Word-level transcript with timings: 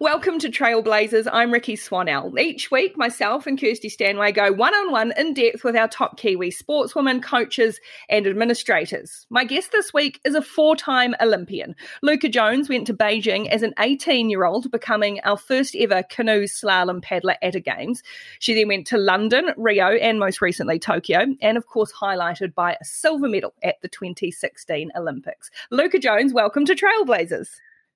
Welcome 0.00 0.38
to 0.40 0.48
Trailblazers. 0.48 1.26
I'm 1.32 1.50
Rikki 1.50 1.74
Swannell. 1.74 2.38
Each 2.38 2.70
week, 2.70 2.96
myself 2.96 3.48
and 3.48 3.58
Kirsty 3.58 3.88
Stanway 3.88 4.30
go 4.30 4.52
one 4.52 4.72
on 4.72 4.92
one 4.92 5.12
in 5.16 5.34
depth 5.34 5.64
with 5.64 5.74
our 5.74 5.88
top 5.88 6.16
Kiwi 6.16 6.52
sportswomen, 6.52 7.20
coaches, 7.20 7.80
and 8.08 8.24
administrators. 8.24 9.26
My 9.28 9.42
guest 9.42 9.72
this 9.72 9.92
week 9.92 10.20
is 10.24 10.36
a 10.36 10.42
four 10.42 10.76
time 10.76 11.16
Olympian. 11.20 11.74
Luuka 12.04 12.30
Jones 12.30 12.68
went 12.68 12.86
to 12.86 12.94
Beijing 12.94 13.48
as 13.48 13.64
an 13.64 13.74
18 13.80 14.30
year 14.30 14.44
old, 14.44 14.70
becoming 14.70 15.18
our 15.24 15.38
first 15.38 15.74
ever 15.74 16.04
canoe 16.04 16.44
slalom 16.44 17.02
paddler 17.02 17.34
at 17.42 17.56
a 17.56 17.60
Games. 17.60 18.04
She 18.38 18.54
then 18.54 18.68
went 18.68 18.86
to 18.88 18.98
London, 18.98 19.52
Rio, 19.56 19.88
and 19.88 20.20
most 20.20 20.40
recently 20.40 20.78
Tokyo, 20.78 21.24
and 21.40 21.56
of 21.56 21.66
course, 21.66 21.92
highlighted 21.92 22.54
by 22.54 22.76
a 22.80 22.84
silver 22.84 23.28
medal 23.28 23.52
at 23.64 23.80
the 23.82 23.88
2016 23.88 24.92
Olympics. 24.94 25.50
Luuka 25.72 26.00
Jones, 26.00 26.32
welcome 26.32 26.64
to 26.66 26.76
Trailblazers. 26.76 27.48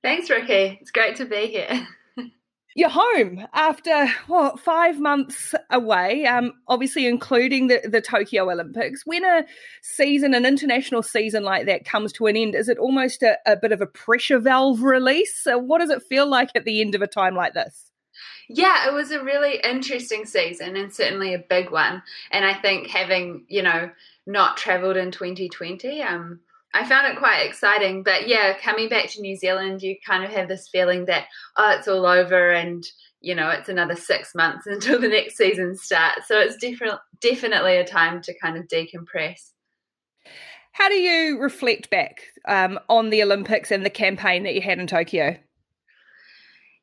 Thanks, 0.03 0.29
Rikki. 0.29 0.79
It's 0.81 0.91
great 0.91 1.17
to 1.17 1.25
be 1.25 1.47
here. 1.47 1.87
You're 2.75 2.89
home 2.89 3.47
after 3.53 4.09
what 4.27 4.59
five 4.59 4.99
months 4.99 5.55
away, 5.71 6.25
um, 6.25 6.55
obviously 6.67 7.07
including 7.07 7.67
the, 7.67 7.83
the 7.85 8.01
Tokyo 8.01 8.51
Olympics. 8.51 9.03
When 9.05 9.25
a 9.25 9.45
season, 9.83 10.33
an 10.33 10.47
international 10.47 11.03
season 11.03 11.45
like 11.45 11.67
that 11.67 11.85
comes 11.85 12.13
to 12.15 12.27
an 12.27 12.37
end, 12.37 12.55
is 12.55 12.71
it 12.71 12.79
almost 12.79 13.23
a, 13.23 13.37
a 13.47 13.57
bit 13.57 13.73
of 13.73 13.83
a 13.83 13.87
pressure 13.87 14.39
valve 14.39 14.83
release? 14.83 15.39
So 15.43 15.59
what 15.59 15.81
does 15.81 15.91
it 15.91 16.03
feel 16.03 16.27
like 16.27 16.51
at 16.55 16.65
the 16.65 16.81
end 16.81 16.95
of 16.95 17.03
a 17.03 17.07
time 17.07 17.35
like 17.35 17.53
this? 17.53 17.91
Yeah, 18.49 18.89
it 18.89 18.95
was 18.95 19.11
a 19.11 19.23
really 19.23 19.61
interesting 19.63 20.25
season 20.25 20.77
and 20.77 20.93
certainly 20.93 21.35
a 21.35 21.39
big 21.39 21.71
one. 21.71 22.03
And 22.31 22.45
I 22.45 22.55
think 22.55 22.89
having, 22.89 23.45
you 23.49 23.63
know, 23.63 23.91
not 24.27 24.57
traveled 24.57 24.97
in 24.97 25.11
2020, 25.11 26.03
um, 26.03 26.41
I 26.75 26.87
found 26.87 27.07
it 27.07 27.19
quite 27.19 27.47
exciting. 27.47 28.03
But 28.03 28.29
yeah, 28.29 28.57
coming 28.59 28.89
back 28.89 29.11
to 29.11 29.21
New 29.21 29.37
Zealand, 29.37 29.83
you 29.83 29.97
kind 30.05 30.25
of 30.25 30.31
have 30.31 30.49
this 30.49 30.69
feeling 30.69 31.07
that, 31.07 31.27
oh, 31.57 31.75
it's 31.77 31.89
all 31.89 32.07
over 32.07 32.51
and, 32.51 32.85
you 33.21 33.35
know, 33.35 33.51
it's 33.51 33.69
another 33.69 33.97
six 33.97 34.35
months 34.35 34.67
until 34.67 35.01
the 35.01 35.09
next 35.09 35.37
season 35.37 35.77
starts. 35.77 36.29
So 36.29 36.39
it's 36.39 36.57
different, 36.57 36.99
definitely 37.21 37.77
a 37.77 37.87
time 37.87 38.23
to 38.23 38.39
kind 38.39 38.57
of 38.57 38.69
decompress. 38.69 39.51
How 40.73 40.89
do 40.89 40.95
you 40.95 41.39
reflect 41.39 41.91
back 41.91 42.23
um, 42.49 42.79
on 42.89 43.11
the 43.11 43.23
Olympics 43.23 43.71
and 43.71 43.85
the 43.85 43.91
campaign 43.91 44.45
that 44.45 44.55
you 44.55 44.63
had 44.63 44.79
in 44.79 44.87
Tokyo? 44.87 45.37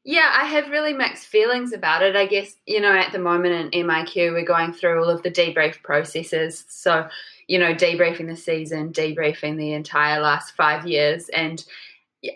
Yeah, 0.05 0.31
I 0.33 0.45
have 0.45 0.69
really 0.69 0.93
mixed 0.93 1.25
feelings 1.25 1.73
about 1.73 2.03
it. 2.03 2.15
I 2.15 2.25
guess, 2.25 2.53
you 2.65 2.79
know, 2.79 2.95
at 2.95 3.11
the 3.11 3.19
moment 3.19 3.73
in 3.73 3.85
MIQ, 3.87 4.31
we're 4.33 4.45
going 4.45 4.73
through 4.73 5.03
all 5.03 5.09
of 5.09 5.23
the 5.23 5.31
debrief 5.31 5.81
processes. 5.83 6.65
So, 6.69 7.07
you 7.49 7.57
know, 7.57 7.73
debriefing 7.73 8.27
the 8.27 8.35
season, 8.35 8.93
debriefing 8.93 9.57
the 9.57 9.73
entire 9.73 10.21
last 10.21 10.55
five 10.55 10.85
years. 10.85 11.29
And 11.29 11.65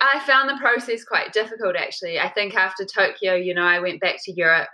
I 0.01 0.19
found 0.25 0.49
the 0.49 0.57
process 0.59 1.03
quite 1.03 1.31
difficult, 1.31 1.75
actually. 1.75 2.19
I 2.19 2.29
think 2.29 2.55
after 2.55 2.83
Tokyo, 2.83 3.35
you 3.35 3.53
know, 3.53 3.61
I 3.61 3.79
went 3.79 4.01
back 4.01 4.15
to 4.23 4.31
Europe 4.31 4.69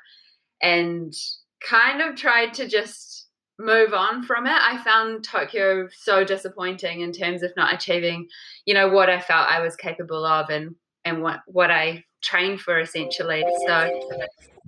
and 0.61 1.13
kind 1.61 2.01
of 2.01 2.15
tried 2.15 2.53
to 2.53 2.69
just 2.69 3.27
move 3.59 3.93
on 3.93 4.23
from 4.23 4.47
it. 4.47 4.53
I 4.53 4.81
found 4.81 5.25
Tokyo 5.25 5.89
so 5.91 6.23
disappointing 6.23 7.01
in 7.01 7.11
terms 7.11 7.43
of 7.43 7.51
not 7.57 7.73
achieving, 7.73 8.29
you 8.65 8.73
know, 8.73 8.87
what 8.87 9.09
I 9.09 9.19
felt 9.19 9.49
I 9.49 9.59
was 9.59 9.75
capable 9.75 10.25
of 10.25 10.49
and 10.49 10.73
and 11.03 11.21
what 11.21 11.41
what 11.47 11.69
I 11.69 12.05
trained 12.23 12.61
for 12.61 12.79
essentially. 12.79 13.43
So 13.67 14.09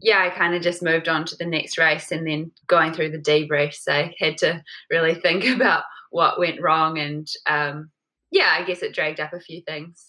yeah, 0.01 0.21
I 0.21 0.29
kind 0.29 0.55
of 0.55 0.61
just 0.61 0.83
moved 0.83 1.07
on 1.07 1.25
to 1.25 1.35
the 1.35 1.45
next 1.45 1.77
race 1.77 2.11
and 2.11 2.25
then 2.27 2.51
going 2.67 2.93
through 2.93 3.11
the 3.11 3.19
debriefs, 3.19 3.87
I 3.87 4.13
had 4.19 4.37
to 4.39 4.63
really 4.89 5.15
think 5.15 5.45
about 5.55 5.83
what 6.09 6.39
went 6.39 6.61
wrong. 6.61 6.97
And 6.99 7.27
um, 7.47 7.89
yeah, 8.31 8.55
I 8.57 8.63
guess 8.63 8.81
it 8.81 8.93
dragged 8.93 9.19
up 9.19 9.33
a 9.33 9.39
few 9.39 9.61
things. 9.61 10.07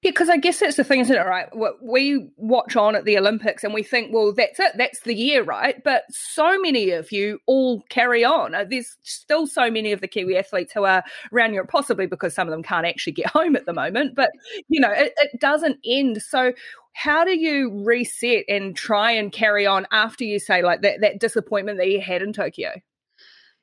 Yeah, 0.00 0.12
because 0.12 0.28
I 0.28 0.36
guess 0.36 0.60
that's 0.60 0.76
the 0.76 0.84
thing, 0.84 1.00
isn't 1.00 1.16
it? 1.16 1.26
Right, 1.26 1.48
we 1.82 2.30
watch 2.36 2.76
on 2.76 2.94
at 2.94 3.04
the 3.04 3.18
Olympics 3.18 3.64
and 3.64 3.74
we 3.74 3.82
think, 3.82 4.14
well, 4.14 4.32
that's 4.32 4.60
it, 4.60 4.72
that's 4.76 5.00
the 5.00 5.14
year, 5.14 5.42
right? 5.42 5.82
But 5.82 6.04
so 6.10 6.56
many 6.60 6.90
of 6.90 7.10
you 7.10 7.40
all 7.46 7.82
carry 7.88 8.24
on. 8.24 8.54
Uh, 8.54 8.64
there's 8.68 8.96
still 9.02 9.48
so 9.48 9.72
many 9.72 9.90
of 9.90 10.00
the 10.00 10.06
Kiwi 10.06 10.36
athletes 10.36 10.72
who 10.72 10.84
are 10.84 11.02
around 11.32 11.52
Europe, 11.52 11.70
possibly 11.70 12.06
because 12.06 12.32
some 12.32 12.46
of 12.46 12.52
them 12.52 12.62
can't 12.62 12.86
actually 12.86 13.14
get 13.14 13.26
home 13.30 13.56
at 13.56 13.66
the 13.66 13.72
moment. 13.72 14.14
But 14.14 14.30
you 14.68 14.80
know, 14.80 14.92
it, 14.92 15.14
it 15.16 15.40
doesn't 15.40 15.78
end. 15.84 16.22
So, 16.22 16.52
how 16.98 17.24
do 17.24 17.38
you 17.38 17.84
reset 17.84 18.44
and 18.48 18.74
try 18.74 19.12
and 19.12 19.30
carry 19.30 19.64
on 19.64 19.86
after 19.92 20.24
you 20.24 20.40
say 20.40 20.62
like 20.62 20.82
that 20.82 21.00
that 21.00 21.20
disappointment 21.20 21.78
that 21.78 21.88
you 21.88 22.00
had 22.00 22.22
in 22.22 22.32
Tokyo? 22.32 22.72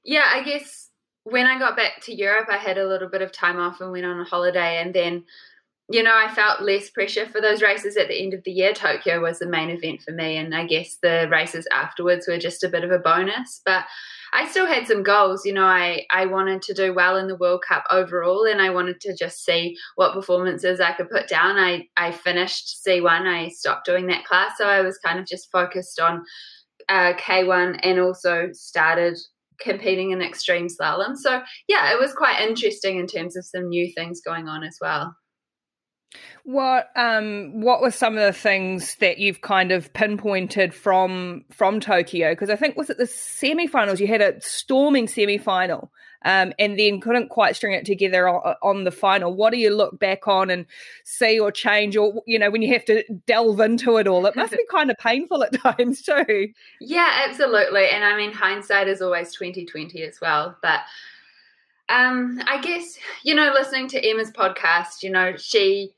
Yeah, 0.05 0.23
I 0.31 0.41
guess 0.41 0.89
when 1.25 1.45
I 1.45 1.59
got 1.59 1.75
back 1.75 2.01
to 2.03 2.15
Europe, 2.15 2.47
I 2.49 2.55
had 2.55 2.77
a 2.77 2.87
little 2.87 3.09
bit 3.09 3.21
of 3.21 3.33
time 3.33 3.59
off 3.59 3.81
and 3.81 3.91
went 3.91 4.05
on 4.05 4.21
a 4.21 4.23
holiday, 4.23 4.81
and 4.81 4.93
then 4.93 5.25
you 5.89 6.01
know, 6.01 6.15
I 6.15 6.33
felt 6.33 6.61
less 6.61 6.89
pressure 6.89 7.27
for 7.27 7.41
those 7.41 7.61
races 7.61 7.97
at 7.97 8.07
the 8.07 8.19
end 8.19 8.33
of 8.33 8.43
the 8.43 8.51
year. 8.51 8.73
Tokyo 8.73 9.21
was 9.21 9.39
the 9.39 9.47
main 9.47 9.69
event 9.69 10.01
for 10.01 10.11
me, 10.11 10.37
and 10.37 10.55
I 10.55 10.65
guess 10.65 10.97
the 11.01 11.27
races 11.29 11.67
afterwards 11.73 12.27
were 12.29 12.39
just 12.39 12.63
a 12.63 12.69
bit 12.69 12.85
of 12.85 12.91
a 12.91 12.99
bonus. 12.99 13.61
But 13.65 13.83
I 14.35 14.49
still 14.49 14.65
had 14.65 14.85
some 14.85 15.01
goals. 15.01 15.45
You 15.45 15.53
know, 15.53 15.63
I, 15.63 16.05
I 16.11 16.25
wanted 16.25 16.61
to 16.63 16.73
do 16.73 16.93
well 16.93 17.15
in 17.15 17.27
the 17.27 17.37
World 17.37 17.63
Cup 17.65 17.85
overall, 17.89 18.43
and 18.43 18.61
I 18.61 18.69
wanted 18.69 18.99
to 19.01 19.15
just 19.15 19.45
see 19.45 19.77
what 19.95 20.13
performances 20.13 20.81
I 20.81 20.91
could 20.91 21.09
put 21.09 21.29
down. 21.29 21.57
I, 21.57 21.87
I 21.95 22.11
finished 22.11 22.85
C1, 22.85 23.07
I 23.07 23.47
stopped 23.49 23.85
doing 23.85 24.07
that 24.07 24.25
class, 24.25 24.51
so 24.57 24.67
I 24.67 24.81
was 24.81 24.97
kind 24.97 25.19
of 25.19 25.25
just 25.25 25.49
focused 25.51 26.01
on 26.01 26.25
uh, 26.89 27.13
K1 27.13 27.79
and 27.83 27.99
also 27.99 28.49
started 28.51 29.17
competing 29.61 30.11
in 30.11 30.21
extreme 30.21 30.67
slalom. 30.67 31.15
So, 31.15 31.41
yeah, 31.69 31.93
it 31.93 31.99
was 31.99 32.13
quite 32.13 32.41
interesting 32.41 32.99
in 32.99 33.07
terms 33.07 33.37
of 33.37 33.45
some 33.45 33.69
new 33.69 33.89
things 33.93 34.19
going 34.19 34.49
on 34.49 34.65
as 34.65 34.77
well. 34.81 35.15
What 36.43 36.89
um 36.95 37.61
what 37.61 37.81
were 37.81 37.91
some 37.91 38.17
of 38.17 38.23
the 38.23 38.33
things 38.33 38.95
that 38.95 39.17
you've 39.17 39.41
kind 39.41 39.71
of 39.71 39.91
pinpointed 39.93 40.73
from 40.73 41.43
from 41.51 41.79
Tokyo? 41.79 42.31
Because 42.33 42.49
I 42.49 42.55
think 42.55 42.77
was 42.77 42.89
it 42.89 42.97
the 42.97 43.05
semifinals 43.05 43.99
you 43.99 44.07
had 44.07 44.21
a 44.21 44.39
storming 44.41 45.07
semifinal, 45.07 45.89
um, 46.25 46.53
and 46.57 46.77
then 46.77 46.99
couldn't 46.99 47.29
quite 47.29 47.55
string 47.55 47.73
it 47.73 47.85
together 47.85 48.27
on, 48.27 48.55
on, 48.63 48.83
the 48.83 48.91
final. 48.91 49.33
What 49.33 49.51
do 49.51 49.57
you 49.57 49.69
look 49.69 49.99
back 49.99 50.27
on 50.27 50.49
and 50.49 50.65
see 51.03 51.39
or 51.39 51.51
change, 51.51 51.95
or 51.95 52.21
you 52.25 52.39
know 52.39 52.49
when 52.49 52.63
you 52.63 52.73
have 52.73 52.83
to 52.85 53.03
delve 53.27 53.59
into 53.59 53.97
it 53.97 54.07
all? 54.07 54.25
It 54.25 54.35
must 54.35 54.51
be 54.51 54.59
kind 54.71 54.89
of 54.89 54.97
painful 54.97 55.43
at 55.43 55.53
times 55.61 56.01
too. 56.01 56.49
Yeah, 56.81 57.25
absolutely. 57.27 57.87
And 57.89 58.03
I 58.03 58.17
mean 58.17 58.33
hindsight 58.33 58.87
is 58.87 59.01
always 59.01 59.31
twenty 59.31 59.65
twenty 59.65 60.03
as 60.03 60.19
well, 60.19 60.57
but. 60.61 60.81
Um, 61.87 62.41
I 62.47 62.59
guess 62.61 62.97
you 63.21 63.35
know, 63.35 63.51
listening 63.53 63.87
to 63.89 64.03
Emma's 64.03 64.31
podcast, 64.31 65.03
you 65.03 65.11
know, 65.11 65.35
she 65.37 65.93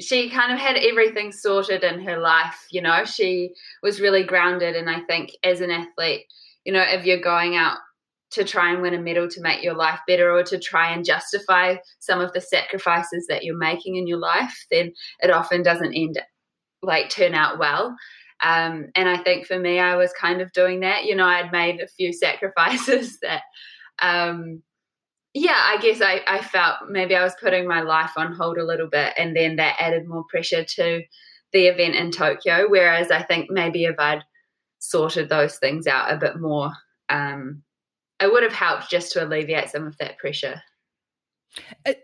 she 0.00 0.30
kind 0.30 0.52
of 0.52 0.58
had 0.58 0.76
everything 0.76 1.32
sorted 1.32 1.84
in 1.84 2.00
her 2.00 2.18
life. 2.18 2.66
You 2.70 2.82
know, 2.82 3.04
she 3.04 3.54
was 3.82 4.00
really 4.00 4.24
grounded. 4.24 4.74
And 4.76 4.88
I 4.88 5.00
think 5.00 5.30
as 5.44 5.60
an 5.60 5.70
athlete, 5.70 6.26
you 6.64 6.72
know, 6.72 6.82
if 6.82 7.04
you're 7.04 7.20
going 7.20 7.56
out 7.56 7.78
to 8.32 8.44
try 8.44 8.72
and 8.72 8.80
win 8.80 8.94
a 8.94 9.00
medal 9.00 9.28
to 9.28 9.40
make 9.40 9.62
your 9.62 9.74
life 9.74 10.00
better 10.06 10.30
or 10.30 10.42
to 10.44 10.58
try 10.58 10.92
and 10.92 11.04
justify 11.04 11.76
some 11.98 12.20
of 12.20 12.32
the 12.32 12.40
sacrifices 12.40 13.26
that 13.28 13.44
you're 13.44 13.56
making 13.56 13.96
in 13.96 14.06
your 14.06 14.18
life, 14.18 14.66
then 14.70 14.92
it 15.20 15.30
often 15.30 15.62
doesn't 15.62 15.94
end 15.94 16.20
like 16.82 17.10
turn 17.10 17.34
out 17.34 17.58
well. 17.58 17.96
Um, 18.42 18.86
and 18.94 19.08
I 19.08 19.18
think 19.18 19.46
for 19.46 19.58
me, 19.58 19.78
I 19.78 19.96
was 19.96 20.12
kind 20.18 20.40
of 20.40 20.52
doing 20.52 20.80
that. 20.80 21.04
You 21.04 21.14
know, 21.14 21.26
I'd 21.26 21.52
made 21.52 21.80
a 21.80 21.88
few 21.88 22.12
sacrifices 22.14 23.18
that 23.20 23.42
um, 24.00 24.62
yeah, 25.34 25.60
I 25.66 25.78
guess 25.80 26.00
I, 26.00 26.22
I 26.26 26.42
felt 26.42 26.88
maybe 26.88 27.14
I 27.14 27.22
was 27.22 27.34
putting 27.40 27.66
my 27.66 27.82
life 27.82 28.12
on 28.16 28.34
hold 28.34 28.58
a 28.58 28.64
little 28.64 28.88
bit, 28.88 29.14
and 29.16 29.36
then 29.36 29.56
that 29.56 29.76
added 29.78 30.08
more 30.08 30.24
pressure 30.28 30.64
to 30.64 31.02
the 31.52 31.66
event 31.66 31.94
in 31.94 32.10
Tokyo. 32.10 32.66
Whereas 32.68 33.10
I 33.10 33.22
think 33.22 33.50
maybe 33.50 33.84
if 33.84 33.98
I'd 33.98 34.24
sorted 34.80 35.28
those 35.28 35.56
things 35.58 35.86
out 35.86 36.12
a 36.12 36.16
bit 36.16 36.40
more, 36.40 36.72
um, 37.08 37.62
it 38.20 38.32
would 38.32 38.42
have 38.42 38.52
helped 38.52 38.90
just 38.90 39.12
to 39.12 39.24
alleviate 39.24 39.70
some 39.70 39.86
of 39.86 39.96
that 39.98 40.18
pressure. 40.18 40.60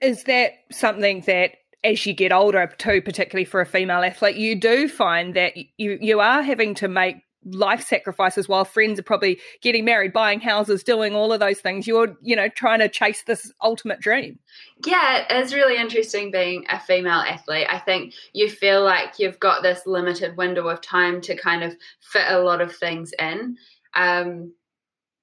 Is 0.03 0.25
that 0.25 0.53
something 0.71 1.23
that 1.27 1.53
as 1.85 2.05
you 2.05 2.15
get 2.15 2.33
older 2.33 2.73
too, 2.79 3.01
particularly 3.03 3.45
for 3.45 3.61
a 3.61 3.67
female 3.67 4.03
athlete, 4.03 4.37
you 4.37 4.59
do 4.59 4.89
find 4.89 5.35
that 5.35 5.57
you 5.57 5.99
you 6.01 6.21
are 6.21 6.43
having 6.43 6.75
to 6.77 6.89
make 6.89 7.17
life 7.53 7.87
sacrifices 7.87 8.49
while 8.49 8.65
friends 8.65 8.99
are 8.99 9.05
probably 9.05 9.41
getting 9.63 9.85
married, 9.85 10.13
buying 10.13 10.41
houses, 10.41 10.83
doing 10.83 11.15
all 11.15 11.33
of 11.33 11.41
those 11.41 11.61
things. 11.61 11.87
You're, 11.87 12.17
you 12.23 12.37
know, 12.37 12.49
trying 12.49 12.81
to 12.81 12.89
chase 12.89 13.23
this 13.23 13.53
ultimate 13.63 14.01
dream. 14.01 14.39
Yeah, 14.85 15.25
it's 15.31 15.53
really 15.55 15.81
interesting 15.81 16.31
being 16.31 16.67
a 16.69 16.81
female 16.81 17.21
athlete. 17.21 17.67
I 17.71 17.79
think 17.79 18.15
you 18.33 18.51
feel 18.51 18.83
like 18.83 19.19
you've 19.19 19.41
got 19.41 19.63
this 19.63 19.87
limited 19.87 20.37
window 20.37 20.69
of 20.69 20.81
time 20.81 21.21
to 21.23 21.37
kind 21.37 21.63
of 21.63 21.75
fit 22.01 22.27
a 22.29 22.41
lot 22.41 22.61
of 22.61 22.75
things 22.75 23.13
in. 23.19 23.57
Um, 23.95 24.53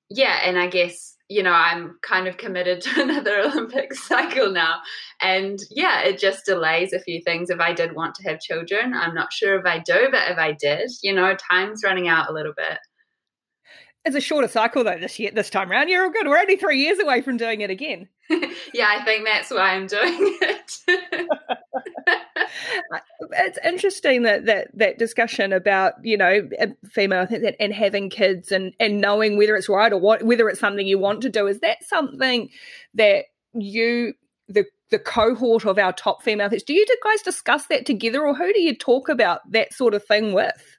yeah, 0.10 0.40
and 0.44 0.58
I 0.58 0.68
guess 0.68 1.13
you 1.30 1.42
know, 1.42 1.52
I'm 1.52 1.98
kind 2.02 2.28
of 2.28 2.38
committed 2.38 2.82
to 2.84 3.02
another 3.02 3.40
Olympic 3.40 3.94
cycle 3.94 4.52
now. 4.52 4.80
And 5.22 5.60
yeah, 5.72 6.02
it 6.02 6.20
just 6.20 6.46
delays 6.46 6.94
a 6.94 7.00
few 7.00 7.22
things. 7.22 7.50
If 7.50 7.60
I 7.60 7.74
did 7.74 7.96
want 7.96 8.16
to 8.16 8.30
have 8.30 8.40
children, 8.40 8.94
I'm 8.94 9.16
not 9.16 9.34
sure 9.34 9.58
if 9.60 9.66
I 9.66 9.80
do, 9.80 10.10
but 10.12 10.30
if 10.30 10.38
I 10.38 10.52
did, 10.54 10.92
you 11.02 11.14
know, 11.14 11.36
time's 11.36 11.82
running 11.84 12.08
out 12.08 12.30
a 12.30 12.34
little 12.34 12.54
bit. 12.56 12.78
It's 14.06 14.18
a 14.18 14.22
shorter 14.22 14.50
cycle 14.50 14.84
though 14.84 15.00
this 15.00 15.18
year 15.18 15.32
this 15.34 15.50
time 15.50 15.72
around. 15.72 15.88
You're 15.88 16.04
all 16.04 16.12
good. 16.12 16.28
We're 16.28 16.38
only 16.38 16.58
three 16.58 16.80
years 16.80 17.00
away 17.00 17.22
from 17.22 17.38
doing 17.38 17.62
it 17.62 17.70
again. 17.70 18.10
yeah, 18.74 18.88
I 18.90 19.04
think 19.06 19.26
that's 19.26 19.50
why 19.50 19.76
I'm 19.76 19.88
doing 19.88 20.02
it. 20.42 20.78
It's 23.36 23.60
interesting 23.64 24.24
that 24.24 24.46
that 24.46 24.68
that 24.76 24.98
discussion 24.98 25.54
about 25.54 25.94
you 26.04 26.18
know 26.18 26.48
female 26.90 27.28
and 27.60 27.74
having 27.74 28.10
kids 28.10 28.52
and 28.52 28.74
and 28.80 29.02
knowing 29.02 29.38
whether 29.38 29.56
it's 29.56 29.70
right 29.70 29.92
or 29.92 30.00
what 30.00 30.24
whether 30.24 30.50
it's 30.50 30.60
something 30.60 30.88
you 30.88 31.00
want 31.00 31.22
to 31.22 31.30
do. 31.30 31.48
Is 31.48 31.60
that 31.60 31.84
something 31.84 32.50
that 32.94 33.26
you 33.54 34.14
the 34.48 34.66
the 34.90 35.00
cohort 35.00 35.66
of 35.66 35.80
our 35.80 35.94
top 35.94 36.22
female 36.22 36.46
athletes 36.46 36.64
do 36.64 36.74
you 36.74 36.86
guys 37.04 37.22
discuss 37.24 37.66
that 37.66 37.86
together 37.86 38.28
or 38.28 38.36
who 38.36 38.54
do 38.54 38.62
you 38.62 38.76
talk 38.78 39.10
about 39.10 39.40
that 39.50 39.74
sort 39.74 39.96
of 39.96 40.06
thing 40.06 40.34
with 40.34 40.78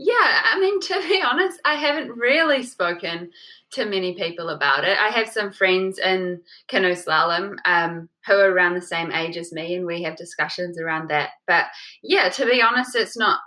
yeah, 0.00 0.14
I 0.44 0.60
mean, 0.60 0.80
to 0.80 1.08
be 1.08 1.20
honest, 1.20 1.60
I 1.64 1.74
haven't 1.74 2.16
really 2.16 2.62
spoken 2.62 3.32
to 3.72 3.84
many 3.84 4.14
people 4.14 4.48
about 4.48 4.84
it. 4.84 4.98
I 4.98 5.08
have 5.08 5.28
some 5.28 5.52
friends 5.52 5.98
in 5.98 6.40
canoe 6.68 6.94
slalom 6.94 7.56
um, 7.64 8.08
who 8.26 8.34
are 8.34 8.50
around 8.50 8.74
the 8.74 8.82
same 8.82 9.12
age 9.12 9.36
as 9.36 9.52
me, 9.52 9.74
and 9.74 9.86
we 9.86 10.02
have 10.02 10.16
discussions 10.16 10.80
around 10.80 11.10
that. 11.10 11.30
But 11.46 11.66
yeah, 12.02 12.28
to 12.30 12.46
be 12.46 12.62
honest, 12.62 12.96
it's 12.96 13.16
not 13.16 13.40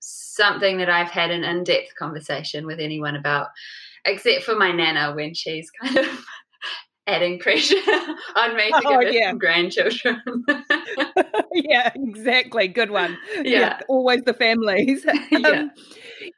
something 0.00 0.78
that 0.78 0.90
I've 0.90 1.10
had 1.10 1.30
an 1.30 1.44
in 1.44 1.64
depth 1.64 1.94
conversation 1.98 2.66
with 2.66 2.78
anyone 2.78 3.16
about, 3.16 3.48
except 4.04 4.44
for 4.44 4.54
my 4.54 4.72
nana 4.72 5.14
when 5.14 5.34
she's 5.34 5.70
kind 5.82 5.98
of 5.98 6.24
adding 7.06 7.38
pressure 7.38 7.76
on 8.36 8.56
me 8.56 8.70
to 8.70 8.82
oh, 8.84 9.00
give 9.00 9.14
yeah. 9.14 9.32
grandchildren. 9.34 10.22
yeah, 11.52 11.90
exactly. 11.94 12.68
Good 12.68 12.90
one. 12.90 13.18
Yeah, 13.36 13.42
yeah 13.44 13.80
always 13.88 14.22
the 14.22 14.34
families. 14.34 15.04
yeah. 15.30 15.48
Um, 15.48 15.70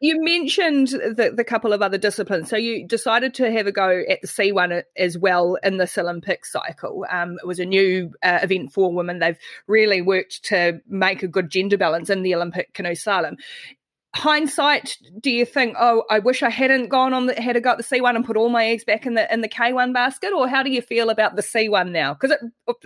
you 0.00 0.22
mentioned 0.22 0.88
the, 0.88 1.32
the 1.34 1.44
couple 1.44 1.72
of 1.72 1.82
other 1.82 1.98
disciplines. 1.98 2.50
So 2.50 2.56
you 2.56 2.86
decided 2.86 3.34
to 3.34 3.50
have 3.50 3.66
a 3.66 3.72
go 3.72 4.02
at 4.08 4.20
the 4.22 4.28
C1 4.28 4.82
as 4.96 5.16
well 5.16 5.56
in 5.62 5.76
this 5.76 5.96
Olympic 5.96 6.44
cycle. 6.44 7.06
Um, 7.10 7.38
it 7.40 7.46
was 7.46 7.60
a 7.60 7.64
new 7.64 8.12
uh, 8.22 8.40
event 8.42 8.72
for 8.72 8.92
women. 8.92 9.20
They've 9.20 9.38
really 9.66 10.02
worked 10.02 10.44
to 10.46 10.80
make 10.88 11.22
a 11.22 11.28
good 11.28 11.50
gender 11.50 11.78
balance 11.78 12.10
in 12.10 12.22
the 12.22 12.34
Olympic 12.34 12.74
canoe 12.74 12.90
slalom 12.90 13.36
hindsight, 14.16 14.98
do 15.20 15.30
you 15.30 15.44
think, 15.44 15.76
oh, 15.78 16.04
I 16.10 16.18
wish 16.18 16.42
I 16.42 16.50
hadn't 16.50 16.88
gone 16.88 17.12
on 17.12 17.26
the 17.26 17.40
had 17.40 17.56
a 17.56 17.60
got 17.60 17.76
the 17.76 17.82
C 17.84 18.00
one 18.00 18.16
and 18.16 18.24
put 18.24 18.36
all 18.36 18.48
my 18.48 18.66
eggs 18.66 18.84
back 18.84 19.06
in 19.06 19.14
the 19.14 19.32
in 19.32 19.42
the 19.42 19.48
K 19.48 19.72
one 19.72 19.92
basket, 19.92 20.32
or 20.32 20.48
how 20.48 20.62
do 20.62 20.70
you 20.70 20.82
feel 20.82 21.10
about 21.10 21.36
the 21.36 21.42
C 21.42 21.68
one 21.68 21.92
now? 21.92 22.14
Because 22.14 22.36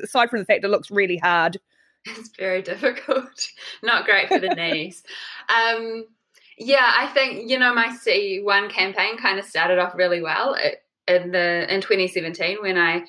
aside 0.03 0.29
from 0.29 0.41
the 0.41 0.45
fact 0.45 0.65
it 0.65 0.69
looks 0.69 0.91
really 0.91 1.17
hard, 1.17 1.59
it's 2.05 2.31
very 2.37 2.63
difficult, 2.73 3.49
not 3.83 4.05
great 4.05 4.29
for 4.29 4.39
the 4.39 4.49
knees. 4.55 5.03
Um, 5.49 6.07
yeah, 6.59 6.93
I 6.97 7.07
think 7.07 7.49
you 7.49 7.59
know 7.59 7.75
my 7.75 7.95
C 7.95 8.41
one 8.43 8.69
campaign 8.69 9.17
kind 9.17 9.39
of 9.39 9.45
started 9.45 9.79
off 9.79 9.95
really 9.95 10.21
well 10.21 10.57
in 11.09 11.31
the 11.31 11.73
in 11.73 11.81
2017 11.81 12.59
when 12.61 12.77
I 12.77 13.05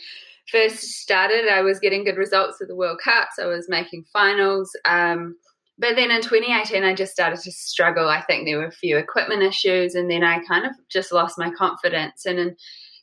first 0.50 0.79
started. 0.79 1.51
I 1.51 1.62
was 1.62 1.79
getting 1.79 2.03
good 2.03 2.17
results 2.17 2.62
at 2.62 2.67
the 2.67 2.75
World 2.75 3.00
Cups. 3.03 3.39
I 3.39 3.45
was 3.45 3.67
making 3.67 4.06
finals. 4.13 4.75
Um, 4.85 5.35
but 5.81 5.95
then 5.95 6.11
in 6.11 6.21
2018, 6.21 6.83
I 6.83 6.93
just 6.93 7.11
started 7.11 7.39
to 7.39 7.51
struggle. 7.51 8.07
I 8.07 8.21
think 8.21 8.45
there 8.45 8.59
were 8.59 8.67
a 8.67 8.71
few 8.71 8.97
equipment 8.97 9.41
issues, 9.41 9.95
and 9.95 10.09
then 10.09 10.23
I 10.23 10.39
kind 10.45 10.65
of 10.65 10.73
just 10.89 11.11
lost 11.11 11.39
my 11.39 11.49
confidence. 11.49 12.25
And 12.27 12.37
in 12.37 12.55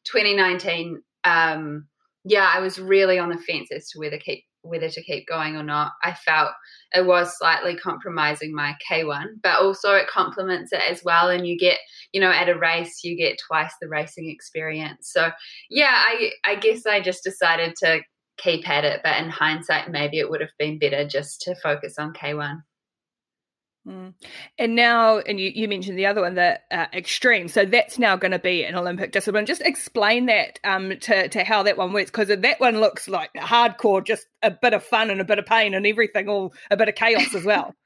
2019, 0.04 1.02
um, 1.24 1.88
yeah, 2.24 2.50
I 2.54 2.60
was 2.60 2.78
really 2.78 3.18
on 3.18 3.30
the 3.30 3.36
fence 3.36 3.70
as 3.74 3.88
to 3.90 3.98
whether 3.98 4.16
keep 4.16 4.44
whether 4.62 4.88
to 4.88 5.02
keep 5.02 5.26
going 5.26 5.56
or 5.56 5.62
not. 5.62 5.92
I 6.02 6.14
felt 6.14 6.50
it 6.94 7.06
was 7.06 7.36
slightly 7.36 7.76
compromising 7.76 8.54
my 8.54 8.76
K1, 8.88 9.24
but 9.42 9.60
also 9.60 9.94
it 9.94 10.08
complements 10.08 10.72
it 10.72 10.82
as 10.88 11.02
well. 11.04 11.30
And 11.30 11.46
you 11.46 11.58
get, 11.58 11.78
you 12.12 12.20
know, 12.20 12.30
at 12.30 12.48
a 12.48 12.58
race, 12.58 13.02
you 13.02 13.16
get 13.16 13.38
twice 13.46 13.72
the 13.80 13.88
racing 13.88 14.30
experience. 14.30 15.10
So, 15.12 15.30
yeah, 15.70 15.94
I, 15.94 16.30
I 16.44 16.54
guess 16.56 16.86
I 16.86 17.00
just 17.00 17.24
decided 17.24 17.74
to 17.76 18.00
keep 18.38 18.68
at 18.68 18.84
it. 18.84 19.00
But 19.02 19.22
in 19.22 19.30
hindsight, 19.30 19.90
maybe 19.90 20.18
it 20.18 20.30
would 20.30 20.40
have 20.40 20.56
been 20.58 20.78
better 20.78 21.06
just 21.06 21.42
to 21.42 21.54
focus 21.56 21.98
on 21.98 22.12
K1. 22.12 22.62
Mm. 23.86 24.12
And 24.58 24.74
now, 24.74 25.18
and 25.18 25.40
you, 25.40 25.50
you 25.54 25.66
mentioned 25.66 25.98
the 25.98 26.06
other 26.06 26.20
one, 26.20 26.34
the 26.34 26.60
uh, 26.70 26.86
extreme. 26.92 27.48
So 27.48 27.64
that's 27.64 27.98
now 27.98 28.16
going 28.16 28.32
to 28.32 28.38
be 28.38 28.64
an 28.64 28.74
Olympic 28.74 29.12
discipline. 29.12 29.46
Just 29.46 29.62
explain 29.62 30.26
that 30.26 30.58
um, 30.62 30.90
to, 31.00 31.28
to 31.28 31.44
how 31.44 31.62
that 31.62 31.78
one 31.78 31.92
works, 31.92 32.10
because 32.10 32.28
that 32.28 32.60
one 32.60 32.80
looks 32.80 33.08
like 33.08 33.32
hardcore, 33.34 34.04
just 34.04 34.26
a 34.42 34.50
bit 34.50 34.74
of 34.74 34.84
fun 34.84 35.10
and 35.10 35.20
a 35.20 35.24
bit 35.24 35.38
of 35.38 35.46
pain 35.46 35.74
and 35.74 35.86
everything, 35.86 36.28
all 36.28 36.52
a 36.70 36.76
bit 36.76 36.88
of 36.88 36.94
chaos 36.94 37.34
as 37.34 37.44
well. 37.44 37.74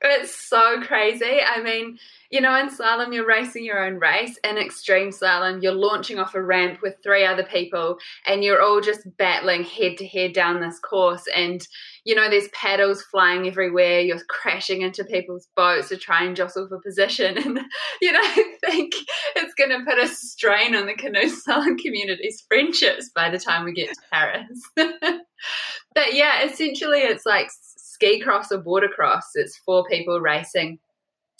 it's 0.00 0.48
so 0.48 0.80
crazy. 0.82 1.40
I 1.44 1.62
mean, 1.62 1.98
you 2.30 2.40
know, 2.40 2.54
in 2.56 2.68
slalom, 2.68 3.14
you're 3.14 3.26
racing 3.26 3.64
your 3.64 3.84
own 3.84 3.98
race. 3.98 4.38
In 4.42 4.58
extreme 4.58 5.10
slalom, 5.10 5.62
you're 5.62 5.72
launching 5.72 6.18
off 6.18 6.34
a 6.34 6.42
ramp 6.42 6.80
with 6.82 6.96
three 7.02 7.24
other 7.24 7.44
people 7.44 7.98
and 8.26 8.42
you're 8.42 8.62
all 8.62 8.80
just 8.80 9.00
battling 9.16 9.64
head 9.64 9.96
to 9.98 10.06
head 10.06 10.32
down 10.32 10.60
this 10.60 10.78
course. 10.78 11.24
And, 11.34 11.66
you 12.04 12.14
know, 12.14 12.28
there's 12.28 12.48
paddles 12.48 13.02
flying 13.02 13.46
everywhere. 13.46 14.00
You're 14.00 14.24
crashing 14.28 14.82
into 14.82 15.04
people's 15.04 15.48
boats 15.56 15.88
to 15.90 15.96
try 15.96 16.24
and 16.24 16.36
jostle 16.36 16.68
for 16.68 16.80
position. 16.80 17.36
And, 17.46 17.60
you 18.02 18.10
know, 18.10 18.20
I 18.20 18.56
think 18.64 18.92
it's 19.36 19.54
going 19.54 19.70
to 19.70 19.84
put 19.84 20.02
a 20.02 20.08
strain 20.08 20.74
on 20.74 20.86
the 20.86 20.94
canoe 20.94 21.30
slalom 21.48 21.78
community's 21.78 22.42
friendships 22.48 23.10
by 23.14 23.30
the 23.30 23.38
time 23.38 23.64
we 23.64 23.72
get 23.72 23.90
to 23.90 24.00
Paris. 24.10 24.62
but 24.74 26.14
yeah, 26.14 26.42
essentially, 26.44 27.00
it's 27.00 27.24
like 27.24 27.48
ski 27.96 28.20
cross 28.20 28.52
or 28.52 28.58
border 28.58 28.88
cross. 28.88 29.24
It's 29.34 29.56
four 29.64 29.84
people 29.88 30.20
racing 30.20 30.78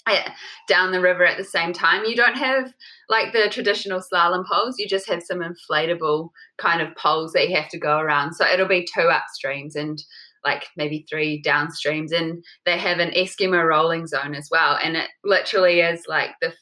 eh, 0.08 0.30
down 0.68 0.92
the 0.92 1.00
river 1.02 1.26
at 1.26 1.36
the 1.36 1.44
same 1.44 1.74
time. 1.74 2.04
You 2.06 2.16
don't 2.16 2.38
have 2.38 2.72
like 3.10 3.32
the 3.32 3.48
traditional 3.50 4.00
slalom 4.00 4.44
poles, 4.50 4.78
you 4.78 4.88
just 4.88 5.08
have 5.08 5.22
some 5.22 5.40
inflatable 5.40 6.30
kind 6.58 6.80
of 6.80 6.96
poles 6.96 7.32
that 7.32 7.48
you 7.48 7.56
have 7.56 7.68
to 7.70 7.78
go 7.78 7.98
around. 7.98 8.34
So 8.34 8.46
it'll 8.46 8.68
be 8.68 8.88
two 8.94 9.10
upstreams 9.10 9.76
and 9.76 10.02
like 10.44 10.66
maybe 10.76 11.04
three 11.10 11.42
downstreams. 11.42 12.12
And 12.12 12.42
they 12.64 12.78
have 12.78 13.00
an 13.00 13.10
Eskimo 13.10 13.66
rolling 13.66 14.06
zone 14.06 14.34
as 14.34 14.48
well. 14.50 14.78
And 14.82 14.96
it 14.96 15.10
literally 15.24 15.80
is 15.80 16.04
like 16.08 16.30
the 16.40 16.54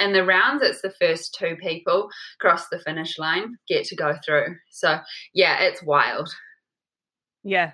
in 0.00 0.12
the 0.12 0.24
rounds, 0.24 0.62
it's 0.62 0.80
the 0.80 0.94
first 1.00 1.34
two 1.36 1.56
people 1.56 2.08
cross 2.40 2.68
the 2.68 2.78
finish 2.78 3.18
line 3.18 3.56
get 3.66 3.84
to 3.86 3.96
go 3.96 4.14
through. 4.24 4.56
So 4.70 4.98
yeah, 5.34 5.62
it's 5.62 5.82
wild. 5.82 6.28
Yeah. 7.42 7.72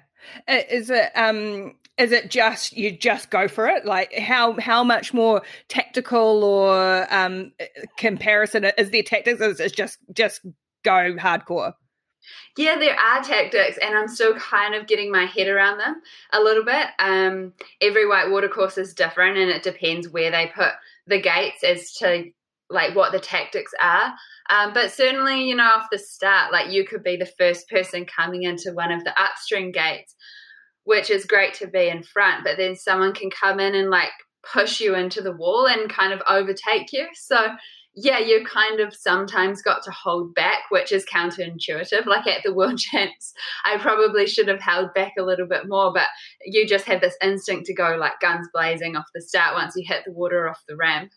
Is 0.48 0.90
it 0.90 1.10
um 1.14 1.74
is 1.96 2.10
it 2.12 2.30
just 2.30 2.76
you 2.76 2.90
just 2.90 3.30
go 3.30 3.48
for 3.48 3.66
it? 3.66 3.84
Like 3.84 4.12
how 4.14 4.58
how 4.58 4.82
much 4.84 5.14
more 5.14 5.42
tactical 5.68 6.44
or 6.44 7.12
um 7.14 7.52
comparison 7.96 8.64
is 8.64 8.90
there 8.90 9.02
tactics 9.02 9.40
is 9.40 9.60
it 9.60 9.74
just 9.74 9.98
just 10.12 10.40
go 10.84 11.14
hardcore? 11.14 11.74
Yeah 12.56 12.78
there 12.78 12.98
are 12.98 13.22
tactics 13.22 13.78
and 13.82 13.94
i'm 13.94 14.08
still 14.08 14.34
kind 14.36 14.74
of 14.74 14.86
getting 14.86 15.12
my 15.12 15.26
head 15.26 15.46
around 15.46 15.78
them 15.78 16.00
a 16.32 16.40
little 16.40 16.64
bit. 16.64 16.86
Um 16.98 17.52
every 17.80 18.08
whitewater 18.08 18.48
course 18.48 18.78
is 18.78 18.94
different 18.94 19.36
and 19.36 19.50
it 19.50 19.62
depends 19.62 20.08
where 20.08 20.30
they 20.30 20.50
put 20.54 20.72
the 21.06 21.20
gates 21.20 21.62
as 21.62 21.92
to 21.94 22.30
like 22.70 22.96
what 22.96 23.12
the 23.12 23.20
tactics 23.20 23.72
are 23.80 24.14
um, 24.50 24.72
but 24.72 24.92
certainly 24.92 25.48
you 25.48 25.54
know 25.54 25.64
off 25.64 25.88
the 25.90 25.98
start 25.98 26.52
like 26.52 26.70
you 26.70 26.84
could 26.84 27.02
be 27.02 27.16
the 27.16 27.30
first 27.38 27.68
person 27.68 28.04
coming 28.04 28.42
into 28.42 28.72
one 28.72 28.92
of 28.92 29.02
the 29.04 29.12
upstream 29.20 29.72
gates 29.72 30.14
which 30.84 31.10
is 31.10 31.24
great 31.24 31.54
to 31.54 31.66
be 31.66 31.88
in 31.88 32.02
front, 32.02 32.44
but 32.44 32.56
then 32.56 32.76
someone 32.76 33.12
can 33.12 33.30
come 33.30 33.58
in 33.58 33.74
and 33.74 33.90
like 33.90 34.12
push 34.52 34.80
you 34.80 34.94
into 34.94 35.22
the 35.22 35.32
wall 35.32 35.66
and 35.66 35.90
kind 35.90 36.12
of 36.12 36.22
overtake 36.28 36.92
you. 36.92 37.08
So, 37.14 37.48
yeah, 37.96 38.18
you 38.18 38.44
kind 38.44 38.80
of 38.80 38.94
sometimes 38.94 39.62
got 39.62 39.82
to 39.84 39.90
hold 39.90 40.34
back, 40.34 40.64
which 40.68 40.92
is 40.92 41.06
counterintuitive. 41.06 42.06
Like 42.06 42.26
at 42.26 42.42
the 42.44 42.52
World 42.52 42.78
Champs, 42.92 43.32
I 43.64 43.78
probably 43.78 44.26
should 44.26 44.48
have 44.48 44.60
held 44.60 44.92
back 44.94 45.12
a 45.18 45.22
little 45.22 45.46
bit 45.46 45.68
more, 45.68 45.92
but 45.92 46.08
you 46.44 46.66
just 46.66 46.84
have 46.84 47.00
this 47.00 47.16
instinct 47.22 47.66
to 47.66 47.74
go 47.74 47.96
like 47.98 48.20
guns 48.20 48.48
blazing 48.52 48.96
off 48.96 49.06
the 49.14 49.22
start 49.22 49.54
once 49.54 49.74
you 49.76 49.84
hit 49.86 50.04
the 50.04 50.12
water 50.12 50.48
off 50.48 50.62
the 50.68 50.76
ramp. 50.76 51.12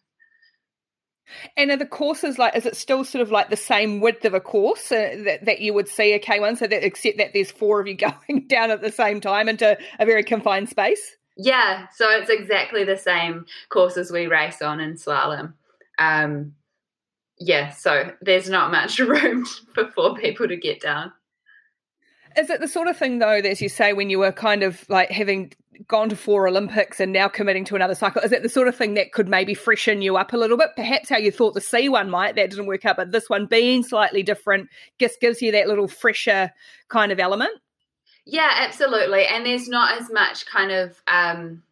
And 1.56 1.72
are 1.72 1.78
the 1.78 1.86
courses 1.86 2.38
like, 2.38 2.56
is 2.56 2.66
it 2.66 2.76
still 2.76 3.04
sort 3.04 3.22
of 3.22 3.32
like 3.32 3.50
the 3.50 3.58
same 3.58 4.00
width 4.00 4.26
of 4.26 4.34
a 4.34 4.40
course 4.40 4.92
uh, 4.92 5.16
that, 5.26 5.46
that 5.46 5.60
you 5.60 5.74
would 5.74 5.88
see 5.88 6.14
a 6.14 6.20
K1? 6.20 6.58
So 6.58 6.68
that, 6.68 6.86
except 6.86 7.18
that 7.18 7.34
there's 7.34 7.52
four 7.52 7.80
of 7.80 7.88
you 7.88 7.96
going 8.30 8.48
down 8.48 8.72
at 8.72 8.82
the 8.82 8.92
same 8.92 9.22
time 9.22 9.50
into 9.50 9.78
a 10.00 10.06
very 10.06 10.24
confined 10.24 10.70
space? 10.70 11.18
Yeah, 11.36 11.88
so 11.96 12.10
it's 12.10 12.30
exactly 12.30 12.84
the 12.84 12.98
same 12.98 13.46
courses 13.70 14.12
we 14.12 14.26
race 14.26 14.62
on 14.62 14.80
in 14.80 14.96
slalom. 14.96 15.54
Um, 16.00 16.54
yeah, 17.40 17.70
so 17.72 18.12
there's 18.22 18.50
not 18.50 18.72
much 18.72 19.00
room 19.00 19.46
for 19.74 19.92
four 19.92 20.16
people 20.16 20.48
to 20.48 20.58
get 20.58 20.82
down. 20.82 21.12
Is 22.38 22.50
it 22.50 22.60
the 22.60 22.68
sort 22.68 22.88
of 22.88 22.98
thing, 22.98 23.20
though, 23.20 23.42
that 23.42 23.50
as 23.50 23.62
you 23.62 23.70
say, 23.70 23.94
when 23.94 24.10
you 24.10 24.20
were 24.20 24.32
kind 24.32 24.64
of 24.64 24.88
like 24.90 25.10
having 25.10 25.54
gone 25.88 26.10
to 26.10 26.16
four 26.16 26.48
Olympics 26.48 27.00
and 27.00 27.12
now 27.12 27.28
committing 27.28 27.66
to 27.66 27.76
another 27.76 27.96
cycle, 27.96 28.22
is 28.22 28.32
it 28.32 28.44
the 28.44 28.50
sort 28.50 28.68
of 28.68 28.76
thing 28.76 28.94
that 28.96 29.12
could 29.12 29.28
maybe 29.28 29.54
freshen 29.54 30.02
you 30.02 30.18
up 30.18 30.34
a 30.34 30.38
little 30.38 30.58
bit? 30.58 30.70
Perhaps 30.76 31.10
how 31.10 31.18
you 31.18 31.32
thought 31.32 31.54
the 31.54 31.62
C 31.62 31.90
one 31.90 32.10
might, 32.10 32.36
that 32.36 32.50
didn't 32.50 32.66
work 32.66 32.86
out, 32.86 32.98
but 32.98 33.12
this 33.12 33.30
one 33.30 33.46
being 33.46 33.84
slightly 33.84 34.24
different 34.24 34.70
just 35.00 35.20
gives 35.20 35.42
you 35.42 35.52
that 35.52 35.68
little 35.68 35.88
fresher 35.88 36.52
kind 36.90 37.12
of 37.12 37.20
element? 37.20 37.52
Yeah, 38.26 38.52
absolutely. 38.58 39.26
And 39.26 39.46
there's 39.46 39.70
not 39.70 40.02
as 40.02 40.12
much 40.12 40.46
kind 40.46 40.72
of, 40.72 41.02
um, 41.08 41.64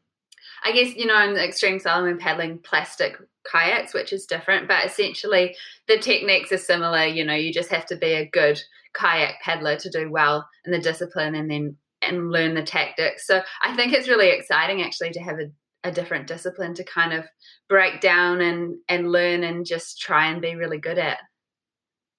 I 0.64 0.72
guess, 0.72 0.96
you 0.96 1.06
know, 1.06 1.22
in 1.22 1.36
extreme 1.36 1.80
slalom 1.80 2.20
paddling 2.20 2.60
plastic 2.60 3.18
kayaks, 3.52 3.94
which 3.94 4.14
is 4.14 4.26
different, 4.26 4.68
but 4.68 4.86
essentially 4.86 5.56
the 5.88 5.98
techniques 5.98 6.52
are 6.52 6.58
similar. 6.58 7.06
You 7.06 7.26
know, 7.26 7.36
you 7.36 7.54
just 7.54 7.70
have 7.72 7.86
to 7.88 7.96
be 7.96 8.14
a 8.14 8.26
good 8.26 8.62
kayak 8.94 9.42
paddler 9.42 9.76
to 9.78 9.90
do 9.90 10.10
well 10.10 10.48
in 10.66 10.72
the 10.72 10.80
discipline 10.80 11.36
and 11.36 11.52
then 11.52 11.78
and 12.02 12.32
learn 12.32 12.54
the 12.54 12.64
tactics. 12.64 13.26
So 13.26 13.42
I 13.64 13.76
think 13.76 13.94
it's 13.94 14.08
really 14.08 14.30
exciting 14.30 14.82
actually 14.82 15.12
to 15.12 15.22
have 15.22 15.40
a, 15.40 15.90
a 15.90 15.92
different 15.92 16.28
discipline 16.28 16.74
to 16.76 16.84
kind 16.84 17.14
of 17.14 17.26
break 17.70 18.02
down 18.02 18.42
and 18.42 18.78
and 18.88 19.12
learn 19.12 19.44
and 19.44 19.66
just 19.66 20.00
try 20.00 20.28
and 20.28 20.42
be 20.42 20.56
really 20.56 20.80
good 20.80 20.98
at. 20.98 21.20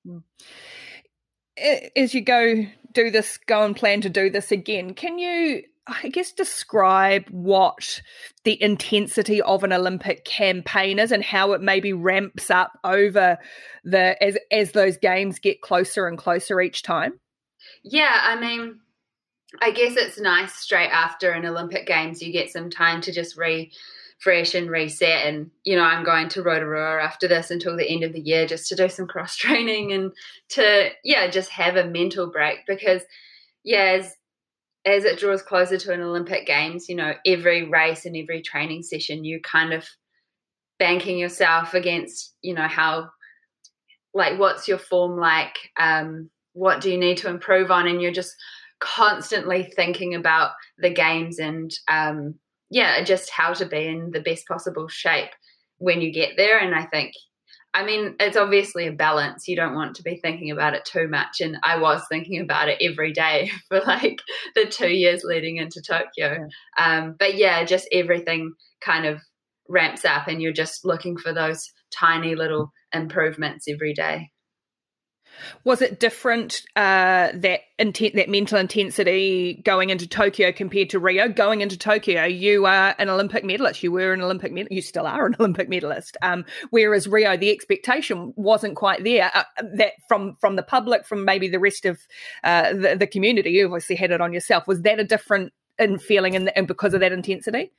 Hmm. 0.06 0.18
As 1.96 2.14
you 2.14 2.20
go 2.20 2.66
do 2.92 3.10
this, 3.10 3.38
go 3.38 3.64
and 3.64 3.74
plan 3.74 4.02
to 4.02 4.10
do 4.10 4.30
this 4.30 4.52
again, 4.52 4.94
can 4.94 5.18
you 5.18 5.62
I 5.86 6.08
guess 6.08 6.32
describe 6.32 7.28
what 7.30 8.02
the 8.42 8.60
intensity 8.60 9.40
of 9.40 9.62
an 9.62 9.72
Olympic 9.72 10.24
campaign 10.24 10.98
is 10.98 11.12
and 11.12 11.22
how 11.22 11.52
it 11.52 11.60
maybe 11.60 11.92
ramps 11.92 12.50
up 12.50 12.72
over 12.82 13.38
the 13.84 14.20
as 14.22 14.36
as 14.50 14.72
those 14.72 14.96
games 14.96 15.38
get 15.38 15.60
closer 15.60 16.08
and 16.08 16.18
closer 16.18 16.60
each 16.60 16.82
time? 16.82 17.20
Yeah, 17.84 18.18
I 18.20 18.40
mean, 18.40 18.80
I 19.60 19.70
guess 19.70 19.96
it's 19.96 20.18
nice 20.18 20.54
straight 20.54 20.90
after 20.90 21.30
an 21.30 21.46
Olympic 21.46 21.86
Games 21.86 22.22
you 22.22 22.32
get 22.32 22.50
some 22.50 22.68
time 22.68 23.00
to 23.02 23.12
just 23.12 23.36
refresh 23.38 24.54
and 24.54 24.70
reset. 24.70 25.26
And 25.26 25.50
you 25.64 25.76
know, 25.76 25.84
I'm 25.84 26.04
going 26.04 26.28
to 26.30 26.42
Rotorua 26.42 27.02
after 27.02 27.28
this 27.28 27.50
until 27.50 27.76
the 27.76 27.88
end 27.88 28.02
of 28.02 28.12
the 28.12 28.20
year 28.20 28.46
just 28.46 28.68
to 28.68 28.76
do 28.76 28.88
some 28.88 29.06
cross 29.06 29.36
training 29.36 29.92
and 29.92 30.12
to 30.50 30.90
yeah, 31.04 31.28
just 31.30 31.50
have 31.50 31.76
a 31.76 31.86
mental 31.86 32.30
break 32.30 32.66
because 32.66 33.02
yeah, 33.64 33.98
as 33.98 34.16
as 34.86 35.04
it 35.04 35.18
draws 35.18 35.42
closer 35.42 35.76
to 35.76 35.92
an 35.92 36.00
Olympic 36.00 36.46
Games, 36.46 36.88
you 36.88 36.94
know, 36.94 37.14
every 37.26 37.64
race 37.68 38.06
and 38.06 38.16
every 38.16 38.40
training 38.40 38.84
session, 38.84 39.24
you 39.24 39.40
kind 39.40 39.72
of 39.72 39.84
banking 40.78 41.18
yourself 41.18 41.74
against, 41.74 42.34
you 42.40 42.54
know, 42.54 42.68
how, 42.68 43.10
like, 44.14 44.38
what's 44.38 44.68
your 44.68 44.78
form 44.78 45.18
like? 45.18 45.56
Um, 45.76 46.30
what 46.52 46.80
do 46.80 46.90
you 46.90 46.98
need 46.98 47.16
to 47.18 47.28
improve 47.28 47.72
on? 47.72 47.88
And 47.88 48.00
you're 48.00 48.12
just 48.12 48.34
constantly 48.80 49.64
thinking 49.76 50.14
about 50.14 50.52
the 50.78 50.90
games 50.90 51.38
and, 51.38 51.70
um, 51.88 52.34
yeah, 52.70 53.02
just 53.04 53.30
how 53.30 53.52
to 53.54 53.66
be 53.66 53.86
in 53.86 54.10
the 54.10 54.20
best 54.20 54.46
possible 54.46 54.88
shape 54.88 55.30
when 55.78 56.00
you 56.00 56.12
get 56.12 56.36
there. 56.36 56.58
And 56.58 56.74
I 56.74 56.84
think 56.86 57.12
I 57.76 57.84
mean, 57.84 58.16
it's 58.18 58.38
obviously 58.38 58.86
a 58.86 58.92
balance. 58.92 59.46
You 59.46 59.54
don't 59.54 59.74
want 59.74 59.96
to 59.96 60.02
be 60.02 60.16
thinking 60.16 60.50
about 60.50 60.72
it 60.72 60.86
too 60.86 61.08
much. 61.08 61.42
And 61.42 61.58
I 61.62 61.76
was 61.76 62.00
thinking 62.08 62.40
about 62.40 62.70
it 62.70 62.78
every 62.80 63.12
day 63.12 63.50
for 63.68 63.82
like 63.86 64.18
the 64.54 64.64
two 64.64 64.88
years 64.88 65.24
leading 65.24 65.58
into 65.58 65.82
Tokyo. 65.82 66.48
Um, 66.78 67.16
but 67.18 67.36
yeah, 67.36 67.62
just 67.64 67.86
everything 67.92 68.54
kind 68.80 69.04
of 69.04 69.20
ramps 69.68 70.06
up 70.06 70.26
and 70.26 70.40
you're 70.40 70.54
just 70.54 70.86
looking 70.86 71.18
for 71.18 71.34
those 71.34 71.70
tiny 71.94 72.34
little 72.34 72.72
improvements 72.94 73.68
every 73.68 73.92
day. 73.92 74.30
Was 75.64 75.82
it 75.82 76.00
different 76.00 76.62
uh, 76.76 77.30
that 77.34 77.60
intent, 77.78 78.14
that 78.14 78.28
mental 78.28 78.58
intensity 78.58 79.60
going 79.64 79.90
into 79.90 80.06
Tokyo 80.06 80.52
compared 80.52 80.90
to 80.90 80.98
Rio? 80.98 81.28
Going 81.28 81.60
into 81.60 81.76
Tokyo, 81.76 82.24
you 82.24 82.66
are 82.66 82.94
an 82.98 83.08
Olympic 83.08 83.44
medalist. 83.44 83.82
You 83.82 83.92
were 83.92 84.12
an 84.12 84.22
Olympic 84.22 84.52
medal. 84.52 84.72
You 84.72 84.82
still 84.82 85.06
are 85.06 85.26
an 85.26 85.36
Olympic 85.40 85.68
medalist. 85.68 86.16
Um, 86.22 86.44
whereas 86.70 87.08
Rio, 87.08 87.36
the 87.36 87.50
expectation 87.50 88.32
wasn't 88.36 88.76
quite 88.76 89.04
there. 89.04 89.30
Uh, 89.34 89.44
that 89.74 89.92
from 90.08 90.36
from 90.40 90.56
the 90.56 90.62
public, 90.62 91.06
from 91.06 91.24
maybe 91.24 91.48
the 91.48 91.60
rest 91.60 91.84
of 91.84 92.00
uh, 92.44 92.72
the, 92.72 92.96
the 92.98 93.06
community, 93.06 93.50
you 93.50 93.66
obviously 93.66 93.96
had 93.96 94.10
it 94.10 94.20
on 94.20 94.32
yourself. 94.32 94.66
Was 94.66 94.82
that 94.82 94.98
a 94.98 95.04
different 95.04 95.52
in 95.78 95.98
feeling 95.98 96.34
and, 96.34 96.50
and 96.56 96.66
because 96.66 96.94
of 96.94 97.00
that 97.00 97.12
intensity? 97.12 97.72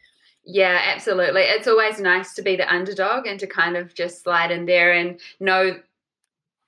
Yeah, 0.46 0.80
absolutely. 0.94 1.42
It's 1.42 1.68
always 1.68 2.00
nice 2.00 2.34
to 2.36 2.42
be 2.42 2.56
the 2.56 2.72
underdog 2.74 3.28
and 3.28 3.40
to 3.42 3.48
kind 3.48 3.76
of 3.76 3.94
just 3.94 4.24
slide 4.24 4.50
in 4.50 4.66
there 4.66 4.94
and 4.94 5.20
know 5.42 5.78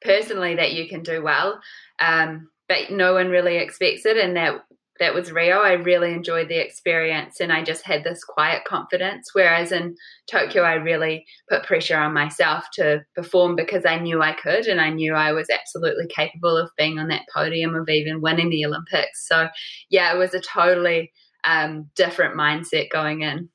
personally 0.02 0.56
that 0.56 0.74
you 0.74 0.88
can 0.88 1.04
do 1.04 1.24
well, 1.24 1.60
um, 2.00 2.50
but 2.68 2.92
no 2.92 3.14
one 3.14 3.30
really 3.30 3.58
expects 3.58 4.06
it, 4.06 4.18
and 4.18 4.36
that 4.36 4.64
that 5.00 5.14
was 5.14 5.32
Rio. 5.32 5.60
I 5.60 5.74
really 5.74 6.14
enjoyed 6.14 6.50
the 6.50 6.64
experience, 6.64 7.40
and 7.40 7.52
I 7.52 7.64
just 7.64 7.86
had 7.86 8.04
this 8.04 8.24
quiet 8.24 8.66
confidence. 8.66 9.30
Whereas 9.34 9.72
in 9.72 9.96
Tokyo, 10.30 10.64
I 10.64 10.74
really 10.74 11.26
put 11.50 11.64
pressure 11.64 11.98
on 11.98 12.14
myself 12.14 12.66
to 12.74 13.04
perform 13.16 13.56
because 13.56 13.86
I 13.86 13.98
knew 13.98 14.22
I 14.22 14.34
could, 14.34 14.68
and 14.68 14.82
I 14.82 14.90
knew 14.90 15.14
I 15.14 15.32
was 15.32 15.50
absolutely 15.50 16.08
capable 16.08 16.58
of 16.58 16.70
being 16.78 17.00
on 17.00 17.08
that 17.08 17.26
podium 17.34 17.76
of 17.76 17.88
even 17.90 18.22
winning 18.22 18.50
the 18.50 18.66
Olympics. 18.66 19.28
So, 19.28 19.48
yeah, 19.90 20.14
it 20.14 20.18
was 20.18 20.34
a 20.34 20.42
totally 20.42 21.12
um, 21.46 21.90
different 21.96 22.36
mindset 22.36 22.90
going 22.92 23.22
in. 23.22 23.50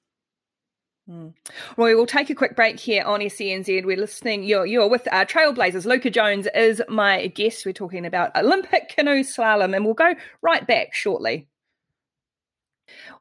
Mm. 1.09 1.35
Roy, 1.77 1.95
we'll 1.95 2.07
take 2.07 2.31
a 2.31 2.35
quick 2.35 2.57
break 2.57 2.81
here 2.81 3.05
on 3.05 3.21
SENZ. 3.21 3.85
We're 3.85 3.99
listening. 3.99 4.43
You're 4.43 4.65
you're 4.65 4.89
with 4.89 5.07
uh, 5.13 5.27
Trailblazers. 5.27 5.85
Luuka 5.85 6.11
Jones 6.11 6.49
is 6.55 6.81
my 6.89 7.27
guest. 7.27 7.67
We're 7.67 7.73
talking 7.73 8.07
about 8.07 8.35
Olympic 8.35 8.89
canoe 8.89 9.23
slalom, 9.23 9.77
and 9.77 9.85
we'll 9.85 9.93
go 9.93 10.15
right 10.41 10.67
back 10.67 10.95
shortly. 10.95 11.47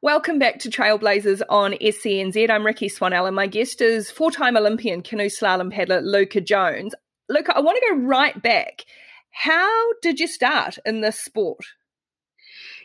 Welcome 0.01 0.39
back 0.39 0.59
to 0.59 0.69
Trailblazers 0.69 1.41
on 1.49 1.73
SENZ. 1.73 2.49
I'm 2.49 2.65
Rikki 2.65 2.87
Swannell, 2.87 3.27
and 3.27 3.35
my 3.35 3.47
guest 3.47 3.81
is 3.81 4.09
four-time 4.09 4.55
Olympian 4.55 5.01
canoe 5.01 5.29
slalom 5.29 5.71
paddler 5.71 6.01
Luuka 6.01 6.43
Jones. 6.43 6.93
Luuka, 7.29 7.53
I 7.53 7.61
want 7.61 7.77
to 7.81 7.95
go 7.95 8.01
right 8.01 8.41
back. 8.41 8.83
How 9.31 9.93
did 10.01 10.21
you 10.21 10.27
start 10.27 10.77
in 10.85 11.01
this 11.01 11.19
sport? 11.19 11.65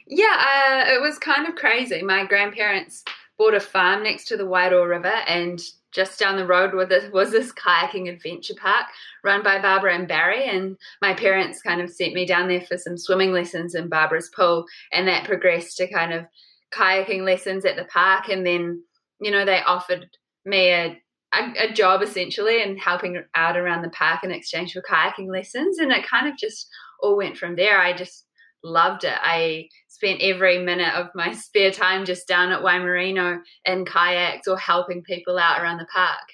Yeah, 0.09 0.85
uh, 0.87 0.93
it 0.93 1.00
was 1.00 1.19
kind 1.19 1.47
of 1.47 1.55
crazy. 1.55 2.02
My 2.02 2.25
grandparents 2.25 3.05
bought 3.38 3.54
a 3.54 3.61
farm 3.61 4.02
next 4.02 4.26
to 4.26 4.37
the 4.37 4.47
Wairoa 4.47 4.88
River 4.88 5.07
and 5.07 5.61
just 5.92 6.18
down 6.18 6.37
the 6.37 6.47
road 6.47 6.75
was 6.75 7.30
this 7.30 7.52
kayaking 7.52 8.09
adventure 8.09 8.54
park 8.61 8.87
run 9.25 9.42
by 9.42 9.61
Barbara 9.61 9.95
and 9.95 10.07
Barry. 10.07 10.45
And 10.45 10.76
my 11.00 11.14
parents 11.14 11.62
kind 11.62 11.80
of 11.80 11.90
sent 11.90 12.12
me 12.12 12.26
down 12.26 12.49
there 12.49 12.61
for 12.61 12.76
some 12.76 12.99
swimming 12.99 13.33
lessons 13.33 13.75
in 13.75 13.88
Barbara's 13.88 14.28
pool. 14.28 14.66
And 14.92 15.09
that 15.09 15.25
progressed 15.25 15.78
to 15.78 15.90
kind 15.90 16.12
of 16.12 16.26
kayaking 16.75 17.25
lessons 17.25 17.64
at 17.64 17.76
the 17.76 17.87
park. 17.87 18.28
And 18.28 18.47
then, 18.47 18.83
you 19.21 19.30
know, 19.30 19.45
they 19.45 19.62
offered 19.62 20.09
me 20.45 20.71
a, 20.71 20.99
a 21.33 21.73
job 21.73 22.02
essentially 22.02 22.62
and 22.62 22.78
helping 22.78 23.23
out 23.35 23.57
around 23.57 23.83
the 23.83 23.90
park 23.90 24.25
in 24.25 24.30
exchange 24.30 24.75
for 24.75 24.83
kayaking 24.83 25.33
lessons. 25.33 25.78
And 25.78 25.90
it 25.90 26.07
kind 26.07 26.28
of 26.28 26.37
just 26.37 26.68
all 27.00 27.16
went 27.16 27.38
from 27.38 27.57
there. 27.57 27.80
I 27.80 27.97
just 27.97 28.26
loved 28.62 29.04
it. 29.04 29.14
I 29.14 29.68
spent 29.88 30.20
every 30.22 30.58
minute 30.58 30.94
of 30.94 31.08
my 31.14 31.32
spare 31.34 31.70
time 31.70 32.04
just 32.04 32.28
down 32.28 32.52
at 32.52 32.62
Waimarino 32.62 33.40
in 33.64 33.84
kayaks 33.84 34.48
or 34.48 34.56
helping 34.56 35.02
people 35.02 35.38
out 35.38 35.60
around 35.60 35.78
the 35.78 35.86
park. 35.92 36.28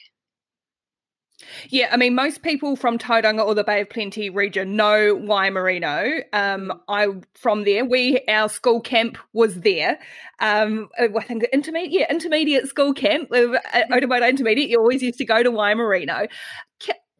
Yeah, 1.68 1.88
I 1.90 1.96
mean, 1.96 2.14
most 2.14 2.42
people 2.42 2.76
from 2.76 2.96
Tauranga 2.96 3.44
or 3.44 3.54
the 3.54 3.64
Bay 3.64 3.80
of 3.80 3.90
Plenty 3.90 4.30
region 4.30 4.76
know 4.76 5.16
Waimarino. 5.16 6.22
Um. 6.32 6.72
I 6.88 7.08
from 7.34 7.64
there, 7.64 7.84
we 7.84 8.20
our 8.28 8.48
school 8.48 8.80
camp 8.80 9.18
was 9.32 9.56
there. 9.56 9.98
Um, 10.40 10.88
I 10.98 11.08
think 11.20 11.44
intermediate, 11.52 11.92
yeah, 11.92 12.06
intermediate 12.10 12.68
school 12.68 12.94
camp, 12.94 13.30
uh, 13.32 13.58
Otumoetai 13.90 14.28
Intermediate. 14.28 14.70
You 14.70 14.78
always 14.78 15.02
used 15.02 15.18
to 15.18 15.24
go 15.24 15.42
to 15.42 15.50
Waimarino. 15.50 16.28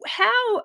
How 0.07 0.63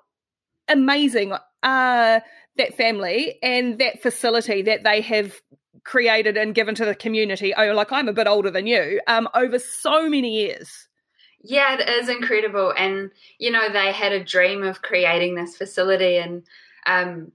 amazing 0.68 1.32
uh 1.62 2.20
that 2.56 2.76
family 2.76 3.38
and 3.42 3.78
that 3.78 4.02
facility 4.02 4.62
that 4.62 4.82
they 4.84 5.00
have 5.00 5.40
created 5.84 6.36
and 6.36 6.54
given 6.54 6.74
to 6.74 6.84
the 6.84 6.94
community 6.94 7.54
oh 7.54 7.72
like 7.72 7.90
i'm 7.90 8.08
a 8.08 8.12
bit 8.12 8.26
older 8.26 8.50
than 8.50 8.66
you 8.66 9.00
um 9.06 9.28
over 9.34 9.58
so 9.58 10.08
many 10.08 10.42
years 10.42 10.88
yeah 11.42 11.74
it 11.78 11.88
is 11.88 12.08
incredible 12.08 12.72
and 12.76 13.10
you 13.38 13.50
know 13.50 13.70
they 13.72 13.92
had 13.92 14.12
a 14.12 14.22
dream 14.22 14.62
of 14.62 14.82
creating 14.82 15.34
this 15.34 15.56
facility 15.56 16.18
and 16.18 16.42
um 16.86 17.32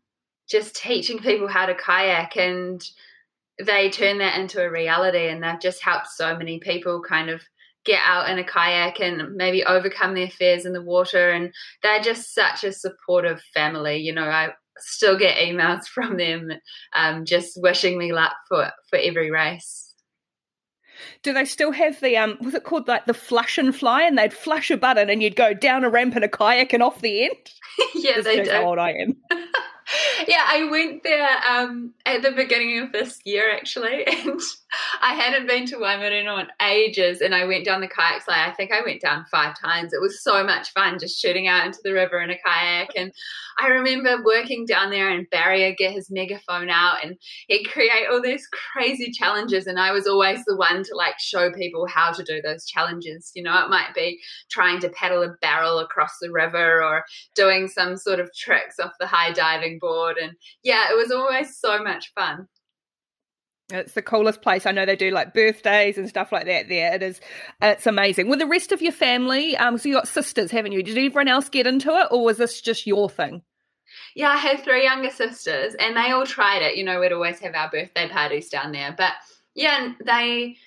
just 0.48 0.76
teaching 0.76 1.18
people 1.18 1.48
how 1.48 1.66
to 1.66 1.74
kayak 1.74 2.38
and 2.38 2.88
they 3.64 3.90
turned 3.90 4.20
that 4.20 4.40
into 4.40 4.62
a 4.62 4.70
reality 4.70 5.28
and 5.28 5.42
they've 5.42 5.62
just 5.62 5.82
helped 5.82 6.08
so 6.08 6.38
many 6.38 6.60
people 6.60 7.02
kind 7.02 7.30
of 7.30 7.42
get 7.86 8.02
out 8.04 8.30
in 8.30 8.40
a 8.40 8.44
kayak 8.44 9.00
and 9.00 9.36
maybe 9.36 9.64
overcome 9.64 10.16
their 10.16 10.30
fears 10.30 10.66
in 10.66 10.74
the 10.74 10.82
water. 10.82 11.30
And 11.30 11.54
they're 11.84 12.02
just 12.02 12.34
such 12.34 12.64
a 12.64 12.74
supportive 12.74 13.42
family. 13.54 13.98
You 13.98 14.14
know, 14.14 14.26
I 14.26 14.50
still 14.78 15.18
get 15.18 15.38
emails 15.38 15.86
from 15.94 16.18
them 16.18 16.52
um, 16.94 17.26
just 17.26 17.62
wishing 17.62 17.98
me 17.98 18.14
luck 18.14 18.34
for, 18.48 18.72
for 18.90 19.00
every 19.00 19.32
race. 19.32 19.86
Do 21.24 21.34
they 21.34 21.46
still 21.46 21.72
have 21.72 22.00
the 22.00 22.16
um? 22.18 22.38
Was 22.42 22.54
it 22.54 22.64
called 22.64 22.88
like 22.88 23.06
the 23.06 23.14
flush 23.14 23.58
and 23.58 23.76
fly? 23.76 24.04
And 24.04 24.18
they'd 24.18 24.34
flush 24.34 24.72
a 24.72 24.78
button, 24.78 25.10
and 25.10 25.22
you'd 25.22 25.36
go 25.36 25.54
down 25.54 25.84
a 25.84 25.90
ramp 25.90 26.16
in 26.16 26.24
a 26.24 26.30
kayak 26.30 26.72
and 26.72 26.82
off 26.82 27.02
the 27.02 27.24
end. 27.24 27.52
yeah, 27.96 28.22
they 28.22 28.44
do. 28.44 28.50
How 28.50 28.66
old 28.66 28.80
I 28.80 28.92
am. 28.92 29.18
yeah, 30.28 30.44
I 30.46 30.68
went 30.70 31.04
there 31.04 31.30
um, 31.50 31.94
at 32.06 32.22
the 32.22 32.32
beginning 32.32 32.80
of 32.80 32.92
this 32.92 33.20
year 33.26 33.52
actually, 33.54 34.06
and 34.08 34.40
I 35.02 35.14
hadn't 35.14 35.48
been 35.48 35.66
to 35.68 35.78
Waimarino 35.78 36.40
in 36.42 36.48
ages. 36.62 37.22
And 37.22 37.36
I 37.36 37.46
went 37.46 37.66
down 37.66 37.82
the 37.82 37.88
kayak 37.88 38.24
slide. 38.24 38.50
I 38.50 38.54
think 38.54 38.72
I 38.72 38.82
went 38.86 39.02
down 39.02 39.26
five 39.32 39.60
times. 39.60 39.94
It 39.94 40.02
was 40.02 40.24
so 40.24 40.44
much 40.44 40.72
fun 40.72 41.00
just 41.00 41.22
shooting 41.22 41.48
out 41.48 41.66
into 41.66 41.80
the 41.84 41.94
river 41.94 42.22
in 42.22 42.32
a 42.32 42.38
kayak. 42.46 42.90
And 42.96 43.12
I 43.60 43.68
remember 43.68 44.24
working 44.24 44.66
down 44.66 44.90
there, 44.90 45.10
and 45.10 45.28
would 45.32 45.78
get 45.78 45.94
his 45.94 46.12
megaphone 46.12 46.70
out, 46.70 47.04
and 47.04 47.16
he'd 47.48 47.66
create 47.66 48.08
all 48.10 48.22
these 48.22 48.48
crazy 48.74 49.12
challenges. 49.12 49.68
And 49.68 49.80
I 49.80 49.92
was 49.92 50.08
always 50.08 50.44
the 50.46 50.56
one 50.56 50.84
to 50.84 50.96
like 50.96 51.20
show 51.20 51.52
people 51.52 51.88
how 51.88 52.12
to 52.12 52.24
do 52.24 52.42
those 52.42 52.66
challenges. 52.66 53.32
You 53.36 53.44
know, 53.44 53.64
it 53.64 53.70
might 53.70 53.94
be 53.96 54.20
trying 54.50 54.80
to 54.82 54.90
paddle 54.90 55.24
a 55.24 55.36
barrel 55.42 55.80
across 55.80 56.12
the 56.22 56.32
river 56.32 56.84
or 56.84 57.06
doing 57.36 57.68
some 57.68 57.98
sort 57.98 58.20
of 58.20 58.30
tricks 58.36 58.80
off 58.80 58.92
the 59.00 59.08
high 59.08 59.32
diving 59.32 59.80
board. 59.80 60.18
And 60.22 60.34
yeah, 60.64 60.92
it 60.92 60.96
was 60.96 61.12
always 61.12 61.58
so 61.58 61.84
much 61.84 62.12
fun. 62.14 62.48
It's 63.70 63.94
the 63.94 64.02
coolest 64.02 64.42
place. 64.44 64.66
I 64.66 64.72
know 64.72 64.86
they 64.86 64.96
do 64.96 65.10
like 65.10 65.34
birthdays 65.34 65.98
and 65.98 66.08
stuff 66.08 66.32
like 66.32 66.46
that 66.46 66.70
there. 66.70 66.94
It 66.94 67.02
is 67.02 67.20
it's 67.62 67.88
amazing. 67.88 68.30
With 68.30 68.40
the 68.40 68.46
rest 68.46 68.72
of 68.72 68.82
your 68.82 68.92
family, 68.92 69.58
um, 69.58 69.78
so 69.78 69.90
you 69.90 69.96
got 69.96 70.08
sisters, 70.08 70.52
haven't 70.52 70.72
you? 70.72 70.84
Did 70.84 70.98
everyone 70.98 71.28
else 71.28 71.50
get 71.50 71.66
into 71.66 71.90
it 71.90 72.08
or 72.12 72.24
was 72.24 72.38
this 72.38 72.62
just 72.62 72.86
your 72.86 73.10
thing? 73.10 73.42
Yeah, 74.16 74.30
I 74.30 74.38
had 74.38 74.64
three 74.64 74.84
younger 74.84 75.10
sisters 75.10 75.76
and 75.80 75.98
they 75.98 76.12
all 76.12 76.28
tried 76.28 76.62
it. 76.62 76.78
You 76.78 76.84
know, 76.84 77.00
we'd 77.00 77.12
always 77.12 77.40
have 77.40 77.56
our 77.56 77.70
birthday 77.70 78.08
parties 78.08 78.50
down 78.50 78.72
there. 78.72 78.94
But 78.96 79.14
yeah, 79.56 79.94
they 80.06 80.58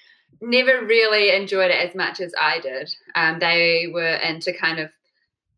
never 0.40 0.84
really 0.84 1.30
enjoyed 1.34 1.70
it 1.70 1.88
as 1.88 1.94
much 1.94 2.20
as 2.20 2.34
I 2.40 2.58
did. 2.60 2.90
Um, 3.14 3.38
they 3.38 3.88
were 3.92 4.14
into 4.14 4.52
kind 4.52 4.80
of 4.80 4.90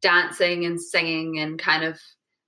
dancing 0.02 0.66
and 0.66 0.80
singing 0.80 1.38
and 1.38 1.58
kind 1.58 1.84
of 1.84 1.98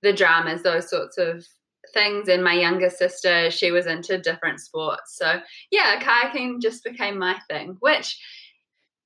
the 0.03 0.13
dramas, 0.13 0.61
those 0.61 0.89
sorts 0.89 1.17
of 1.17 1.45
things. 1.93 2.27
And 2.27 2.43
my 2.43 2.53
younger 2.53 2.89
sister, 2.89 3.51
she 3.51 3.71
was 3.71 3.85
into 3.85 4.17
different 4.17 4.59
sports. 4.59 5.17
So 5.17 5.39
yeah, 5.71 5.99
kayaking 6.01 6.61
just 6.61 6.83
became 6.83 7.17
my 7.17 7.37
thing, 7.49 7.77
which 7.79 8.19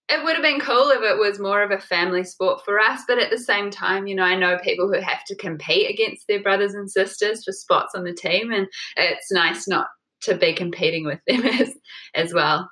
it 0.10 0.24
would 0.24 0.36
have 0.36 0.44
been 0.44 0.62
cool 0.62 0.90
if 0.90 1.02
it 1.02 1.18
was 1.18 1.40
more 1.40 1.62
of 1.62 1.72
a 1.72 1.80
family 1.80 2.24
sport 2.24 2.64
for 2.64 2.80
us. 2.80 3.02
But 3.08 3.20
at 3.20 3.30
the 3.30 3.38
same 3.38 3.70
time, 3.70 4.08
you 4.08 4.16
know, 4.16 4.24
I 4.24 4.36
know 4.36 4.58
people 4.58 4.88
who 4.88 5.02
have 5.02 5.24
to 5.26 5.36
compete 5.36 5.90
against 5.90 6.28
their 6.28 6.42
brothers 6.42 6.74
and 6.74 6.90
sisters 6.90 7.44
for 7.44 7.52
spots 7.52 7.94
on 7.94 8.04
the 8.04 8.14
team, 8.14 8.52
and 8.52 8.68
it's 8.96 9.32
nice 9.32 9.68
not 9.68 9.88
to 10.22 10.36
be 10.36 10.54
competing 10.54 11.06
with 11.06 11.20
them 11.28 11.46
as 11.46 11.74
as 12.16 12.34
well. 12.34 12.70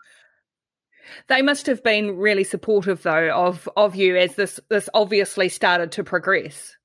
They 1.27 1.41
must 1.41 1.67
have 1.67 1.83
been 1.83 2.17
really 2.17 2.43
supportive 2.43 3.03
though 3.03 3.29
of 3.31 3.67
of 3.75 3.95
you 3.95 4.15
as 4.15 4.35
this 4.35 4.59
this 4.69 4.89
obviously 4.93 5.49
started 5.49 5.91
to 5.93 6.03
progress. 6.03 6.75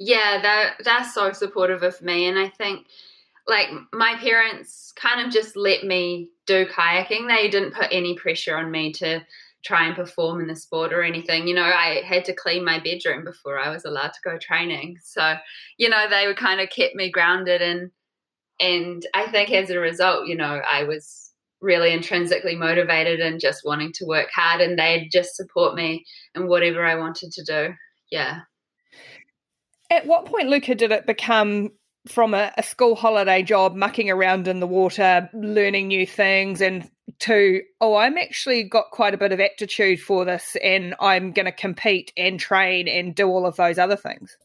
Yeah, 0.00 0.40
they're 0.40 0.74
they're 0.82 1.04
so 1.04 1.30
supportive 1.32 1.82
of 1.82 2.00
me 2.00 2.26
and 2.26 2.38
I 2.38 2.48
think 2.48 2.86
like 3.46 3.68
my 3.92 4.16
parents 4.16 4.92
kind 4.96 5.24
of 5.24 5.32
just 5.32 5.56
let 5.56 5.84
me 5.84 6.30
do 6.46 6.66
kayaking. 6.66 7.28
They 7.28 7.48
didn't 7.50 7.74
put 7.74 7.88
any 7.92 8.14
pressure 8.16 8.56
on 8.56 8.70
me 8.70 8.92
to 8.94 9.20
try 9.62 9.86
and 9.86 9.94
perform 9.94 10.40
in 10.40 10.46
the 10.46 10.56
sport 10.56 10.94
or 10.94 11.02
anything. 11.02 11.46
You 11.46 11.54
know, 11.54 11.64
I 11.64 12.02
had 12.02 12.24
to 12.26 12.34
clean 12.34 12.64
my 12.64 12.80
bedroom 12.80 13.24
before 13.24 13.58
I 13.58 13.68
was 13.68 13.84
allowed 13.84 14.14
to 14.14 14.20
go 14.24 14.38
training. 14.38 14.96
So, 15.02 15.34
you 15.76 15.90
know, 15.90 16.06
they 16.08 16.26
were 16.26 16.34
kind 16.34 16.62
of 16.62 16.70
kept 16.70 16.94
me 16.94 17.10
grounded 17.10 17.60
and 17.60 17.90
and 18.60 19.06
I 19.14 19.30
think 19.30 19.50
as 19.52 19.70
a 19.70 19.78
result, 19.78 20.28
you 20.28 20.36
know, 20.36 20.62
I 20.66 20.84
was 20.84 21.32
really 21.60 21.92
intrinsically 21.92 22.56
motivated 22.56 23.20
and 23.20 23.40
just 23.40 23.66
wanting 23.66 23.92
to 23.94 24.06
work 24.06 24.28
hard 24.34 24.62
and 24.62 24.78
they'd 24.78 25.10
just 25.12 25.36
support 25.36 25.74
me 25.74 26.06
in 26.34 26.46
whatever 26.48 26.86
I 26.86 26.94
wanted 26.96 27.32
to 27.32 27.44
do. 27.44 27.74
Yeah. 28.10 28.40
At 29.90 30.06
what 30.06 30.26
point, 30.26 30.48
Luuka, 30.48 30.76
did 30.76 30.92
it 30.92 31.06
become 31.06 31.72
from 32.08 32.32
a, 32.32 32.52
a, 32.56 32.62
school 32.62 32.94
holiday 32.94 33.42
job, 33.42 33.74
mucking 33.74 34.08
around 34.08 34.48
in 34.48 34.60
the 34.60 34.66
water, 34.66 35.28
learning 35.34 35.88
new 35.88 36.06
things, 36.06 36.60
and 36.60 36.88
to, 37.18 37.60
oh, 37.80 37.96
I'm 37.96 38.16
actually 38.16 38.62
got 38.62 38.90
quite 38.90 39.12
a 39.12 39.18
bit 39.18 39.32
of 39.32 39.40
aptitude 39.40 40.00
for 40.00 40.24
this 40.24 40.56
and 40.62 40.94
I'm 41.00 41.32
going 41.32 41.46
to 41.46 41.52
compete 41.52 42.12
and 42.16 42.40
train 42.40 42.88
and 42.88 43.14
do 43.14 43.26
all 43.26 43.44
of 43.44 43.56
those 43.56 43.78
other 43.78 43.96
things? 43.96 44.36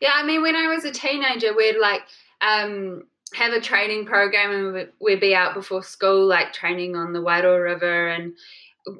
Yeah, 0.00 0.12
I 0.14 0.24
mean, 0.24 0.42
when 0.42 0.56
I 0.56 0.66
was 0.68 0.84
a 0.84 0.90
teenager, 0.90 1.54
we'd 1.54 1.78
like, 1.78 2.02
um, 2.40 3.04
have 3.34 3.52
a 3.52 3.60
training 3.60 4.06
program 4.06 4.50
and 4.50 4.88
we'd 5.00 5.20
be 5.20 5.34
out 5.34 5.54
before 5.54 5.82
school, 5.82 6.26
like 6.26 6.52
training 6.52 6.96
on 6.96 7.12
the 7.12 7.20
Wairoa 7.20 7.62
River, 7.62 8.08
and 8.08 8.34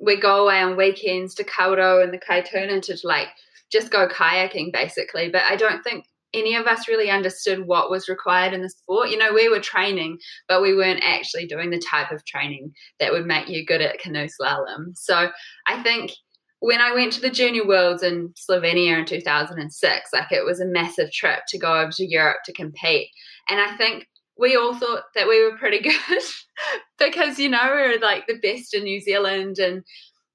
we'd 0.01 0.23
go 0.23 0.45
away 0.45 0.61
on 0.61 0.77
weekends 0.77 1.35
to 1.35 1.45
Kawerau 1.45 2.03
and 2.03 2.13
the 2.13 2.19
Kaituna 2.19 2.81
to 2.83 2.97
like 3.07 3.29
just 3.73 3.91
go 3.91 4.07
kayaking 4.09 4.73
basically. 4.73 5.31
But 5.31 5.43
I 5.49 5.57
don't 5.57 5.83
think 5.83 6.05
any 6.35 6.55
of 6.55 6.67
us 6.67 6.89
really 6.89 7.11
understood 7.11 7.67
what 7.67 7.91
was 7.91 8.09
required 8.09 8.55
in 8.55 8.63
the 8.63 8.71
sport. 8.71 9.11
You 9.11 9.19
know, 9.19 9.33
we 9.33 9.49
were 9.49 9.61
training, 9.61 10.19
but 10.49 10.63
we 10.63 10.75
weren't 10.75 11.03
actually 11.03 11.47
doing 11.47 11.71
the 11.71 11.79
type 11.79 12.11
of 12.11 12.25
training 12.25 12.73
that 13.01 13.13
would 13.13 13.27
make 13.27 13.49
you 13.49 13.67
good 13.67 13.83
at 13.83 13.99
canoe 13.99 14.29
slalom. 14.29 14.97
So 14.97 15.31
I 15.67 15.83
think 15.83 16.13
when 16.61 16.81
I 16.81 16.95
went 16.95 17.13
to 17.15 17.21
the 17.21 17.31
Junior 17.31 17.67
Worlds 17.67 18.03
in 18.03 18.33
Slovenia 18.49 18.99
in 18.99 19.05
2006, 19.05 20.11
like 20.13 20.33
it 20.33 20.45
was 20.45 20.61
a 20.61 20.67
massive 20.67 21.11
trip 21.13 21.41
to 21.49 21.59
go 21.59 21.81
over 21.81 21.91
to 21.93 22.07
Europe 22.07 22.39
to 22.45 22.53
compete. 22.53 23.09
And 23.51 23.61
I 23.61 23.77
think 23.77 24.07
we 24.39 24.57
all 24.57 24.75
thought 24.75 25.05
that 25.15 25.29
we 25.29 25.43
were 25.45 25.59
pretty 25.59 25.81
good 25.83 26.23
because 26.99 27.39
you 27.39 27.49
know 27.49 27.75
we 27.75 27.89
were 27.89 28.01
like 28.01 28.27
the 28.27 28.39
best 28.39 28.75
in 28.75 28.85
New 28.85 29.01
Zealand 29.01 29.59
and 29.59 29.83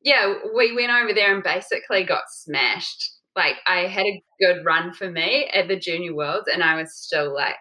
yeah 0.04 0.36
we 0.56 0.76
went 0.76 0.92
over 0.92 1.14
there 1.14 1.34
and 1.34 1.44
basically 1.44 2.04
got 2.04 2.24
smashed 2.30 3.17
like 3.38 3.56
I 3.66 3.88
had 3.88 4.06
a 4.06 4.24
good 4.42 4.66
run 4.66 4.94
for 4.94 5.10
me 5.10 5.50
at 5.54 5.70
the 5.70 5.80
junior 5.80 6.14
worlds 6.14 6.50
and 6.52 6.62
I 6.64 6.76
was 6.76 6.94
still 6.94 7.34
like 7.34 7.56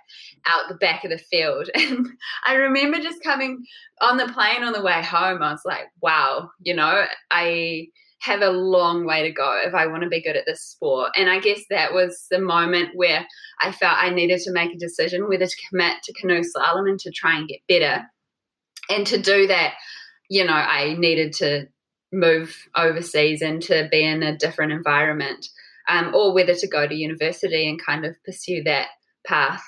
out 0.47 0.69
the 0.69 0.75
back 0.75 1.05
of 1.05 1.11
the 1.11 1.19
field 1.19 1.71
and 1.75 2.09
I 2.45 2.55
remember 2.55 2.99
just 2.99 3.23
coming 3.23 3.65
on 4.01 4.17
the 4.17 4.33
plane 4.33 4.65
on 4.65 4.73
the 4.73 4.83
way 4.83 5.03
home 5.03 5.43
I 5.43 5.53
was 5.53 5.63
like 5.65 5.87
wow 6.03 6.51
you 6.61 6.75
know 6.75 7.05
I 7.31 7.89
have 8.21 8.43
a 8.43 8.51
long 8.51 9.07
way 9.07 9.23
to 9.23 9.33
go 9.33 9.61
if 9.65 9.75
I 9.75 9.87
want 9.87 10.03
to 10.03 10.09
be 10.09 10.23
good 10.23 10.37
at 10.37 10.45
this 10.47 10.63
sport. 10.63 11.13
And 11.17 11.31
I 11.31 11.39
guess 11.39 11.61
that 11.71 11.93
was 11.93 12.27
the 12.31 12.41
moment 12.41 12.91
where 12.95 13.27
I 13.61 13.73
felt 13.73 13.99
I 13.99 14.11
needed 14.11 14.41
to 14.41 14.53
make 14.53 14.75
a 14.75 14.79
decision 14.79 15.29
whether 15.29 15.47
to 15.47 15.57
commit 15.69 16.03
to 16.05 16.13
canoe 16.15 16.41
slalom 16.41 16.89
and 16.89 16.99
to 17.01 17.11
try 17.11 17.39
and 17.39 17.49
get 17.49 17.61
better. 17.69 18.05
And 18.89 19.07
to 19.09 19.19
do 19.19 19.47
that, 19.49 19.75
you 20.29 20.45
know, 20.45 20.53
I 20.53 20.95
needed 20.95 21.35
to 21.35 21.69
move 22.13 22.57
overseas 22.75 23.43
and 23.43 23.63
to 23.63 23.89
be 23.91 24.05
in 24.05 24.23
a 24.23 24.37
different 24.37 24.73
environment, 24.73 25.49
um, 25.89 26.15
or 26.15 26.35
whether 26.35 26.55
to 26.55 26.69
go 26.69 26.87
to 26.87 26.95
university 26.95 27.69
and 27.69 27.81
kind 27.85 28.05
of 28.05 28.17
pursue 28.25 28.63
that 28.65 28.89
path. 29.27 29.63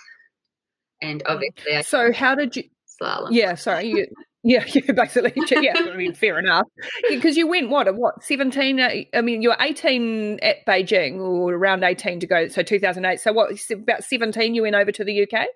And 1.00 1.22
obviously, 1.26 1.82
so 1.82 2.12
how 2.12 2.34
did 2.34 2.56
you? 2.56 2.64
Slalom. 3.00 3.28
Yeah, 3.30 3.54
sorry, 3.54 3.86
you 3.86 4.06
yeah, 4.44 4.64
yeah, 4.68 4.92
basically. 4.92 5.32
Yeah, 5.62 5.74
I 5.76 5.96
mean, 5.96 6.14
fair 6.14 6.38
enough. 6.38 6.66
Because 7.08 7.36
you 7.36 7.46
went 7.46 7.70
what? 7.70 7.92
What? 7.94 8.22
Seventeen? 8.22 8.80
Uh, 8.80 8.90
I 9.12 9.20
mean, 9.20 9.42
you 9.42 9.50
were 9.50 9.56
eighteen 9.60 10.38
at 10.42 10.64
Beijing, 10.66 11.20
or 11.20 11.52
around 11.52 11.82
eighteen 11.84 12.20
to 12.20 12.26
go. 12.26 12.48
So 12.48 12.62
two 12.62 12.78
thousand 12.78 13.04
eight. 13.04 13.20
So 13.20 13.32
what? 13.32 13.52
About 13.70 14.04
seventeen, 14.04 14.54
you 14.54 14.62
went 14.62 14.76
over 14.76 14.92
to 14.92 15.04
the 15.04 15.22
UK. 15.22 15.46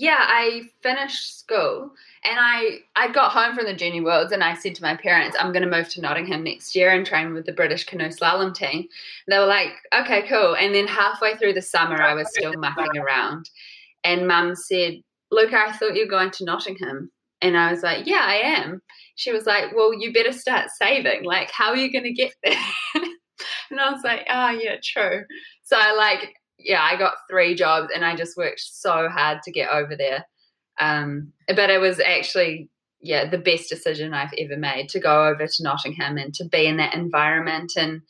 Yeah, 0.00 0.18
I 0.20 0.70
finished 0.80 1.40
school 1.40 1.90
and 2.22 2.38
I 2.38 2.78
I 2.94 3.10
got 3.10 3.32
home 3.32 3.56
from 3.56 3.66
the 3.66 3.74
junior 3.74 4.04
worlds 4.04 4.30
and 4.30 4.44
I 4.44 4.54
said 4.54 4.76
to 4.76 4.82
my 4.82 4.96
parents, 4.96 5.36
I'm 5.38 5.52
going 5.52 5.68
to 5.68 5.76
move 5.76 5.88
to 5.88 6.00
Nottingham 6.00 6.44
next 6.44 6.76
year 6.76 6.90
and 6.90 7.04
train 7.04 7.34
with 7.34 7.46
the 7.46 7.52
British 7.52 7.84
canoe 7.84 8.08
slalom 8.08 8.54
team. 8.54 8.86
They 9.26 9.38
were 9.38 9.46
like, 9.46 9.72
okay, 9.92 10.22
cool. 10.28 10.54
And 10.54 10.72
then 10.72 10.86
halfway 10.86 11.36
through 11.36 11.54
the 11.54 11.62
summer, 11.62 12.00
I 12.00 12.14
was 12.14 12.28
still 12.30 12.52
mucking 12.56 12.96
around, 12.96 13.50
and 14.04 14.28
Mum 14.28 14.54
said, 14.54 15.02
"Luuka, 15.32 15.54
I 15.54 15.72
thought 15.72 15.96
you 15.96 16.04
were 16.04 16.10
going 16.10 16.30
to 16.30 16.44
Nottingham." 16.44 17.10
And 17.40 17.56
I 17.56 17.70
was 17.70 17.82
like, 17.82 18.06
yeah, 18.06 18.24
I 18.24 18.34
am. 18.34 18.82
She 19.14 19.32
was 19.32 19.46
like, 19.46 19.74
well, 19.74 19.94
you 19.94 20.12
better 20.12 20.32
start 20.32 20.70
saving. 20.70 21.24
Like, 21.24 21.50
how 21.50 21.70
are 21.70 21.76
you 21.76 21.92
going 21.92 22.04
to 22.04 22.12
get 22.12 22.34
there? 22.42 22.54
and 23.70 23.80
I 23.80 23.92
was 23.92 24.02
like, 24.02 24.26
oh, 24.28 24.50
yeah, 24.50 24.76
true. 24.82 25.24
So 25.62 25.76
I 25.78 25.92
like, 25.94 26.34
yeah, 26.58 26.82
I 26.82 26.96
got 26.96 27.14
three 27.30 27.54
jobs 27.54 27.88
and 27.94 28.04
I 28.04 28.16
just 28.16 28.36
worked 28.36 28.60
so 28.60 29.08
hard 29.08 29.42
to 29.44 29.52
get 29.52 29.70
over 29.70 29.96
there. 29.96 30.26
Um, 30.80 31.32
but 31.48 31.70
it 31.70 31.80
was 31.80 32.00
actually, 32.00 32.68
yeah, 33.00 33.28
the 33.28 33.38
best 33.38 33.68
decision 33.68 34.14
I've 34.14 34.34
ever 34.38 34.56
made 34.56 34.88
to 34.90 35.00
go 35.00 35.26
over 35.26 35.46
to 35.46 35.62
Nottingham 35.62 36.18
and 36.18 36.34
to 36.34 36.44
be 36.44 36.66
in 36.66 36.76
that 36.78 36.94
environment 36.94 37.72
and, 37.76 38.02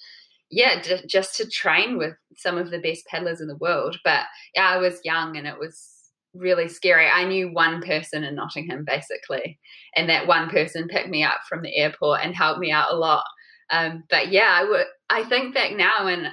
yeah, 0.50 0.80
just 1.06 1.36
to 1.36 1.48
train 1.48 1.98
with 1.98 2.14
some 2.36 2.56
of 2.56 2.70
the 2.70 2.78
best 2.78 3.04
paddlers 3.06 3.40
in 3.40 3.48
the 3.48 3.56
world. 3.56 3.98
But 4.02 4.24
yeah, 4.54 4.68
I 4.68 4.78
was 4.78 5.00
young 5.04 5.36
and 5.36 5.46
it 5.46 5.58
was 5.58 5.94
really 6.34 6.68
scary. 6.68 7.06
I 7.06 7.24
knew 7.24 7.52
one 7.52 7.82
person 7.82 8.24
in 8.24 8.34
Nottingham 8.34 8.84
basically, 8.86 9.58
and 9.94 10.08
that 10.08 10.26
one 10.26 10.48
person 10.48 10.88
picked 10.88 11.08
me 11.08 11.22
up 11.22 11.40
from 11.48 11.62
the 11.62 11.76
airport 11.76 12.20
and 12.22 12.34
helped 12.34 12.60
me 12.60 12.70
out 12.70 12.90
a 12.90 12.96
lot. 12.96 13.24
Um, 13.70 14.04
but 14.08 14.32
yeah, 14.32 14.48
I 14.50 14.64
would. 14.64 14.86
I 15.10 15.24
think 15.24 15.54
back 15.54 15.72
now, 15.76 16.06
and 16.06 16.28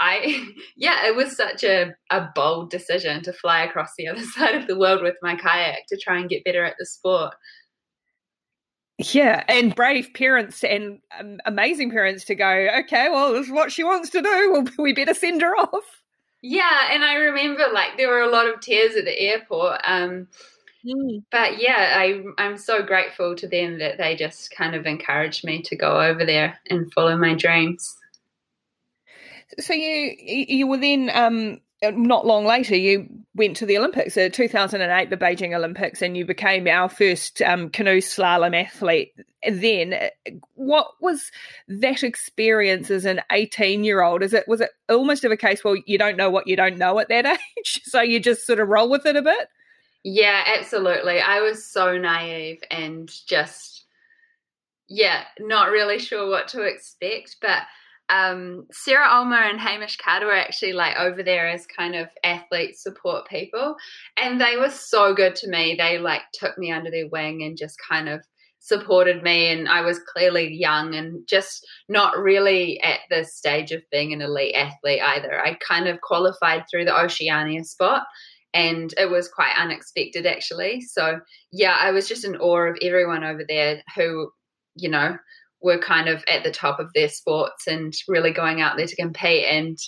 I 0.00 0.46
yeah, 0.76 1.06
it 1.06 1.16
was 1.16 1.36
such 1.36 1.64
a 1.64 1.94
a 2.10 2.28
bold 2.34 2.70
decision 2.70 3.22
to 3.22 3.32
fly 3.32 3.62
across 3.62 3.92
the 3.96 4.08
other 4.08 4.22
side 4.36 4.54
of 4.54 4.66
the 4.66 4.78
world 4.78 5.02
with 5.02 5.16
my 5.22 5.36
kayak 5.36 5.86
to 5.88 5.96
try 5.96 6.18
and 6.18 6.28
get 6.28 6.44
better 6.44 6.64
at 6.64 6.76
the 6.78 6.86
sport. 6.86 7.34
Yeah, 8.98 9.42
and 9.48 9.74
brave 9.74 10.10
parents 10.14 10.62
and 10.62 11.00
um, 11.18 11.40
amazing 11.46 11.90
parents 11.90 12.24
to 12.26 12.36
go, 12.36 12.68
okay, 12.80 13.08
well, 13.10 13.32
this 13.32 13.46
is 13.46 13.52
what 13.52 13.72
she 13.72 13.82
wants 13.82 14.08
to 14.10 14.22
do. 14.22 14.52
Well, 14.52 14.66
we 14.78 14.92
better 14.92 15.14
send 15.14 15.42
her 15.42 15.56
off. 15.56 16.02
Yeah, 16.42 16.92
and 16.92 17.02
I 17.04 17.14
remember 17.14 17.64
like 17.72 17.96
there 17.96 18.08
were 18.08 18.20
a 18.20 18.30
lot 18.30 18.46
of 18.46 18.60
tears 18.60 18.94
at 18.96 19.04
the 19.04 19.18
airport. 19.18 19.80
Um, 19.84 20.28
mm. 20.86 21.24
But 21.32 21.60
yeah, 21.60 21.94
I 21.96 22.22
I'm 22.38 22.56
so 22.56 22.82
grateful 22.82 23.34
to 23.34 23.48
them 23.48 23.78
that 23.78 23.98
they 23.98 24.14
just 24.14 24.54
kind 24.54 24.76
of 24.76 24.86
encouraged 24.86 25.44
me 25.44 25.62
to 25.62 25.74
go 25.74 26.00
over 26.00 26.24
there 26.24 26.60
and 26.70 26.92
follow 26.92 27.16
my 27.16 27.34
dreams. 27.34 27.96
So 29.60 29.72
you 29.72 30.14
you 30.18 30.66
were 30.66 30.78
then 30.78 31.10
um, 31.14 31.60
not 31.82 32.26
long 32.26 32.44
later, 32.44 32.76
you 32.76 33.08
went 33.34 33.56
to 33.56 33.66
the 33.66 33.78
Olympics, 33.78 34.14
the 34.14 34.30
2008, 34.30 35.10
the 35.10 35.16
Beijing 35.16 35.54
Olympics, 35.54 36.02
and 36.02 36.16
you 36.16 36.24
became 36.24 36.66
our 36.66 36.88
first 36.88 37.42
um, 37.42 37.68
canoe 37.68 38.00
slalom 38.00 38.58
athlete. 38.58 39.12
Then, 39.46 39.94
what 40.54 40.88
was 41.00 41.30
that 41.68 42.02
experience 42.02 42.90
as 42.90 43.04
an 43.04 43.20
18 43.30 43.84
year 43.84 44.02
old? 44.02 44.22
Is 44.22 44.32
it 44.32 44.48
was 44.48 44.60
it 44.60 44.70
almost 44.88 45.24
of 45.24 45.32
a 45.32 45.36
case? 45.36 45.62
Well, 45.64 45.76
you 45.86 45.98
don't 45.98 46.16
know 46.16 46.30
what 46.30 46.46
you 46.46 46.56
don't 46.56 46.78
know 46.78 46.98
at 46.98 47.08
that 47.08 47.26
age, 47.58 47.82
so 47.84 48.00
you 48.00 48.20
just 48.20 48.46
sort 48.46 48.60
of 48.60 48.68
roll 48.68 48.88
with 48.88 49.06
it 49.06 49.16
a 49.16 49.22
bit. 49.22 49.48
Yeah, 50.04 50.44
absolutely. 50.58 51.20
I 51.20 51.40
was 51.40 51.64
so 51.64 51.96
naive 51.96 52.60
and 52.70 53.10
just, 53.26 53.86
yeah, 54.86 55.24
not 55.40 55.70
really 55.70 55.98
sure 55.98 56.28
what 56.28 56.48
to 56.48 56.60
expect, 56.60 57.36
but 57.40 57.62
um, 58.08 58.66
Sarah 58.72 59.08
Ulmer 59.10 59.42
and 59.42 59.58
Hamish 59.58 59.96
Carter 59.96 60.26
were 60.26 60.36
actually 60.36 60.72
like 60.72 60.96
over 60.96 61.22
there 61.22 61.48
as 61.48 61.66
kind 61.66 61.94
of 61.94 62.08
athlete 62.22 62.76
support 62.76 63.28
people, 63.28 63.76
and 64.16 64.40
they 64.40 64.56
were 64.56 64.70
so 64.70 65.14
good 65.14 65.34
to 65.36 65.48
me. 65.48 65.74
They 65.78 65.98
like 65.98 66.22
took 66.32 66.58
me 66.58 66.70
under 66.70 66.90
their 66.90 67.08
wing 67.08 67.42
and 67.42 67.56
just 67.56 67.76
kind 67.88 68.08
of 68.08 68.20
supported 68.64 69.22
me. 69.22 69.50
And 69.50 69.68
I 69.68 69.82
was 69.82 69.98
clearly 69.98 70.54
young 70.54 70.94
and 70.94 71.26
just 71.28 71.66
not 71.88 72.16
really 72.16 72.80
at 72.80 73.00
the 73.10 73.24
stage 73.24 73.72
of 73.72 73.82
being 73.92 74.14
an 74.14 74.22
elite 74.22 74.54
athlete 74.54 75.02
either. 75.02 75.38
I 75.38 75.58
kind 75.66 75.86
of 75.86 76.00
qualified 76.00 76.64
through 76.70 76.86
the 76.86 76.98
Oceania 76.98 77.62
spot. 77.64 78.04
And 78.54 78.94
it 78.96 79.10
was 79.10 79.28
quite 79.28 79.52
unexpected, 79.58 80.26
actually. 80.26 80.80
So, 80.80 81.20
yeah, 81.52 81.76
I 81.78 81.90
was 81.90 82.08
just 82.08 82.24
in 82.24 82.36
awe 82.36 82.70
of 82.70 82.78
everyone 82.80 83.24
over 83.24 83.44
there 83.46 83.82
who, 83.96 84.30
you 84.76 84.88
know, 84.88 85.18
were 85.64 85.78
kind 85.78 86.08
of 86.08 86.22
at 86.28 86.44
the 86.44 86.50
top 86.50 86.78
of 86.78 86.92
their 86.94 87.08
sports 87.08 87.66
and 87.66 87.94
really 88.06 88.30
going 88.30 88.60
out 88.60 88.76
there 88.76 88.86
to 88.86 88.96
compete. 88.96 89.46
And 89.46 89.78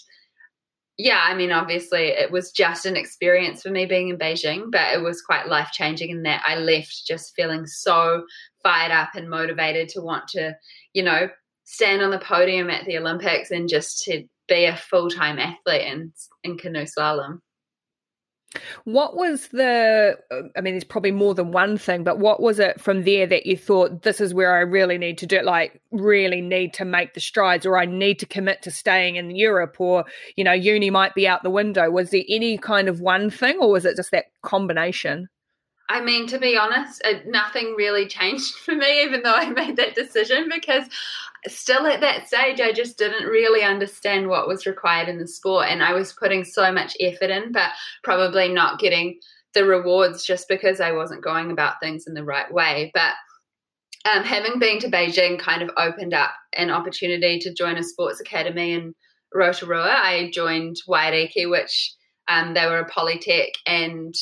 yeah, 0.96 1.22
I 1.22 1.34
mean, 1.34 1.52
obviously, 1.52 2.06
it 2.06 2.32
was 2.32 2.50
just 2.50 2.86
an 2.86 2.96
experience 2.96 3.60
for 3.60 3.68
me 3.68 3.84
being 3.84 4.08
in 4.08 4.16
Beijing, 4.16 4.70
but 4.72 4.94
it 4.94 5.02
was 5.02 5.20
quite 5.20 5.48
life 5.48 5.68
changing 5.72 6.08
in 6.08 6.22
that 6.22 6.42
I 6.46 6.56
left 6.56 7.02
just 7.06 7.34
feeling 7.36 7.66
so 7.66 8.24
fired 8.62 8.90
up 8.90 9.10
and 9.14 9.28
motivated 9.28 9.90
to 9.90 10.00
want 10.00 10.28
to, 10.28 10.56
you 10.94 11.02
know, 11.02 11.28
stand 11.64 12.00
on 12.00 12.10
the 12.10 12.18
podium 12.18 12.70
at 12.70 12.86
the 12.86 12.96
Olympics 12.96 13.50
and 13.50 13.68
just 13.68 14.02
to 14.04 14.24
be 14.48 14.64
a 14.64 14.76
full 14.76 15.10
time 15.10 15.38
athlete 15.38 15.82
in, 15.82 16.12
in 16.42 16.56
canoe 16.56 16.86
slalom. 16.86 17.40
What 18.85 19.16
was 19.16 19.48
the, 19.48 20.16
I 20.56 20.61
mean, 20.61 20.74
there's 20.74 20.85
probably 20.85 21.11
more 21.11 21.35
than 21.35 21.52
one 21.52 21.76
thing, 21.76 22.04
but 22.04 22.18
what 22.18 22.40
was 22.40 22.59
it 22.59 22.80
from 22.80 23.04
there 23.04 23.26
that 23.26 23.44
you 23.44 23.56
thought, 23.56 24.02
this 24.02 24.20
is 24.20 24.32
where 24.32 24.56
I 24.56 24.61
really 24.61 24.98
need 24.98 25.18
to 25.18 25.26
do, 25.26 25.37
it, 25.37 25.44
like, 25.44 25.80
really 25.90 26.40
need 26.40 26.72
to 26.74 26.85
make 26.85 27.12
the 27.14 27.20
strides, 27.20 27.66
or 27.66 27.76
I 27.76 27.85
need 27.85 28.18
to 28.20 28.26
commit 28.26 28.62
to 28.62 28.70
staying 28.70 29.16
in 29.16 29.35
Europe, 29.35 29.76
or, 29.78 30.04
you 30.37 30.44
know, 30.44 30.52
uni 30.52 30.90
might 30.90 31.14
be 31.14 31.28
out 31.28 31.42
the 31.42 31.50
window? 31.50 31.90
Was 31.90 32.11
there 32.11 32.22
any 32.28 32.56
kind 32.56 32.88
of 32.88 33.00
one 33.00 33.30
thing, 33.30 33.59
or 33.61 33.70
was 33.70 33.85
it 33.85 33.96
just 33.96 34.12
that 34.12 34.26
combination? 34.42 35.28
I 35.88 36.01
mean, 36.01 36.27
to 36.29 36.38
be 36.38 36.57
honest, 36.57 37.01
it, 37.05 37.27
nothing 37.27 37.75
really 37.77 38.07
changed 38.07 38.55
for 38.64 38.75
me, 38.75 39.03
even 39.03 39.22
though 39.22 39.35
I 39.35 39.51
made 39.51 39.77
that 39.77 39.94
decision, 39.94 40.49
because 40.53 40.85
still 41.46 41.87
at 41.87 42.01
that 42.01 42.27
stage, 42.27 42.61
I 42.61 42.72
just 42.72 42.99
didn't 42.99 43.27
really 43.27 43.62
understand 43.62 44.29
what 44.29 44.49
was 44.49 44.66
required 44.66 45.09
in 45.09 45.18
the 45.18 45.29
sport. 45.29 45.66
And 45.68 45.83
I 45.83 45.92
was 45.92 46.12
putting 46.12 46.44
so 46.44 46.72
much 46.72 46.96
effort 47.01 47.31
in, 47.31 47.53
but 47.53 47.70
probably 48.03 48.49
not 48.49 48.81
getting 48.81 49.20
the 49.55 49.64
rewards 49.64 50.25
just 50.25 50.49
because 50.49 50.81
I 50.81 50.92
wasn't 50.92 51.25
going 51.25 51.51
about 51.51 51.81
things 51.81 52.07
in 52.07 52.14
the 52.14 52.25
right 52.25 52.53
way. 52.53 52.90
But 52.92 53.14
um, 54.12 54.22
having 54.22 54.59
been 54.59 54.79
to 54.81 54.90
Beijing 54.90 55.38
kind 55.38 55.62
of 55.62 55.70
opened 55.77 56.14
up 56.14 56.33
an 56.53 56.70
opportunity 56.70 57.38
to 57.40 57.55
join 57.55 57.77
a 57.77 57.83
sports 57.83 58.20
academy 58.20 58.72
in 58.72 58.94
Rotorua. 59.35 59.99
I 60.03 60.31
joined 60.33 60.77
Waiariki, 60.88 61.51
which 61.51 61.94
um, 62.29 62.55
they 62.55 62.66
were 62.66 62.81
a 62.81 62.90
polytech 62.90 63.51
and 63.66 64.14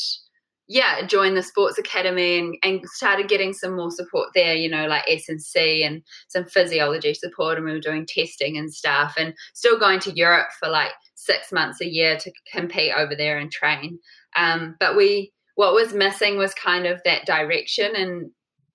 yeah, 0.75 1.07
joined 1.07 1.37
the 1.37 1.43
sports 1.45 1.79
academy 1.79 2.37
and, 2.37 2.57
and 2.65 2.81
started 2.87 3.29
getting 3.29 3.53
some 3.53 3.77
more 3.77 3.93
support 3.93 4.31
there, 4.35 4.57
you 4.57 4.69
know, 4.69 4.89
like 4.89 5.05
S 5.09 5.29
and 5.29 5.41
C 5.41 5.85
and 5.85 6.03
some 6.27 6.45
physiology 6.47 7.15
support 7.15 7.57
and 7.57 7.65
we 7.65 7.71
were 7.71 7.79
doing 7.79 8.05
testing 8.05 8.59
and 8.59 8.75
stuff 8.75 9.15
and 9.17 9.35
still 9.55 9.79
going 9.79 10.01
to 10.01 10.17
Europe 10.17 10.49
for 10.59 10.69
like 10.69 10.91
six 11.15 11.53
months 11.53 11.81
a 11.81 11.89
year 11.89 12.17
to 12.17 12.33
compete 12.53 12.91
over 12.93 13.15
there 13.15 13.39
and 13.39 13.53
train. 13.53 14.01
Um, 14.35 14.75
but 14.81 14.97
we 14.97 15.33
what 15.55 15.75
was 15.75 15.95
missing 15.95 16.39
was 16.39 16.53
kind 16.55 16.87
of 16.87 17.01
that 17.05 17.25
direction 17.25 17.95
and 17.95 18.33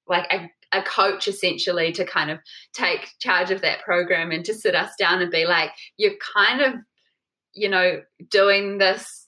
like 0.08 0.32
a, 0.32 0.50
a 0.72 0.82
coach 0.82 1.28
essentially 1.28 1.92
to 1.92 2.06
kind 2.06 2.32
of 2.32 2.40
take 2.72 3.10
charge 3.20 3.52
of 3.52 3.60
that 3.60 3.82
program 3.82 4.32
and 4.32 4.46
to 4.46 4.54
sit 4.54 4.74
us 4.74 4.92
down 4.98 5.22
and 5.22 5.32
be 5.32 5.46
like, 5.46 5.72
you're 5.98 6.14
kind 6.34 6.62
of, 6.62 6.76
you 7.54 7.68
know, 7.68 8.02
doing 8.32 8.78
this 8.78 9.28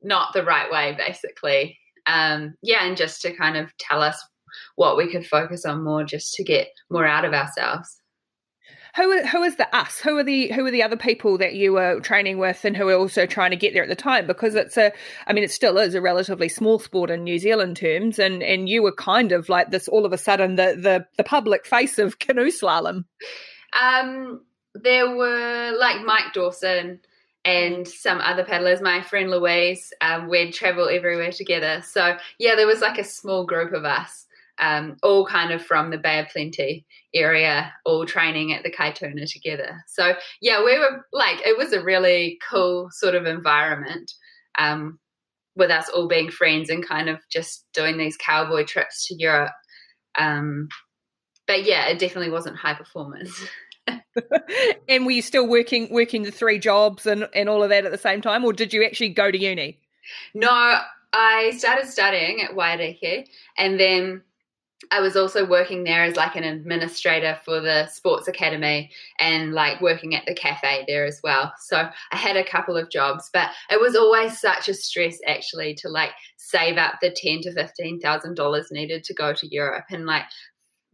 not 0.00 0.32
the 0.32 0.44
right 0.44 0.70
way, 0.70 0.94
basically 0.96 1.76
um, 2.06 2.54
yeah, 2.62 2.86
and 2.86 2.96
just 2.96 3.22
to 3.22 3.34
kind 3.34 3.56
of 3.56 3.76
tell 3.78 4.02
us 4.02 4.22
what 4.76 4.96
we 4.96 5.10
could 5.10 5.26
focus 5.26 5.64
on 5.64 5.82
more, 5.82 6.04
just 6.04 6.34
to 6.34 6.44
get 6.44 6.68
more 6.90 7.06
out 7.06 7.24
of 7.24 7.32
ourselves. 7.32 8.00
Who 8.96 9.26
who 9.26 9.42
is 9.42 9.56
the 9.56 9.76
us? 9.76 9.98
Who 9.98 10.16
are 10.18 10.22
the 10.22 10.48
who 10.52 10.64
are 10.64 10.70
the 10.70 10.84
other 10.84 10.96
people 10.96 11.36
that 11.38 11.54
you 11.54 11.72
were 11.72 11.98
training 11.98 12.38
with, 12.38 12.64
and 12.64 12.76
who 12.76 12.88
are 12.88 12.94
also 12.94 13.26
trying 13.26 13.50
to 13.50 13.56
get 13.56 13.74
there 13.74 13.82
at 13.82 13.88
the 13.88 13.96
time? 13.96 14.28
Because 14.28 14.54
it's 14.54 14.76
a, 14.76 14.92
I 15.26 15.32
mean, 15.32 15.42
it 15.42 15.50
still 15.50 15.78
is 15.78 15.96
a 15.96 16.00
relatively 16.00 16.48
small 16.48 16.78
sport 16.78 17.10
in 17.10 17.24
New 17.24 17.40
Zealand 17.40 17.76
terms, 17.76 18.20
and 18.20 18.40
and 18.40 18.68
you 18.68 18.84
were 18.84 18.94
kind 18.94 19.32
of 19.32 19.48
like 19.48 19.72
this 19.72 19.88
all 19.88 20.06
of 20.06 20.12
a 20.12 20.18
sudden 20.18 20.54
the 20.54 20.76
the 20.80 21.06
the 21.16 21.24
public 21.24 21.66
face 21.66 21.98
of 21.98 22.18
canoe 22.20 22.50
slalom. 22.50 23.04
Um, 23.72 24.42
there 24.74 25.16
were 25.16 25.72
like 25.76 26.02
Mike 26.04 26.32
Dawson, 26.32 27.00
and 27.44 27.86
some 27.86 28.20
other 28.20 28.44
paddlers. 28.44 28.80
My 28.80 29.02
friend 29.02 29.30
Louise, 29.30 29.92
um, 30.00 30.28
we'd 30.28 30.52
travel 30.52 30.88
everywhere 30.88 31.32
together. 31.32 31.82
So 31.82 32.16
yeah, 32.38 32.54
there 32.56 32.66
was 32.66 32.80
like 32.80 32.98
a 32.98 33.04
small 33.04 33.44
group 33.44 33.72
of 33.72 33.84
us, 33.84 34.26
um, 34.58 34.96
all 35.02 35.26
kind 35.26 35.52
of 35.52 35.64
from 35.64 35.90
the 35.90 35.98
Bay 35.98 36.20
of 36.20 36.28
Plenty 36.28 36.86
area, 37.14 37.72
all 37.84 38.06
training 38.06 38.52
at 38.52 38.62
the 38.62 38.70
Kaituna 38.70 39.30
together. 39.30 39.84
So 39.86 40.14
yeah, 40.40 40.64
we 40.64 40.78
were 40.78 41.04
like, 41.12 41.40
it 41.46 41.56
was 41.56 41.72
a 41.72 41.82
really 41.82 42.38
cool 42.48 42.88
sort 42.90 43.14
of 43.14 43.26
environment. 43.26 44.12
Um, 44.58 44.98
with 45.56 45.70
us 45.70 45.88
all 45.88 46.08
being 46.08 46.30
friends 46.30 46.70
and 46.70 46.86
kind 46.86 47.08
of 47.08 47.18
just 47.30 47.64
doing 47.72 47.96
these 47.96 48.16
cowboy 48.16 48.64
trips 48.64 49.06
to 49.06 49.14
Europe. 49.14 49.52
Um, 50.16 50.68
but 51.46 51.64
yeah, 51.64 51.86
it 51.86 51.98
definitely 51.98 52.30
wasn't 52.30 52.56
high 52.56 52.74
performance. 52.74 53.46
and 54.88 55.04
were 55.04 55.12
you 55.12 55.22
still 55.22 55.46
working 55.46 55.88
working 55.90 56.22
the 56.22 56.30
three 56.30 56.58
jobs 56.58 57.06
and, 57.06 57.28
and 57.34 57.48
all 57.48 57.62
of 57.62 57.70
that 57.70 57.84
at 57.84 57.92
the 57.92 57.98
same 57.98 58.20
time, 58.20 58.44
or 58.44 58.52
did 58.52 58.72
you 58.72 58.84
actually 58.84 59.10
go 59.10 59.30
to 59.30 59.38
uni? 59.38 59.78
No, 60.34 60.80
I 61.12 61.52
started 61.56 61.88
studying 61.88 62.42
at 62.42 62.52
Waiariki, 62.52 63.26
and 63.58 63.78
then 63.78 64.22
I 64.90 65.00
was 65.00 65.16
also 65.16 65.46
working 65.46 65.84
there 65.84 66.04
as 66.04 66.16
like 66.16 66.36
an 66.36 66.44
administrator 66.44 67.38
for 67.44 67.60
the 67.60 67.86
sports 67.86 68.28
academy 68.28 68.90
and 69.18 69.52
like 69.52 69.80
working 69.80 70.14
at 70.14 70.26
the 70.26 70.34
cafe 70.34 70.84
there 70.86 71.04
as 71.06 71.20
well. 71.22 71.52
So 71.58 71.88
I 72.12 72.16
had 72.16 72.36
a 72.36 72.44
couple 72.44 72.76
of 72.76 72.90
jobs, 72.90 73.30
but 73.32 73.50
it 73.70 73.80
was 73.80 73.96
always 73.96 74.38
such 74.38 74.68
a 74.68 74.74
stress 74.74 75.18
actually 75.26 75.74
to 75.76 75.88
like 75.88 76.10
save 76.36 76.76
up 76.76 76.94
the 77.00 77.10
ten 77.10 77.40
to 77.42 77.52
fifteen 77.52 78.00
thousand 78.00 78.34
dollars 78.34 78.68
needed 78.70 79.04
to 79.04 79.14
go 79.14 79.32
to 79.32 79.54
Europe 79.54 79.86
and 79.90 80.06
like 80.06 80.24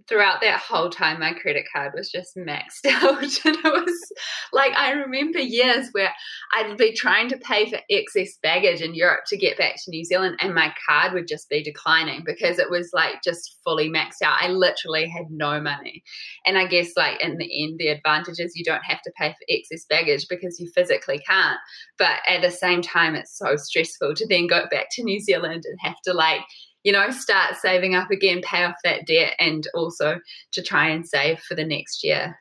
throughout 0.09 0.41
that 0.41 0.59
whole 0.59 0.91
time 0.91 1.21
my 1.21 1.33
credit 1.33 1.65
card 1.75 1.93
was 1.95 2.11
just 2.11 2.37
maxed 2.37 2.85
out 2.87 3.23
and 3.23 3.57
it 3.57 3.65
was 3.65 4.13
like 4.53 4.73
i 4.77 4.93
remember 4.93 5.39
years 5.39 5.89
where 5.93 6.13
i'd 6.55 6.77
be 6.77 6.93
trying 6.93 7.29
to 7.29 7.37
pay 7.39 7.69
for 7.69 7.79
excess 7.91 8.39
baggage 8.43 8.81
in 8.81 8.95
europe 8.95 9.21
to 9.27 9.37
get 9.37 9.59
back 9.59 9.75
to 9.77 9.91
new 9.91 10.05
zealand 10.05 10.37
and 10.41 10.55
my 10.55 10.73
card 10.89 11.13
would 11.13 11.27
just 11.29 11.49
be 11.49 11.63
declining 11.63 12.23
because 12.25 12.59
it 12.59 12.71
was 12.71 12.91
like 12.93 13.23
just 13.23 13.59
fully 13.65 13.89
maxed 13.89 14.23
out. 14.23 14.39
I 14.41 14.49
literally 14.49 15.09
had 15.09 15.31
no 15.31 15.61
money. 15.61 16.03
And 16.47 16.59
i 16.59 16.67
guess 16.67 16.93
like 16.97 17.21
in 17.21 17.39
the 17.39 17.65
end 17.65 17.79
the 17.79 17.89
advantage 17.89 18.39
is 18.39 18.57
you 18.57 18.65
don't 18.65 18.85
have 18.85 19.03
to 19.03 19.13
pay 19.17 19.31
for 19.31 19.45
excess 19.49 19.85
baggage 19.89 20.27
because 20.29 20.59
you 20.59 20.71
physically 20.75 21.21
can't. 21.27 21.59
But 21.99 22.19
at 22.29 22.43
the 22.43 22.51
same 22.51 22.83
time 22.83 23.15
it's 23.15 23.37
so 23.37 23.57
stressful 23.57 24.15
to 24.15 24.27
then 24.29 24.47
go 24.47 24.67
back 24.71 24.87
to 24.93 25.05
new 25.05 25.21
zealand 25.21 25.65
and 25.67 25.79
have 25.81 26.01
to 26.05 26.13
like 26.13 26.41
you 26.83 26.93
know, 26.93 27.11
start 27.11 27.57
saving 27.57 27.95
up 27.95 28.11
again, 28.11 28.41
pay 28.43 28.65
off 28.65 28.77
that 28.85 29.07
debt, 29.07 29.35
and 29.39 29.67
also 29.75 30.21
to 30.53 30.63
try 30.63 30.89
and 30.89 31.07
save 31.07 31.41
for 31.41 31.55
the 31.55 31.65
next 31.65 32.03
year. 32.05 32.39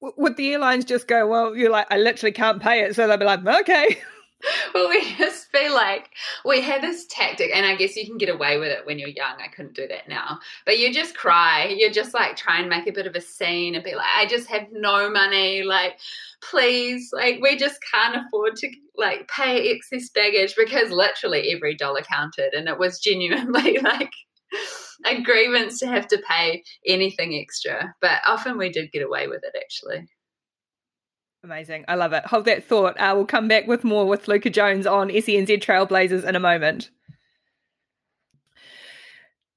would 0.00 0.36
the 0.36 0.52
airlines 0.52 0.84
just 0.84 1.06
go, 1.06 1.26
well, 1.26 1.54
you're 1.54 1.70
like, 1.70 1.86
I 1.90 1.98
literally 1.98 2.32
can't 2.32 2.62
pay 2.62 2.80
it. 2.80 2.96
So 2.96 3.06
they'll 3.06 3.16
be 3.16 3.24
like, 3.24 3.46
okay. 3.46 3.98
well, 4.74 4.88
we 4.88 5.14
just 5.16 5.52
be 5.52 5.68
like 5.68 6.10
we 6.44 6.60
had 6.60 6.82
this 6.82 7.06
tactic, 7.06 7.50
and 7.54 7.66
I 7.66 7.74
guess 7.74 7.96
you 7.96 8.06
can 8.06 8.18
get 8.18 8.28
away 8.28 8.58
with 8.58 8.68
it 8.68 8.86
when 8.86 8.98
you're 8.98 9.08
young. 9.08 9.34
I 9.42 9.48
couldn't 9.48 9.74
do 9.74 9.86
that 9.88 10.08
now, 10.08 10.38
but 10.64 10.78
you 10.78 10.92
just 10.92 11.16
cry. 11.16 11.66
You 11.76 11.90
just 11.92 12.14
like 12.14 12.36
try 12.36 12.60
and 12.60 12.68
make 12.68 12.86
a 12.86 12.92
bit 12.92 13.06
of 13.06 13.14
a 13.14 13.20
scene 13.20 13.74
and 13.74 13.84
be 13.84 13.94
like, 13.94 14.06
I 14.16 14.26
just 14.26 14.48
have 14.48 14.68
no 14.72 15.10
money. 15.10 15.62
Like, 15.62 15.98
please, 16.42 17.10
like, 17.12 17.40
we 17.42 17.56
just 17.56 17.78
can't 17.92 18.24
afford 18.26 18.56
to 18.56 18.70
like 19.00 19.28
pay 19.28 19.70
excess 19.70 20.08
baggage 20.10 20.54
because 20.56 20.90
literally 20.90 21.52
every 21.54 21.74
dollar 21.74 22.02
counted, 22.02 22.54
and 22.54 22.68
it 22.68 22.78
was 22.78 23.00
genuinely 23.00 23.78
like 23.82 24.12
a 25.06 25.20
grievance 25.22 25.78
to 25.80 25.86
have 25.86 26.06
to 26.08 26.22
pay 26.28 26.62
anything 26.86 27.34
extra. 27.34 27.94
But 28.00 28.20
often 28.26 28.58
we 28.58 28.70
did 28.70 28.92
get 28.92 29.02
away 29.02 29.26
with 29.26 29.42
it 29.42 29.56
actually. 29.56 30.06
Amazing. 31.42 31.86
I 31.88 31.94
love 31.94 32.12
it. 32.12 32.26
Hold 32.26 32.44
that 32.44 32.64
thought. 32.64 33.00
Uh, 33.00 33.14
we'll 33.16 33.24
come 33.24 33.48
back 33.48 33.66
with 33.66 33.82
more 33.82 34.06
with 34.06 34.26
Luuka 34.26 34.52
Jones 34.52 34.86
on 34.86 35.08
SENZ 35.08 35.62
Trailblazers 35.62 36.24
in 36.24 36.36
a 36.36 36.40
moment. 36.40 36.90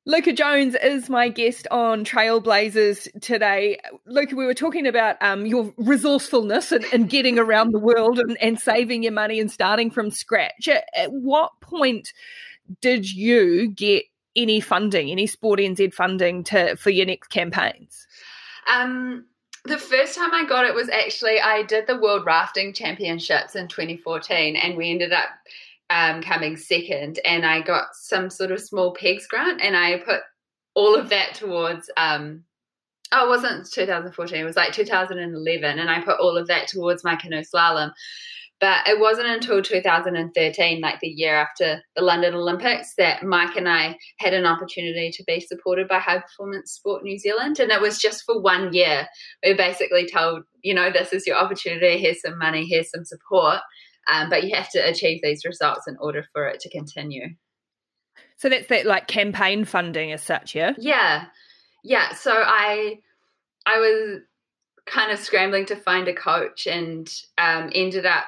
Luuka 0.06 0.36
Jones 0.36 0.76
is 0.76 1.10
my 1.10 1.30
guest 1.30 1.66
on 1.72 2.04
Trailblazers 2.04 3.08
today. 3.22 3.80
Luuka, 4.06 4.34
we 4.34 4.46
were 4.46 4.54
talking 4.54 4.86
about 4.86 5.16
um, 5.22 5.46
your 5.46 5.74
resourcefulness 5.78 6.74
and, 6.74 6.84
and, 6.92 7.10
getting 7.10 7.40
around 7.40 7.72
the 7.72 7.80
world 7.80 8.20
and, 8.20 8.38
and, 8.42 8.60
saving 8.60 9.04
your 9.04 9.14
money 9.14 9.40
and 9.40 9.50
starting 9.50 9.90
from 9.90 10.12
scratch. 10.12 10.68
At, 10.68 10.84
at, 10.94 11.14
what 11.14 11.52
point 11.62 12.12
did 12.82 13.10
you 13.10 13.70
get 13.70 14.04
any 14.36 14.60
funding, 14.60 15.10
any 15.10 15.26
Sport 15.26 15.62
NZ 15.62 15.94
funding 15.94 16.44
to 16.46 16.76
for 16.76 16.90
your 16.90 17.06
next 17.06 17.30
campaigns? 17.30 18.06
Um, 18.70 19.26
the 19.64 19.78
first 19.78 20.16
time 20.16 20.34
I 20.34 20.46
got 20.46 20.66
it 20.66 20.76
was 20.76 20.90
actually 20.90 21.40
I 21.40 21.64
did 21.64 21.88
the 21.88 21.98
World 21.98 22.26
Rafting 22.26 22.74
Championships 22.74 23.56
in 23.56 23.70
2014, 23.70 24.58
and 24.58 24.76
we 24.76 24.92
ended 24.92 25.14
up 25.14 25.30
um, 25.94 26.22
coming 26.22 26.58
second. 26.58 27.20
And 27.24 27.46
I 27.46 27.62
got 27.62 27.88
some 27.94 28.30
sort 28.30 28.52
of 28.52 28.60
small 28.60 28.94
pegs 28.94 29.28
grant, 29.28 29.62
and 29.62 29.78
I 29.78 30.00
put 30.00 30.22
all 30.74 30.96
of 30.96 31.10
that 31.10 31.36
towards. 31.36 31.90
Um, 31.96 32.44
oh, 33.12 33.26
it 33.26 33.30
wasn't 33.30 33.72
2014; 33.72 34.40
it 34.40 34.44
was 34.44 34.56
like 34.56 34.74
2011, 34.74 35.80
and 35.80 35.90
I 35.90 36.02
put 36.02 36.20
all 36.20 36.38
of 36.38 36.48
that 36.48 36.68
towards 36.68 37.04
my 37.04 37.16
canoe 37.16 37.44
slalom. 37.44 37.92
But 38.60 38.88
it 38.88 38.98
wasn't 38.98 39.28
until 39.28 39.62
2013, 39.62 40.80
like 40.80 41.00
the 41.02 41.08
year 41.08 41.36
after 41.36 41.82
the 41.98 42.02
London 42.02 42.34
Olympics, 42.34 42.94
that 42.98 43.22
Mike 43.22 43.58
and 43.58 43.68
I 43.68 43.98
had 44.20 44.34
an 44.34 44.46
opportunity 44.46 45.12
to 45.12 45.24
be 45.28 45.42
supported 45.42 45.90
by 45.90 46.00
High 46.00 46.20
Performance 46.20 46.72
Sport 46.72 47.04
New 47.04 47.20
Zealand. 47.20 47.60
And 47.60 47.72
it 47.72 47.82
was 47.82 47.98
just 47.98 48.24
for 48.24 48.40
one 48.40 48.72
year. 48.72 49.06
We 49.44 49.54
basically 49.54 50.08
told, 50.08 50.44
you 50.62 50.74
know, 50.74 50.92
this 50.92 51.12
is 51.12 51.28
your 51.28 51.36
opportunity, 51.36 51.98
here's 51.98 52.22
some 52.22 52.38
money, 52.38 52.66
here's 52.66 52.90
some 52.90 53.04
support. 53.04 53.60
Um, 54.12 54.30
but 54.30 54.44
you 54.44 54.56
have 54.56 54.70
to 54.72 54.80
achieve 54.80 55.22
these 55.24 55.46
results 55.46 55.88
in 55.88 55.98
order 56.00 56.26
for 56.34 56.48
it 56.48 56.60
to 56.62 56.70
continue. 56.70 57.28
So 58.38 58.50
that's 58.50 58.68
that 58.68 58.86
like 58.86 59.08
campaign 59.08 59.66
funding 59.66 60.12
as 60.12 60.22
such, 60.22 60.56
yeah? 60.56 60.74
Yeah. 60.78 61.26
Yeah. 61.84 62.14
So 62.14 62.32
I 62.34 63.00
I 63.66 63.80
was 63.80 64.22
kind 64.86 65.12
of 65.12 65.20
scrambling 65.20 65.66
to 65.68 65.76
find 65.76 66.08
a 66.08 66.14
coach 66.14 66.68
and 66.68 67.10
um, 67.38 67.70
ended 67.74 68.06
up 68.06 68.26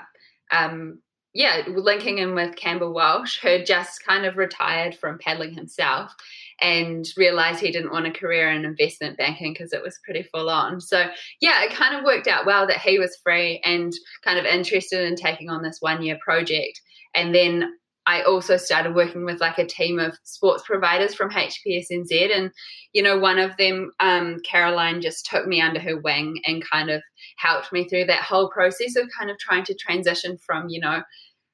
um, 0.52 1.00
yeah, 1.36 1.64
linking 1.68 2.20
in 2.20 2.34
with 2.34 2.56
Campbell 2.56 2.94
Walsh, 2.94 3.40
who 3.42 3.64
just 3.64 4.06
kind 4.06 4.26
of 4.26 4.38
retired 4.38 4.96
from 4.96 5.20
paddling 5.20 5.54
himself 5.54 6.16
and 6.62 7.06
realized 7.18 7.60
he 7.60 7.72
didn't 7.72 7.92
want 7.92 8.08
a 8.08 8.12
career 8.12 8.50
in 8.50 8.66
investment 8.66 9.18
banking 9.18 9.54
because 9.54 9.74
it 9.74 9.84
was 9.84 10.00
pretty 10.04 10.24
full 10.24 10.50
on. 10.50 10.80
So, 10.80 11.06
yeah, 11.42 11.64
it 11.64 11.74
kind 11.74 11.96
of 11.96 12.06
worked 12.06 12.28
out 12.28 12.46
well 12.46 12.68
that 12.68 12.80
he 12.80 12.98
was 12.98 13.18
free 13.24 13.62
and 13.66 13.92
kind 14.24 14.40
of 14.40 14.46
interested 14.46 15.06
in 15.06 15.16
taking 15.16 15.50
on 15.50 15.62
this 15.62 15.78
one 15.82 16.02
year 16.02 16.18
project. 16.24 16.80
And 17.14 17.36
then 17.36 17.74
I 18.08 18.22
also 18.22 18.56
started 18.56 18.96
working 18.96 19.26
with 19.26 19.42
like 19.42 19.58
a 19.58 19.66
team 19.66 20.00
of 20.00 20.18
sports 20.24 20.64
providers 20.66 21.16
from 21.16 21.32
HPSNZ. 21.32 22.36
And, 22.36 22.52
you 22.94 23.02
know, 23.02 23.18
one 23.18 23.40
of 23.40 23.58
them, 23.58 23.92
um, 24.00 24.38
Caroline, 24.50 25.02
just 25.02 25.26
took 25.26 25.48
me 25.48 25.60
under 25.60 25.80
her 25.80 26.00
wing 26.00 26.40
and 26.46 26.64
kind 26.70 26.90
of 26.90 27.02
helped 27.38 27.74
me 27.74 27.88
through 27.88 28.06
that 28.06 28.24
whole 28.24 28.50
process 28.50 28.96
of 28.96 29.10
kind 29.18 29.32
of 29.32 29.38
trying 29.40 29.64
to 29.66 29.76
transition 29.76 30.38
from, 30.46 30.68
you 30.70 30.80
know, 30.80 31.02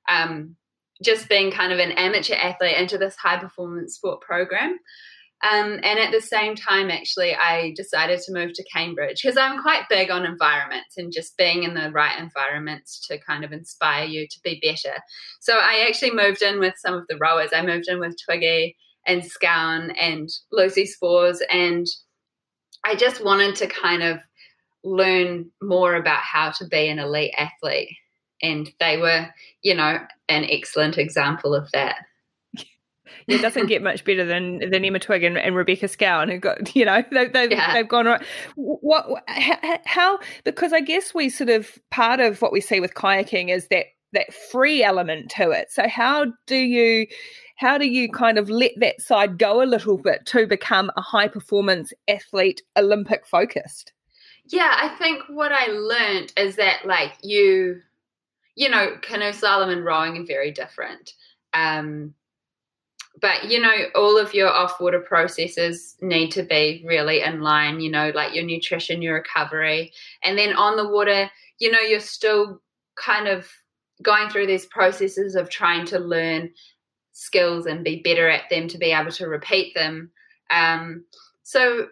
um, 0.10 0.56
just 1.02 1.30
being 1.30 1.52
kind 1.52 1.72
of 1.72 1.80
an 1.80 1.92
amateur 1.92 2.36
athlete 2.36 2.78
into 2.78 2.98
this 2.98 3.16
high 3.16 3.38
performance 3.38 3.96
sport 3.96 4.22
program. 4.22 4.78
Um, 5.44 5.80
and 5.84 5.98
at 5.98 6.12
the 6.12 6.22
same 6.22 6.56
time, 6.56 6.92
actually, 6.92 7.34
I 7.34 7.74
decided 7.76 8.20
to 8.22 8.34
move 8.34 8.54
to 8.54 8.66
Cambridge 8.72 9.24
because 9.24 9.38
I'm 9.38 9.62
quite 9.62 9.90
big 9.90 10.12
on 10.12 10.24
environments 10.24 10.98
and 10.98 11.12
just 11.12 11.36
being 11.36 11.64
in 11.64 11.74
the 11.74 11.90
right 11.90 12.20
environments 12.20 13.08
to 13.08 13.18
kind 13.18 13.44
of 13.44 13.52
inspire 13.52 14.06
you 14.06 14.28
to 14.28 14.40
be 14.44 14.62
better. 14.62 14.96
So 15.40 15.58
I 15.58 15.86
actually 15.88 16.12
moved 16.12 16.44
in 16.44 16.60
with 16.60 16.76
some 16.78 16.94
of 16.94 17.08
the 17.10 17.18
rowers. 17.18 17.50
I 17.56 17.66
moved 17.66 17.88
in 17.88 18.00
with 18.00 18.16
Twiggy 18.24 18.76
and 19.08 19.26
Scown 19.26 19.90
and 19.92 20.30
Lucy 20.52 20.86
Spoors, 20.86 21.42
and 21.52 21.88
I 22.86 22.94
just 22.96 23.24
wanted 23.24 23.56
to 23.56 23.68
kind 23.68 24.04
of 24.04 24.20
learn 24.84 25.50
more 25.60 25.96
about 25.96 26.22
how 26.22 26.52
to 26.52 26.68
be 26.68 26.88
an 26.88 27.00
elite 27.00 27.34
athlete. 27.36 27.90
And 28.44 28.72
they 28.80 28.98
were, 28.98 29.28
you 29.62 29.76
know, 29.76 30.00
an 30.30 30.46
excellent 30.50 30.98
example 30.98 31.54
of 31.54 31.70
that 31.72 31.98
it 33.28 33.42
doesn't 33.42 33.68
get 33.68 33.82
much 33.82 34.04
better 34.04 34.26
than 34.26 34.60
than 34.70 34.86
Emma 34.86 35.00
Twigg 35.00 35.24
and, 35.24 35.38
and 35.38 35.56
Rebecca 35.56 35.88
Scown 35.88 36.30
who 36.30 36.38
got 36.38 36.76
you 36.76 36.86
know 36.86 37.04
they, 37.12 37.28
they've, 37.28 37.52
yeah. 37.52 37.74
they've 37.74 37.88
gone 37.88 38.06
right. 38.06 38.24
What 38.56 39.24
how 39.86 40.20
because 40.44 40.74
I 40.74 40.82
guess 40.82 41.14
we 41.14 41.30
sort 41.30 41.50
of 41.50 41.78
part 41.90 42.20
of 42.20 42.42
what 42.42 42.52
we 42.52 42.62
see 42.62 42.80
with 42.80 42.94
kayaking 42.94 43.50
is 43.50 43.68
that 43.68 43.86
that 44.14 44.34
free 44.34 44.84
element 44.84 45.30
to 45.32 45.52
it. 45.52 45.72
So 45.72 45.88
how 45.88 46.28
do 46.46 46.58
you 46.58 47.08
how 47.58 47.78
do 47.78 47.88
you 47.88 48.12
kind 48.12 48.38
of 48.38 48.50
let 48.50 48.72
that 48.78 49.02
side 49.02 49.38
go 49.38 49.62
a 49.62 49.66
little 49.66 49.98
bit 49.98 50.26
to 50.28 50.48
become 50.48 50.92
a 50.98 51.02
high 51.02 51.28
performance 51.28 51.94
athlete, 52.08 52.62
Olympic 52.76 53.26
focused? 53.26 53.94
Yeah, 54.46 54.76
I 54.76 54.90
think 54.98 55.24
what 55.30 55.52
I 55.52 55.68
learned 55.68 56.34
is 56.36 56.56
that 56.56 56.86
like 56.86 57.14
you, 57.22 57.82
you 58.56 58.70
know, 58.70 58.98
canoe 59.02 59.32
slalom 59.32 59.72
and 59.72 59.86
rowing 59.86 60.18
are 60.18 60.26
very 60.26 60.52
different. 60.52 61.14
Um, 61.54 62.14
but 63.20 63.50
you 63.50 63.60
know 63.60 63.74
all 63.96 64.18
of 64.18 64.34
your 64.34 64.50
off 64.50 64.80
water 64.80 65.00
processes 65.00 65.96
need 66.02 66.32
to 66.32 66.44
be 66.44 66.84
really 66.86 67.22
in 67.22 67.42
line 67.42 67.80
you 67.80 67.90
know 67.90 68.12
like 68.16 68.34
your 68.34 68.44
nutrition 68.44 69.02
your 69.02 69.16
recovery 69.16 69.92
and 70.24 70.38
then 70.38 70.54
on 70.56 70.78
the 70.78 70.88
water 70.88 71.30
you 71.60 71.72
know 71.72 71.80
you're 71.80 72.00
still 72.00 72.62
kind 72.96 73.28
of 73.28 73.50
going 74.02 74.30
through 74.30 74.48
these 74.48 74.66
processes 74.66 75.36
of 75.36 75.50
trying 75.50 75.86
to 75.86 76.00
learn 76.00 76.50
skills 77.12 77.66
and 77.66 77.84
be 77.84 78.02
better 78.02 78.30
at 78.30 78.50
them 78.50 78.68
to 78.68 78.78
be 78.78 78.92
able 78.92 79.12
to 79.12 79.28
repeat 79.28 79.74
them 79.76 80.10
um, 80.50 81.04
so 81.44 81.88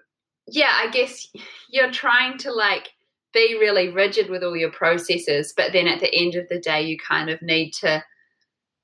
yeah 0.48 0.72
i 0.78 0.90
guess 0.90 1.28
you're 1.70 1.92
trying 1.92 2.38
to 2.38 2.52
like 2.52 2.90
be 3.34 3.58
really 3.60 3.90
rigid 3.90 4.30
with 4.30 4.44
all 4.44 4.56
your 4.56 4.72
processes 4.72 5.54
but 5.56 5.72
then 5.74 5.88
at 5.88 6.00
the 6.00 6.14
end 6.14 6.36
of 6.36 6.48
the 6.50 6.60
day 6.60 6.82
you 6.82 6.98
kind 6.98 7.30
of 7.30 7.42
need 7.42 7.72
to 7.72 8.04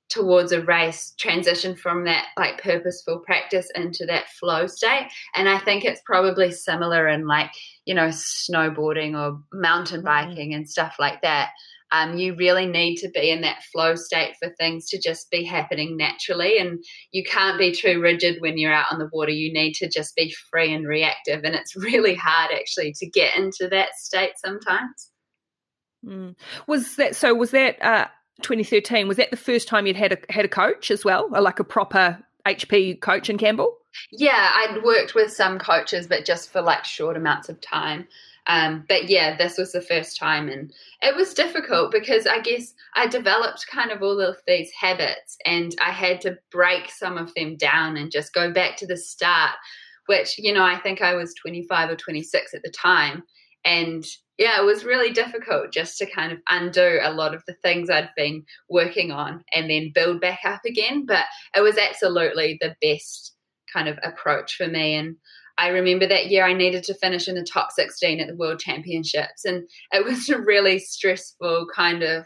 towards 0.07 0.51
a 0.51 0.61
race 0.61 1.13
transition 1.17 1.75
from 1.75 2.05
that 2.05 2.27
like 2.37 2.61
purposeful 2.61 3.19
practice 3.19 3.67
into 3.73 4.05
that 4.05 4.29
flow 4.29 4.67
state 4.67 5.09
and 5.33 5.49
i 5.49 5.57
think 5.57 5.83
it's 5.83 6.01
probably 6.05 6.51
similar 6.51 7.07
in 7.07 7.25
like 7.25 7.49
you 7.85 7.93
know 7.93 8.07
snowboarding 8.07 9.17
or 9.17 9.41
mountain 9.51 10.01
mm-hmm. 10.01 10.27
biking 10.27 10.49
mm-hmm. 10.49 10.57
and 10.57 10.69
stuff 10.69 10.95
like 10.99 11.21
that 11.21 11.49
um, 11.91 12.17
you 12.17 12.35
really 12.35 12.65
need 12.65 12.97
to 12.97 13.09
be 13.09 13.29
in 13.29 13.41
that 13.41 13.63
flow 13.71 13.95
state 13.95 14.35
for 14.41 14.53
things 14.57 14.89
to 14.89 14.99
just 14.99 15.29
be 15.29 15.43
happening 15.43 15.97
naturally 15.97 16.57
and 16.57 16.83
you 17.11 17.23
can't 17.23 17.59
be 17.59 17.71
too 17.71 17.99
rigid 18.01 18.37
when 18.39 18.57
you're 18.57 18.73
out 18.73 18.91
on 18.91 18.99
the 18.99 19.09
water 19.13 19.31
you 19.31 19.53
need 19.53 19.73
to 19.73 19.87
just 19.87 20.15
be 20.15 20.33
free 20.51 20.73
and 20.73 20.87
reactive 20.87 21.43
and 21.43 21.55
it's 21.55 21.75
really 21.83 22.15
hard 22.15 22.51
actually 22.53 22.93
to 22.97 23.09
get 23.09 23.35
into 23.35 23.67
that 23.69 23.89
state 23.95 24.33
sometimes 24.43 25.11
mm. 26.05 26.35
was 26.67 26.95
that 26.95 27.15
so 27.15 27.33
was 27.33 27.51
that 27.51 27.81
uh 27.83 28.07
2013 28.41 29.07
was 29.07 29.17
that 29.17 29.31
the 29.31 29.37
first 29.37 29.67
time 29.67 29.87
you'd 29.87 29.95
had 29.95 30.13
a 30.13 30.17
had 30.29 30.45
a 30.45 30.49
coach 30.49 30.91
as 30.91 31.05
well, 31.05 31.29
or 31.33 31.41
like 31.41 31.59
a 31.59 31.63
proper 31.63 32.19
HP 32.45 32.99
coach 33.01 33.29
in 33.29 33.37
Campbell? 33.37 33.77
Yeah, 34.11 34.51
I'd 34.55 34.83
worked 34.83 35.15
with 35.15 35.31
some 35.31 35.57
coaches, 35.57 36.07
but 36.07 36.25
just 36.25 36.51
for 36.51 36.61
like 36.61 36.83
short 36.83 37.15
amounts 37.15 37.49
of 37.49 37.61
time. 37.61 38.07
Um, 38.47 38.85
but 38.87 39.09
yeah, 39.09 39.35
this 39.37 39.57
was 39.57 39.71
the 39.71 39.81
first 39.81 40.17
time, 40.17 40.49
and 40.49 40.71
it 41.01 41.15
was 41.15 41.33
difficult 41.33 41.91
because 41.91 42.27
I 42.27 42.41
guess 42.41 42.73
I 42.95 43.07
developed 43.07 43.65
kind 43.71 43.91
of 43.91 44.03
all 44.03 44.19
of 44.19 44.37
these 44.47 44.71
habits, 44.79 45.37
and 45.45 45.75
I 45.81 45.91
had 45.91 46.21
to 46.21 46.37
break 46.51 46.89
some 46.89 47.17
of 47.17 47.33
them 47.33 47.55
down 47.57 47.97
and 47.97 48.11
just 48.11 48.33
go 48.33 48.51
back 48.51 48.77
to 48.77 48.87
the 48.87 48.97
start. 48.97 49.55
Which 50.07 50.37
you 50.37 50.53
know, 50.53 50.63
I 50.63 50.77
think 50.77 51.01
I 51.01 51.15
was 51.15 51.33
25 51.41 51.89
or 51.89 51.95
26 51.95 52.53
at 52.53 52.61
the 52.63 52.71
time, 52.71 53.23
and 53.63 54.05
yeah, 54.37 54.59
it 54.61 54.65
was 54.65 54.83
really 54.83 55.11
difficult 55.11 55.71
just 55.71 55.97
to 55.97 56.05
kind 56.05 56.31
of 56.31 56.39
undo 56.49 56.99
a 57.01 57.11
lot 57.11 57.33
of 57.33 57.43
the 57.47 57.55
things 57.63 57.89
I'd 57.89 58.09
been 58.17 58.43
working 58.69 59.11
on 59.11 59.43
and 59.53 59.69
then 59.69 59.91
build 59.93 60.19
back 60.19 60.39
up 60.43 60.61
again. 60.65 61.05
But 61.05 61.25
it 61.55 61.61
was 61.61 61.77
absolutely 61.77 62.57
the 62.59 62.75
best 62.81 63.33
kind 63.71 63.87
of 63.87 63.97
approach 64.03 64.55
for 64.55 64.67
me. 64.67 64.95
And 64.95 65.15
I 65.57 65.69
remember 65.69 66.05
that 66.07 66.27
year 66.27 66.45
I 66.45 66.53
needed 66.53 66.83
to 66.85 66.93
finish 66.95 67.27
in 67.27 67.35
the 67.35 67.43
top 67.43 67.71
16 67.71 68.19
at 68.19 68.27
the 68.27 68.35
World 68.35 68.59
Championships. 68.59 69.45
And 69.45 69.67
it 69.91 70.05
was 70.05 70.29
a 70.29 70.39
really 70.39 70.79
stressful 70.79 71.67
kind 71.73 72.03
of 72.03 72.25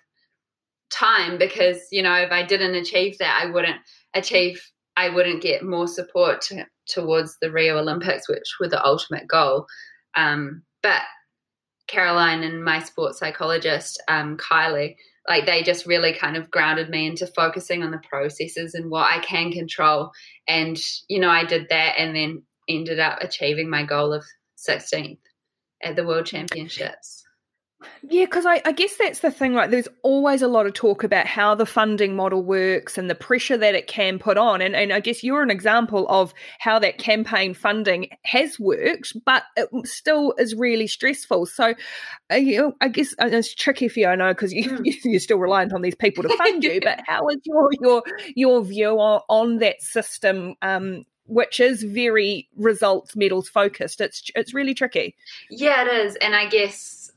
time 0.91 1.37
because, 1.37 1.77
you 1.91 2.01
know, 2.01 2.15
if 2.15 2.31
I 2.31 2.45
didn't 2.45 2.75
achieve 2.75 3.17
that, 3.19 3.39
I 3.41 3.51
wouldn't 3.51 3.77
achieve, 4.13 4.61
I 4.97 5.09
wouldn't 5.09 5.43
get 5.43 5.63
more 5.63 5.87
support 5.87 6.41
to, 6.43 6.65
towards 6.87 7.37
the 7.41 7.51
Rio 7.51 7.77
Olympics, 7.77 8.27
which 8.27 8.55
were 8.59 8.67
the 8.67 8.83
ultimate 8.83 9.27
goal. 9.27 9.67
Um, 10.15 10.63
but 10.81 11.01
Caroline 11.87 12.43
and 12.43 12.63
my 12.63 12.79
sports 12.79 13.19
psychologist, 13.19 14.01
um, 14.07 14.37
Kylie, 14.37 14.95
like 15.27 15.45
they 15.45 15.61
just 15.61 15.85
really 15.85 16.13
kind 16.13 16.35
of 16.35 16.49
grounded 16.49 16.89
me 16.89 17.05
into 17.05 17.27
focusing 17.27 17.83
on 17.83 17.91
the 17.91 18.01
processes 18.09 18.73
and 18.73 18.89
what 18.89 19.11
I 19.11 19.19
can 19.19 19.51
control. 19.51 20.11
And, 20.47 20.79
you 21.07 21.19
know, 21.19 21.29
I 21.29 21.45
did 21.45 21.67
that 21.69 21.95
and 21.99 22.15
then 22.15 22.43
ended 22.69 22.99
up 22.99 23.17
achieving 23.21 23.69
my 23.69 23.83
goal 23.83 24.13
of 24.13 24.23
16th 24.57 25.19
at 25.81 25.95
the 25.95 26.05
World 26.05 26.25
Championships. 26.25 27.23
Yeah, 28.01 28.25
because 28.25 28.45
I, 28.45 28.61
I, 28.65 28.73
guess 28.73 28.97
that's 28.97 29.19
the 29.19 29.31
thing, 29.31 29.55
right? 29.55 29.71
There's 29.71 29.87
always 30.03 30.41
a 30.41 30.49
lot 30.49 30.65
of 30.65 30.73
talk 30.73 31.05
about 31.05 31.27
how 31.27 31.55
the 31.55 31.65
funding 31.65 32.13
model 32.13 32.43
works 32.43 32.97
and 32.97 33.09
the 33.09 33.15
pressure 33.15 33.55
that 33.57 33.73
it 33.73 33.87
can 33.87 34.19
put 34.19 34.37
on. 34.37 34.61
And, 34.61 34.75
and 34.75 34.91
I 34.91 34.99
guess 34.99 35.23
you're 35.23 35.41
an 35.41 35.49
example 35.49 36.05
of 36.09 36.33
how 36.59 36.79
that 36.79 36.97
campaign 36.97 37.53
funding 37.53 38.09
has 38.25 38.59
worked, 38.59 39.13
but 39.25 39.43
it 39.55 39.69
still 39.85 40.33
is 40.37 40.55
really 40.55 40.87
stressful. 40.87 41.45
So 41.45 41.73
uh, 42.31 42.35
you 42.35 42.57
know, 42.57 42.73
I 42.81 42.89
guess 42.89 43.15
it's 43.17 43.55
tricky 43.55 43.87
for 43.87 43.99
you, 44.01 44.07
I 44.07 44.15
know, 44.15 44.33
because 44.33 44.53
you, 44.53 44.79
you're 45.05 45.19
still 45.19 45.39
reliant 45.39 45.73
on 45.73 45.81
these 45.81 45.95
people 45.95 46.23
to 46.23 46.35
fund 46.37 46.63
you. 46.63 46.81
But 46.89 47.01
how 47.07 47.27
is 47.29 47.37
your 47.43 47.69
your 47.81 48.03
your 48.35 48.63
view 48.63 48.99
on, 48.99 49.21
on 49.29 49.57
that 49.59 49.81
system 49.81 50.55
um, 50.61 51.05
which 51.29 51.59
is 51.59 51.83
very 51.83 52.49
results 52.57 53.15
medals 53.15 53.47
focused. 53.47 54.01
It's 54.01 54.29
it's 54.35 54.53
really 54.53 54.73
tricky. 54.73 55.15
Yeah, 55.49 55.83
it 55.85 56.05
is, 56.05 56.15
and 56.17 56.35
I 56.35 56.47
guess 56.47 57.11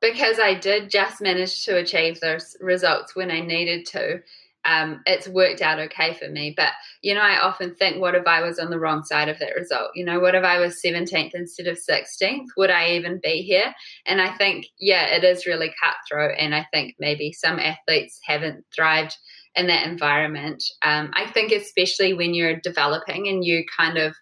because 0.00 0.38
I 0.38 0.54
did 0.54 0.90
just 0.90 1.20
manage 1.20 1.64
to 1.64 1.76
achieve 1.76 2.20
those 2.20 2.56
results 2.60 3.16
when 3.16 3.32
I 3.32 3.40
needed 3.40 3.84
to, 3.86 4.22
um, 4.64 5.02
it's 5.06 5.26
worked 5.26 5.60
out 5.60 5.80
okay 5.80 6.14
for 6.14 6.28
me. 6.28 6.54
But 6.56 6.70
you 7.02 7.14
know, 7.14 7.20
I 7.20 7.40
often 7.40 7.74
think, 7.74 8.00
what 8.00 8.14
if 8.14 8.26
I 8.26 8.42
was 8.42 8.58
on 8.58 8.70
the 8.70 8.78
wrong 8.78 9.02
side 9.02 9.28
of 9.28 9.38
that 9.40 9.56
result? 9.56 9.90
You 9.94 10.04
know, 10.04 10.20
what 10.20 10.34
if 10.34 10.44
I 10.44 10.58
was 10.58 10.80
17th 10.84 11.34
instead 11.34 11.66
of 11.66 11.78
16th? 11.78 12.46
Would 12.56 12.70
I 12.70 12.90
even 12.92 13.20
be 13.22 13.42
here? 13.42 13.74
And 14.06 14.20
I 14.20 14.30
think, 14.36 14.66
yeah, 14.78 15.06
it 15.06 15.24
is 15.24 15.46
really 15.46 15.74
cutthroat, 15.82 16.36
and 16.38 16.54
I 16.54 16.66
think 16.72 16.94
maybe 16.98 17.32
some 17.32 17.58
athletes 17.58 18.20
haven't 18.24 18.64
thrived 18.74 19.16
in 19.58 19.66
that 19.66 19.86
environment. 19.86 20.62
Um, 20.82 21.10
I 21.14 21.30
think, 21.30 21.52
especially 21.52 22.14
when 22.14 22.32
you're 22.32 22.60
developing 22.60 23.28
and 23.28 23.44
you 23.44 23.64
kind 23.76 23.98
of 23.98 24.14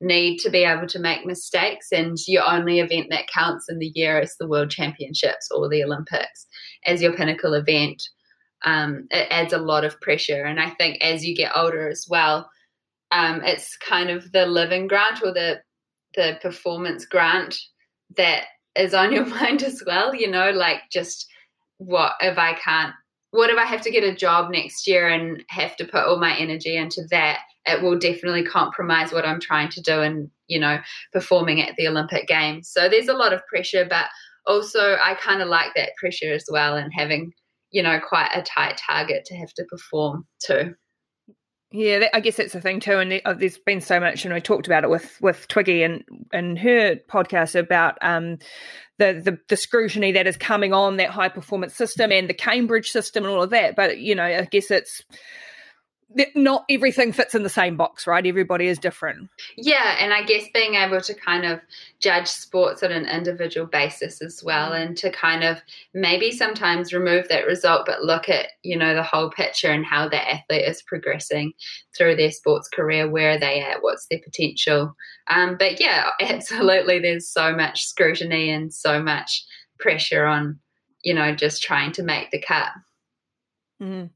need 0.00 0.38
to 0.38 0.50
be 0.50 0.64
able 0.64 0.86
to 0.86 0.98
make 0.98 1.26
mistakes, 1.26 1.88
and 1.92 2.16
your 2.26 2.44
only 2.48 2.80
event 2.80 3.08
that 3.10 3.26
counts 3.26 3.66
in 3.68 3.78
the 3.78 3.92
year 3.94 4.20
is 4.20 4.36
the 4.38 4.48
World 4.48 4.70
Championships 4.70 5.50
or 5.50 5.68
the 5.68 5.82
Olympics 5.82 6.46
as 6.86 7.02
your 7.02 7.16
pinnacle 7.16 7.54
event. 7.54 8.02
Um, 8.64 9.08
it 9.10 9.26
adds 9.30 9.52
a 9.52 9.58
lot 9.58 9.84
of 9.84 10.00
pressure, 10.00 10.44
and 10.44 10.60
I 10.60 10.70
think 10.70 11.02
as 11.02 11.24
you 11.24 11.36
get 11.36 11.56
older 11.56 11.88
as 11.88 12.06
well, 12.08 12.48
um, 13.10 13.42
it's 13.44 13.76
kind 13.76 14.10
of 14.10 14.30
the 14.32 14.46
living 14.46 14.86
grant 14.86 15.22
or 15.22 15.32
the 15.32 15.60
the 16.14 16.38
performance 16.40 17.04
grant 17.04 17.56
that 18.16 18.44
is 18.76 18.94
on 18.94 19.12
your 19.12 19.26
mind 19.40 19.62
as 19.64 19.82
well. 19.84 20.14
You 20.14 20.30
know, 20.30 20.50
like 20.50 20.82
just 20.92 21.26
what 21.78 22.12
if 22.20 22.38
I 22.38 22.54
can't 22.54 22.94
what 23.34 23.50
if 23.50 23.58
I 23.58 23.64
have 23.64 23.80
to 23.80 23.90
get 23.90 24.04
a 24.04 24.14
job 24.14 24.52
next 24.52 24.86
year 24.86 25.08
and 25.08 25.42
have 25.48 25.74
to 25.78 25.84
put 25.84 26.04
all 26.04 26.20
my 26.20 26.36
energy 26.36 26.76
into 26.76 27.02
that? 27.10 27.40
It 27.66 27.82
will 27.82 27.98
definitely 27.98 28.44
compromise 28.44 29.10
what 29.10 29.26
I'm 29.26 29.40
trying 29.40 29.70
to 29.70 29.80
do 29.80 30.02
and, 30.02 30.30
you 30.46 30.60
know, 30.60 30.78
performing 31.12 31.60
at 31.60 31.74
the 31.74 31.88
Olympic 31.88 32.28
Games. 32.28 32.68
So 32.68 32.88
there's 32.88 33.08
a 33.08 33.12
lot 33.12 33.32
of 33.32 33.44
pressure, 33.48 33.86
but 33.90 34.06
also 34.46 34.96
I 35.02 35.14
kind 35.14 35.42
of 35.42 35.48
like 35.48 35.74
that 35.74 35.96
pressure 35.98 36.32
as 36.32 36.44
well 36.48 36.76
and 36.76 36.92
having, 36.94 37.32
you 37.72 37.82
know, 37.82 37.98
quite 38.08 38.30
a 38.34 38.42
tight 38.42 38.80
target 38.86 39.24
to 39.24 39.36
have 39.36 39.52
to 39.54 39.64
perform 39.64 40.28
too. 40.38 40.76
Yeah, 41.72 42.06
I 42.14 42.20
guess 42.20 42.36
that's 42.36 42.52
the 42.52 42.60
thing 42.60 42.78
too. 42.78 42.98
And 42.98 43.20
uh, 43.24 43.34
there's 43.34 43.58
been 43.58 43.80
so 43.80 43.98
much, 43.98 44.24
and 44.24 44.32
I 44.32 44.38
talked 44.38 44.68
about 44.68 44.84
it 44.84 44.90
with 44.90 45.20
with 45.20 45.48
Twiggy 45.48 45.82
and 45.82 46.04
and 46.32 46.56
her 46.56 47.00
podcast 47.10 47.58
about 47.58 47.98
um, 48.00 48.38
the, 48.98 49.20
the 49.24 49.38
the 49.48 49.56
scrutiny 49.56 50.12
that 50.12 50.26
is 50.26 50.36
coming 50.36 50.72
on 50.72 50.98
that 50.98 51.10
high 51.10 51.28
performance 51.28 51.74
system 51.74 52.12
and 52.12 52.28
the 52.28 52.34
Cambridge 52.34 52.90
system 52.90 53.24
and 53.24 53.32
all 53.32 53.42
of 53.42 53.50
that. 53.50 53.76
But 53.76 53.98
you 53.98 54.14
know, 54.14 54.24
I 54.24 54.44
guess 54.44 54.70
it's 54.70 55.02
not 56.34 56.64
everything 56.70 57.12
fits 57.12 57.34
in 57.34 57.42
the 57.42 57.48
same 57.48 57.76
box, 57.76 58.06
right? 58.06 58.24
Everybody 58.24 58.66
is 58.66 58.78
different. 58.78 59.28
Yeah, 59.56 59.96
and 59.98 60.12
I 60.12 60.22
guess 60.22 60.44
being 60.52 60.74
able 60.74 61.00
to 61.00 61.14
kind 61.14 61.44
of 61.44 61.60
judge 62.00 62.28
sports 62.28 62.82
on 62.82 62.92
an 62.92 63.06
individual 63.06 63.66
basis 63.66 64.22
as 64.22 64.42
well, 64.44 64.72
and 64.72 64.96
to 64.98 65.10
kind 65.10 65.44
of 65.44 65.58
maybe 65.92 66.30
sometimes 66.30 66.92
remove 66.92 67.28
that 67.28 67.46
result, 67.46 67.86
but 67.86 68.02
look 68.02 68.28
at 68.28 68.48
you 68.62 68.76
know 68.76 68.94
the 68.94 69.02
whole 69.02 69.30
picture 69.30 69.70
and 69.70 69.84
how 69.84 70.08
the 70.08 70.32
athlete 70.32 70.68
is 70.68 70.82
progressing 70.82 71.52
through 71.96 72.16
their 72.16 72.30
sports 72.30 72.68
career, 72.68 73.10
where 73.10 73.32
are 73.32 73.38
they 73.38 73.60
at, 73.60 73.82
what's 73.82 74.06
their 74.08 74.20
potential. 74.20 74.94
Um, 75.28 75.56
but 75.58 75.80
yeah, 75.80 76.10
absolutely, 76.20 76.98
there's 76.98 77.28
so 77.28 77.54
much 77.54 77.84
scrutiny 77.86 78.50
and 78.50 78.72
so 78.72 79.02
much 79.02 79.44
pressure 79.78 80.26
on 80.26 80.58
you 81.02 81.14
know 81.14 81.34
just 81.34 81.62
trying 81.62 81.92
to 81.92 82.02
make 82.02 82.30
the 82.30 82.40
cut. 82.40 82.68
Mm. 83.84 84.10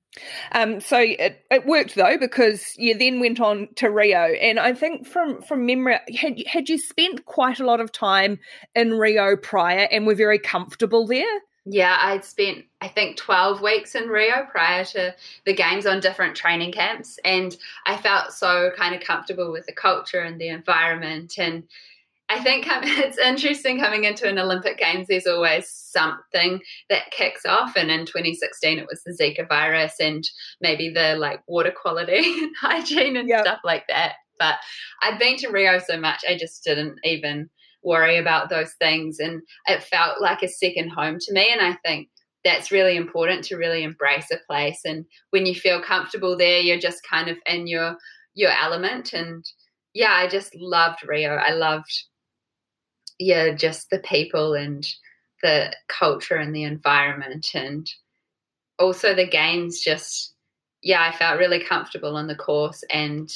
Um, 0.52 0.81
so 0.81 0.98
it, 0.98 1.44
it 1.50 1.66
worked 1.66 1.94
though 1.94 2.16
because 2.18 2.64
you 2.76 2.96
then 2.96 3.20
went 3.20 3.38
on 3.38 3.68
to 3.76 3.90
Rio, 3.90 4.33
and 4.33 4.59
I 4.59 4.72
think 4.72 5.07
from 5.07 5.42
from 5.42 5.66
memory, 5.66 5.98
had 6.16 6.42
had 6.46 6.68
you 6.68 6.78
spent 6.78 7.26
quite 7.26 7.61
a 7.61 7.66
lot 7.66 7.81
of 7.81 7.92
time 7.92 8.38
in 8.74 8.98
Rio 8.98 9.37
prior, 9.37 9.87
and 9.90 10.07
were 10.07 10.14
very 10.14 10.38
comfortable 10.38 11.07
there. 11.07 11.40
Yeah, 11.66 11.98
I'd 12.00 12.24
spent 12.24 12.64
I 12.81 12.88
think 12.88 13.18
12 13.18 13.61
weeks 13.61 13.94
in 13.94 14.09
Rio 14.09 14.46
prior 14.50 14.87
to 14.87 15.14
the 15.44 15.52
games 15.52 15.85
on 15.85 16.00
different 16.00 16.35
training 16.35 16.72
camps 16.72 17.18
and 17.24 17.54
I 17.85 17.98
felt 17.98 18.33
so 18.33 18.70
kind 18.74 18.94
of 18.94 19.02
comfortable 19.02 19.52
with 19.52 19.66
the 19.66 19.74
culture 19.74 20.20
and 20.20 20.40
the 20.40 20.48
environment 20.48 21.35
and 21.37 21.64
I 22.30 22.42
think 22.42 22.66
it's 22.68 23.18
interesting 23.18 23.80
coming 23.80 24.04
into 24.04 24.28
an 24.28 24.38
Olympic 24.38 24.78
Games, 24.78 25.06
there's 25.08 25.26
always 25.26 25.68
something 25.68 26.60
that 26.90 27.10
kicks 27.10 27.46
off. 27.46 27.76
And 27.76 27.90
in 27.90 28.06
2016, 28.06 28.78
it 28.78 28.86
was 28.88 29.02
the 29.04 29.16
Zika 29.20 29.48
virus 29.48 29.94
and 30.00 30.28
maybe 30.60 30.90
the 30.90 31.16
like 31.16 31.42
water 31.46 31.72
quality 31.72 32.18
and 32.42 32.54
hygiene 32.60 33.16
and 33.16 33.28
yep. 33.28 33.42
stuff 33.42 33.60
like 33.64 33.84
that. 33.88 34.14
But 34.38 34.56
I'd 35.02 35.18
been 35.18 35.36
to 35.38 35.48
Rio 35.48 35.78
so 35.78 35.98
much, 35.98 36.22
I 36.28 36.36
just 36.36 36.62
didn't 36.62 36.98
even 37.02 37.50
worry 37.82 38.18
about 38.18 38.50
those 38.50 38.72
things. 38.74 39.18
And 39.18 39.42
it 39.66 39.82
felt 39.82 40.20
like 40.20 40.42
a 40.42 40.48
second 40.48 40.90
home 40.90 41.18
to 41.20 41.32
me. 41.32 41.48
And 41.50 41.60
I 41.60 41.76
think 41.84 42.08
that's 42.44 42.70
really 42.70 42.96
important 42.96 43.44
to 43.44 43.56
really 43.56 43.82
embrace 43.82 44.30
a 44.30 44.38
place. 44.46 44.80
And 44.84 45.04
when 45.30 45.46
you 45.46 45.54
feel 45.54 45.82
comfortable 45.82 46.36
there, 46.36 46.60
you're 46.60 46.78
just 46.78 47.06
kind 47.08 47.28
of 47.28 47.36
in 47.46 47.66
your 47.66 47.96
your 48.34 48.50
element. 48.50 49.12
And 49.12 49.44
yeah, 49.94 50.12
I 50.12 50.28
just 50.28 50.54
loved 50.54 51.00
Rio. 51.06 51.34
I 51.34 51.50
loved 51.50 51.92
yeah, 53.18 53.54
just 53.54 53.90
the 53.90 53.98
people 53.98 54.54
and 54.54 54.87
the 55.42 55.74
culture 55.88 56.37
and 56.37 56.54
the 56.54 56.64
environment 56.64 57.48
and 57.54 57.88
also 58.78 59.14
the 59.14 59.26
games 59.26 59.81
just 59.81 60.35
yeah, 60.83 61.02
I 61.02 61.16
felt 61.16 61.38
really 61.38 61.64
comfortable 61.64 62.16
on 62.16 62.28
the 62.28 62.37
course 62.37 62.85
and 62.90 63.28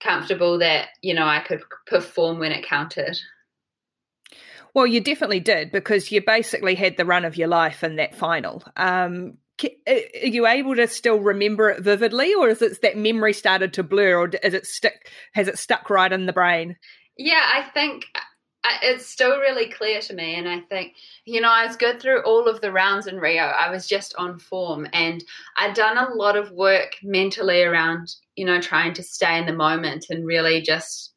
comfortable 0.00 0.58
that, 0.58 0.88
you 1.02 1.14
know, 1.14 1.26
I 1.26 1.40
could 1.40 1.62
perform 1.86 2.38
when 2.38 2.52
it 2.52 2.66
counted. 2.66 3.18
Well, 4.74 4.86
you 4.86 5.00
definitely 5.00 5.40
did 5.40 5.70
because 5.70 6.12
you 6.12 6.22
basically 6.24 6.74
had 6.74 6.96
the 6.96 7.04
run 7.04 7.24
of 7.24 7.36
your 7.36 7.48
life 7.48 7.82
in 7.82 7.96
that 7.96 8.14
final. 8.14 8.62
Um, 8.76 9.38
are 9.88 9.98
you 10.22 10.46
able 10.46 10.76
to 10.76 10.86
still 10.86 11.18
remember 11.18 11.70
it 11.70 11.82
vividly, 11.82 12.32
or 12.34 12.48
is 12.48 12.62
it 12.62 12.80
that 12.82 12.96
memory 12.96 13.32
started 13.32 13.72
to 13.74 13.82
blur, 13.82 14.16
or 14.16 14.30
is 14.42 14.54
it 14.54 14.66
stick? 14.66 15.10
Has 15.32 15.48
it 15.48 15.58
stuck 15.58 15.90
right 15.90 16.12
in 16.12 16.26
the 16.26 16.32
brain? 16.32 16.76
Yeah, 17.16 17.42
I 17.42 17.68
think 17.74 18.04
it's 18.82 19.06
still 19.06 19.38
really 19.38 19.68
clear 19.68 20.00
to 20.00 20.14
me. 20.14 20.34
And 20.34 20.48
I 20.48 20.60
think, 20.60 20.94
you 21.24 21.40
know, 21.40 21.50
I 21.50 21.66
was 21.66 21.76
good 21.76 22.00
through 22.00 22.22
all 22.22 22.48
of 22.48 22.60
the 22.60 22.72
rounds 22.72 23.06
in 23.06 23.18
Rio. 23.18 23.44
I 23.44 23.70
was 23.70 23.86
just 23.86 24.14
on 24.16 24.38
form 24.38 24.86
and 24.92 25.22
I'd 25.56 25.74
done 25.74 25.98
a 25.98 26.14
lot 26.14 26.36
of 26.36 26.52
work 26.52 26.96
mentally 27.02 27.62
around, 27.62 28.14
you 28.36 28.44
know, 28.44 28.60
trying 28.60 28.94
to 28.94 29.02
stay 29.02 29.38
in 29.38 29.46
the 29.46 29.52
moment 29.52 30.06
and 30.10 30.26
really 30.26 30.60
just 30.60 31.14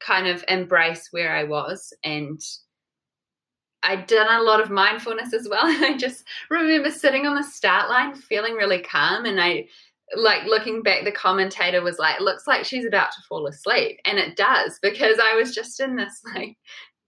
kind 0.00 0.26
of 0.26 0.44
embrace 0.48 1.08
where 1.10 1.34
I 1.34 1.44
was. 1.44 1.92
And 2.04 2.40
I'd 3.82 4.06
done 4.06 4.40
a 4.40 4.42
lot 4.42 4.60
of 4.60 4.70
mindfulness 4.70 5.32
as 5.32 5.48
well. 5.48 5.66
And 5.66 5.84
I 5.84 5.96
just 5.96 6.24
remember 6.50 6.90
sitting 6.90 7.26
on 7.26 7.36
the 7.36 7.42
start 7.42 7.88
line 7.88 8.14
feeling 8.14 8.54
really 8.54 8.80
calm 8.80 9.24
and 9.24 9.40
I 9.40 9.68
like 10.16 10.44
looking 10.44 10.82
back, 10.82 11.04
the 11.04 11.12
commentator 11.12 11.82
was 11.82 11.98
like, 11.98 12.20
looks 12.20 12.46
like 12.46 12.64
she's 12.64 12.84
about 12.84 13.12
to 13.12 13.22
fall 13.28 13.46
asleep. 13.46 13.98
And 14.04 14.18
it 14.18 14.36
does 14.36 14.78
because 14.82 15.18
I 15.22 15.36
was 15.36 15.54
just 15.54 15.80
in 15.80 15.96
this 15.96 16.20
like 16.34 16.56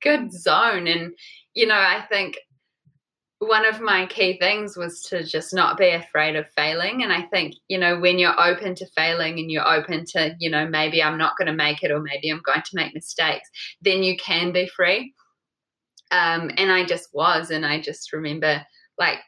good 0.02 0.32
zone. 0.32 0.86
And, 0.86 1.12
you 1.54 1.66
know, 1.66 1.74
I 1.74 2.04
think 2.08 2.38
one 3.38 3.66
of 3.66 3.80
my 3.80 4.06
key 4.06 4.38
things 4.38 4.76
was 4.76 5.02
to 5.02 5.24
just 5.24 5.52
not 5.52 5.76
be 5.76 5.88
afraid 5.88 6.36
of 6.36 6.48
failing. 6.56 7.02
And 7.02 7.12
I 7.12 7.22
think, 7.22 7.54
you 7.66 7.76
know, 7.76 7.98
when 7.98 8.18
you're 8.18 8.40
open 8.40 8.76
to 8.76 8.86
failing 8.94 9.40
and 9.40 9.50
you're 9.50 9.66
open 9.66 10.04
to, 10.12 10.36
you 10.38 10.48
know, 10.48 10.68
maybe 10.68 11.02
I'm 11.02 11.18
not 11.18 11.36
going 11.36 11.48
to 11.48 11.52
make 11.52 11.82
it 11.82 11.90
or 11.90 12.00
maybe 12.00 12.30
I'm 12.30 12.42
going 12.44 12.62
to 12.62 12.76
make 12.76 12.94
mistakes, 12.94 13.50
then 13.80 14.04
you 14.04 14.16
can 14.16 14.52
be 14.52 14.68
free. 14.68 15.12
Um, 16.12 16.52
and 16.56 16.70
I 16.70 16.84
just 16.84 17.08
was. 17.12 17.50
And 17.50 17.66
I 17.66 17.80
just 17.80 18.12
remember, 18.12 18.64
like, 18.96 19.18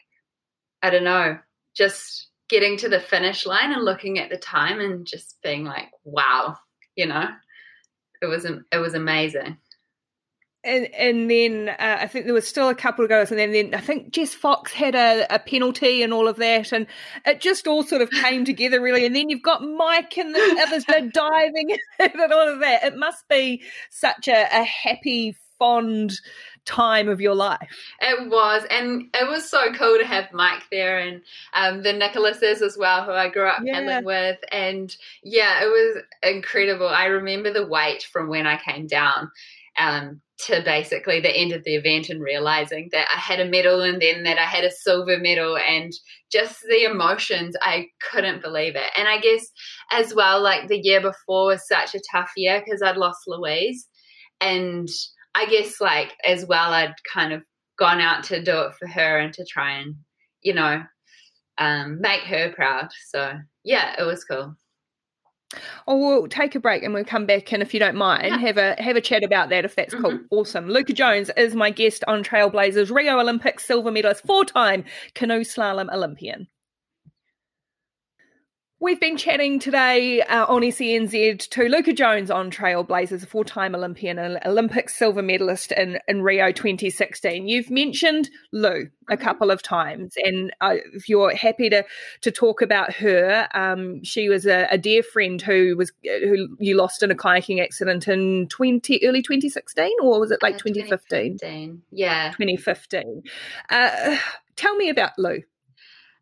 I 0.81 0.91
don't 0.91 1.05
know, 1.05 1.39
just 1.75 2.29
getting 2.49 2.77
to 2.79 2.89
the 2.89 3.01
finish 3.01 3.47
line 3.47 3.73
and 3.73 3.85
looking 3.85 4.19
at 4.19 4.31
the 4.31 4.37
time 4.37 4.81
and 4.81 5.07
just 5.07 5.41
being 5.43 5.65
like, 5.65 5.91
wow, 6.05 6.57
you 6.97 7.07
know, 7.07 7.29
it 8.23 8.27
was, 8.27 8.45
it 8.45 8.79
was 8.79 8.95
amazing 8.95 9.57
and 10.65 10.87
and 10.95 11.31
then 11.31 11.69
uh, 11.69 11.99
I 12.01 12.07
think 12.07 12.25
there 12.25 12.35
was 12.35 12.49
still 12.49 12.69
a 12.69 12.75
couple 12.75 13.05
of 13.05 13.11
goals, 13.11 13.31
and 13.31 13.39
then, 13.39 13.53
then 13.53 13.75
I 13.75 13.81
think 13.81 14.13
Jess 14.13 14.35
Fox 14.35 14.73
had 14.73 14.95
a, 14.95 15.27
a, 15.33 15.39
penalty 15.39 16.03
and 16.03 16.13
all 16.13 16.27
of 16.27 16.37
that, 16.37 16.73
and 16.73 16.87
it 17.27 17.41
just 17.41 17.67
all 17.67 17.83
sort 17.83 18.03
of 18.03 18.11
came 18.11 18.45
together 18.47 18.81
really. 18.81 19.05
And 19.05 19.15
then 19.15 19.29
you've 19.29 19.43
got 19.43 19.63
Mike 19.63 20.17
and 20.17 20.35
the 20.35 20.67
others 20.67 20.85
diving 21.13 21.77
and 21.99 22.33
all 22.33 22.49
of 22.49 22.61
that. 22.61 22.85
It 22.85 22.97
must 22.97 23.29
be 23.29 23.63
such 23.91 24.27
a, 24.27 24.43
a 24.51 24.65
happy, 24.65 25.37
fond 25.59 26.19
time 26.65 27.09
of 27.09 27.21
your 27.21 27.35
life. 27.35 27.69
It 28.01 28.31
was, 28.31 28.65
and 28.71 29.09
it 29.15 29.29
was 29.29 29.49
so 29.49 29.73
cool 29.73 29.99
to 29.99 30.07
have 30.07 30.33
Mike 30.33 30.63
there 30.71 30.99
and 30.99 31.23
um, 31.55 31.83
the 31.83 31.93
Nicholases 31.93 32.63
as 32.63 32.77
well, 32.79 33.05
who 33.05 33.13
I 33.13 33.29
grew 33.29 33.49
up 33.49 33.61
yeah. 33.63 33.75
paddling 33.75 34.05
with. 34.05 34.39
And 34.51 34.95
yeah, 35.23 35.63
it 35.63 35.67
was 35.67 36.03
incredible. 36.23 36.89
I 36.89 37.07
remember 37.07 37.53
the 37.53 37.67
weight 37.67 38.05
from 38.05 38.29
when 38.29 38.47
I 38.47 38.59
came 38.59 38.87
down. 38.87 39.31
Um, 39.77 40.21
to 40.37 40.63
basically 40.65 41.21
the 41.21 41.35
end 41.35 41.53
of 41.53 41.63
the 41.65 41.77
event 41.77 42.11
and 42.11 42.21
realizing 42.21 42.89
that 42.91 43.07
I 43.15 43.19
had 43.19 43.41
a 43.41 43.45
medal 43.45 43.81
and 43.83 44.03
then 44.03 44.25
that 44.25 44.39
I 44.39 44.45
had 44.45 44.65
a 44.65 44.71
silver 44.71 45.17
medal 45.17 45.57
and 45.57 45.93
just 46.31 46.61
the 46.63 46.85
emotions, 46.85 47.57
I 47.63 47.87
couldn't 48.11 48.43
believe 48.43 48.75
it. 48.75 48.91
And 48.97 49.07
I 49.07 49.21
guess 49.21 49.47
as 49.93 50.13
well, 50.15 50.43
like 50.43 50.69
the 50.69 50.81
year 50.83 51.01
before 51.01 51.47
was 51.47 51.67
such 51.69 51.95
a 51.95 52.01
tough 52.11 52.33
year 52.37 52.61
because 52.65 52.83
I'd 52.83 52.97
lost 52.97 53.21
Louise. 53.29 53.89
And 54.41 54.89
I 55.35 55.47
guess, 55.47 55.81
like, 55.81 56.13
as 56.27 56.47
well, 56.47 56.73
I'd 56.73 56.95
kind 57.13 57.33
of 57.33 57.43
gone 57.79 58.01
out 58.01 58.25
to 58.25 58.43
do 58.43 58.61
it 58.61 58.75
for 58.79 58.87
her 58.87 59.19
and 59.19 59.33
to 59.35 59.45
try 59.45 59.79
and, 59.79 59.97
you 60.43 60.55
know, 60.55 60.83
um, 61.59 62.01
make 62.01 62.23
her 62.23 62.53
proud. 62.53 62.89
So, 63.09 63.33
yeah, 63.65 64.01
it 64.01 64.05
was 64.05 64.25
cool. 64.25 64.57
Oh, 65.87 65.97
we'll 65.97 66.29
take 66.29 66.55
a 66.55 66.61
break 66.61 66.83
and 66.83 66.95
we'll 66.95 67.05
come 67.05 67.27
back 67.27 67.53
and 67.53 67.63
if 67.63 67.75
you 67.75 67.81
don't 67.81 67.97
mind, 67.97 68.27
yeah. 68.27 68.39
have 68.39 68.59
a 68.59 68.75
have 68.83 68.97
a 68.97 69.01
chat 69.01 69.23
about 69.23 69.51
that 69.51 69.65
if 69.65 69.77
that's 69.77 69.95
mm-hmm. 69.95 70.05
cool. 70.05 70.19
Awesome. 70.31 70.67
Luuka 70.67 70.95
Jones 70.95 71.31
is 71.37 71.55
my 71.55 71.71
guest 71.71 72.03
on 72.09 72.25
Trailblazers, 72.25 72.95
Rio 72.95 73.21
Olympics 73.21 73.65
silver 73.65 73.91
medalist, 73.91 74.27
four 74.27 74.45
time 74.45 74.85
canoe 75.15 75.41
slalom 75.41 75.93
Olympian. 75.93 76.49
We've 78.85 79.01
been 79.01 79.17
chatting 79.17 79.61
today 79.61 80.21
uh, 80.21 80.45
on 80.45 80.61
SENZ 80.61 81.49
to 81.49 81.61
Luuka 81.63 81.97
Jones 81.97 82.31
on 82.31 82.51
Trailblazers, 82.51 83.23
a 83.23 83.27
four 83.27 83.43
time 83.43 83.75
Olympian 83.75 84.19
and 84.19 84.39
Olympic 84.45 84.91
silver 84.91 85.23
medalist 85.23 85.73
in, 85.73 85.99
in 86.07 86.21
Rio 86.21 86.53
2016. 86.53 87.49
You've 87.49 87.71
mentioned 87.71 88.29
Lou 88.53 88.69
a 88.69 88.73
mm-hmm. 88.75 89.25
couple 89.25 89.51
of 89.51 89.63
times, 89.63 90.13
and 90.23 90.53
uh, 90.61 90.75
if 90.93 91.09
you're 91.09 91.35
happy 91.35 91.71
to, 91.71 91.83
to 92.21 92.31
talk 92.31 92.61
about 92.61 92.93
her, 92.93 93.49
um, 93.55 94.05
she 94.05 94.29
was 94.29 94.45
a, 94.45 94.69
a, 94.71 94.77
dear 94.77 95.03
friend 95.03 95.41
who 95.41 95.79
was 95.79 95.91
who 96.03 96.55
you 96.61 96.77
lost 96.77 97.03
in 97.03 97.11
a 97.11 97.15
kayaking 97.15 97.63
accident 97.63 98.07
in 98.07 98.49
20 98.49 99.01
early 99.03 99.23
2016, 99.23 99.93
or 100.03 100.21
was 100.21 100.31
it 100.31 100.43
like 100.43 100.59
2015? 100.59 101.39
2015. 101.39 101.83
Yeah. 101.91 102.33
2015. 102.33 103.23
Uh, 103.71 104.19
tell 104.57 104.77
me 104.77 104.91
about 104.91 105.13
Lou. 105.17 105.41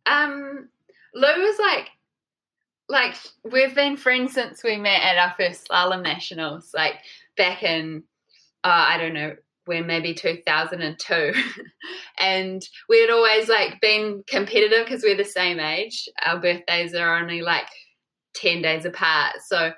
Um, 0.07 0.69
Lou 1.13 1.43
was 1.43 1.59
like 1.59 1.91
like 2.93 3.17
we've 3.43 3.75
been 3.75 3.97
friends 3.97 4.35
since 4.35 4.63
we 4.63 4.77
met 4.77 5.03
at 5.03 5.19
our 5.19 5.35
first 5.37 5.69
slalom 5.69 6.03
nationals, 6.03 6.71
like 6.75 6.95
back 7.37 7.63
in 7.63 8.05
uh, 8.63 8.87
I 8.89 8.99
don't 8.99 9.15
know 9.15 9.35
when 9.65 9.87
maybe 9.87 10.15
2002 10.15 11.33
and 12.19 12.63
we 12.89 13.01
had 13.01 13.11
always 13.11 13.49
like 13.49 13.81
been 13.81 14.23
competitive 14.27 14.85
because 14.85 15.03
we're 15.03 15.17
the 15.17 15.25
same 15.25 15.59
age. 15.59 16.09
Our 16.25 16.41
birthdays 16.41 16.95
are 16.95 17.19
only 17.19 17.43
like 17.43 17.69
10 18.35 18.63
days 18.63 18.85
apart. 18.85 19.37
So 19.47 19.73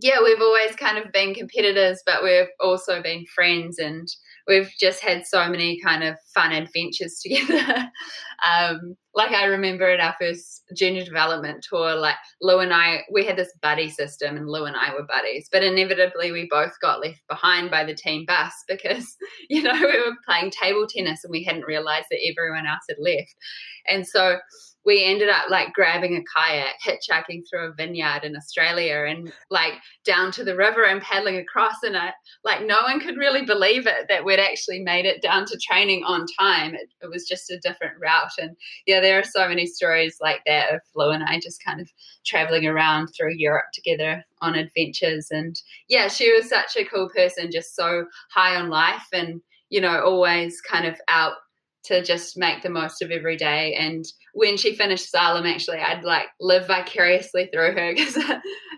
yeah 0.00 0.18
we've 0.22 0.40
always 0.40 0.74
kind 0.76 0.98
of 0.98 1.12
been 1.12 1.34
competitors 1.34 2.02
but 2.06 2.22
we've 2.22 2.48
also 2.60 3.02
been 3.02 3.24
friends 3.34 3.78
and 3.78 4.08
we've 4.48 4.72
just 4.80 5.00
had 5.00 5.26
so 5.26 5.48
many 5.48 5.78
kind 5.80 6.02
of 6.02 6.16
fun 6.34 6.52
adventures 6.52 7.20
together. 7.22 7.90
um, 8.48 8.96
like 9.14 9.32
I 9.32 9.44
remember 9.44 9.88
at 9.90 10.00
our 10.00 10.14
first 10.18 10.62
junior 10.74 11.04
development 11.04 11.64
tour, 11.68 11.94
like 11.94 12.16
Lou 12.40 12.60
and 12.60 12.72
I, 12.72 13.02
we 13.12 13.24
had 13.24 13.36
this 13.36 13.52
buddy 13.60 13.90
system, 13.90 14.36
and 14.36 14.48
Lou 14.48 14.64
and 14.64 14.76
I 14.76 14.94
were 14.94 15.06
buddies. 15.06 15.48
But 15.50 15.64
inevitably, 15.64 16.32
we 16.32 16.48
both 16.50 16.72
got 16.80 17.00
left 17.00 17.20
behind 17.28 17.70
by 17.70 17.84
the 17.84 17.94
team 17.94 18.24
bus 18.26 18.52
because 18.68 19.16
you 19.48 19.62
know 19.62 19.74
we 19.74 20.00
were 20.00 20.16
playing 20.26 20.50
table 20.50 20.86
tennis 20.88 21.24
and 21.24 21.30
we 21.30 21.44
hadn't 21.44 21.66
realized 21.66 22.06
that 22.10 22.20
everyone 22.28 22.66
else 22.66 22.84
had 22.88 22.98
left. 23.00 23.34
And 23.86 24.06
so 24.06 24.38
we 24.88 25.04
ended 25.04 25.28
up 25.28 25.50
like 25.50 25.74
grabbing 25.74 26.16
a 26.16 26.24
kayak, 26.34 26.76
hitchhiking 26.82 27.42
through 27.46 27.68
a 27.68 27.74
vineyard 27.74 28.24
in 28.24 28.34
Australia 28.34 29.04
and 29.06 29.30
like 29.50 29.74
down 30.02 30.32
to 30.32 30.42
the 30.42 30.56
river 30.56 30.82
and 30.84 31.02
paddling 31.02 31.36
across. 31.36 31.82
And 31.82 31.94
I, 31.94 32.14
like 32.42 32.64
no 32.64 32.78
one 32.86 32.98
could 32.98 33.18
really 33.18 33.44
believe 33.44 33.86
it 33.86 34.06
that 34.08 34.24
we'd 34.24 34.40
actually 34.40 34.80
made 34.80 35.04
it 35.04 35.20
down 35.20 35.44
to 35.44 35.58
training 35.58 36.04
on 36.04 36.24
time. 36.40 36.74
It, 36.74 36.88
it 37.02 37.10
was 37.10 37.28
just 37.28 37.50
a 37.50 37.58
different 37.58 38.00
route. 38.00 38.32
And 38.38 38.56
yeah, 38.86 39.00
there 39.02 39.18
are 39.18 39.24
so 39.24 39.46
many 39.46 39.66
stories 39.66 40.16
like 40.22 40.40
that 40.46 40.74
of 40.74 40.80
Flo 40.94 41.10
and 41.10 41.22
I 41.22 41.38
just 41.38 41.62
kind 41.62 41.82
of 41.82 41.92
traveling 42.24 42.66
around 42.66 43.08
through 43.08 43.34
Europe 43.36 43.66
together 43.74 44.24
on 44.40 44.54
adventures. 44.54 45.28
And 45.30 45.60
yeah, 45.90 46.08
she 46.08 46.32
was 46.32 46.48
such 46.48 46.78
a 46.78 46.86
cool 46.86 47.10
person, 47.14 47.50
just 47.52 47.76
so 47.76 48.06
high 48.30 48.56
on 48.56 48.70
life 48.70 49.08
and, 49.12 49.42
you 49.68 49.82
know, 49.82 50.00
always 50.00 50.62
kind 50.62 50.86
of 50.86 50.98
out 51.08 51.34
to 51.88 52.02
just 52.02 52.36
make 52.36 52.62
the 52.62 52.70
most 52.70 53.02
of 53.02 53.10
every 53.10 53.36
day. 53.36 53.74
And 53.74 54.04
when 54.34 54.56
she 54.56 54.74
finished 54.74 55.12
slalom, 55.12 55.50
actually, 55.52 55.78
I'd 55.78 56.04
like 56.04 56.26
live 56.38 56.66
vicariously 56.66 57.48
through 57.52 57.72
her 57.72 57.94
because 57.96 58.18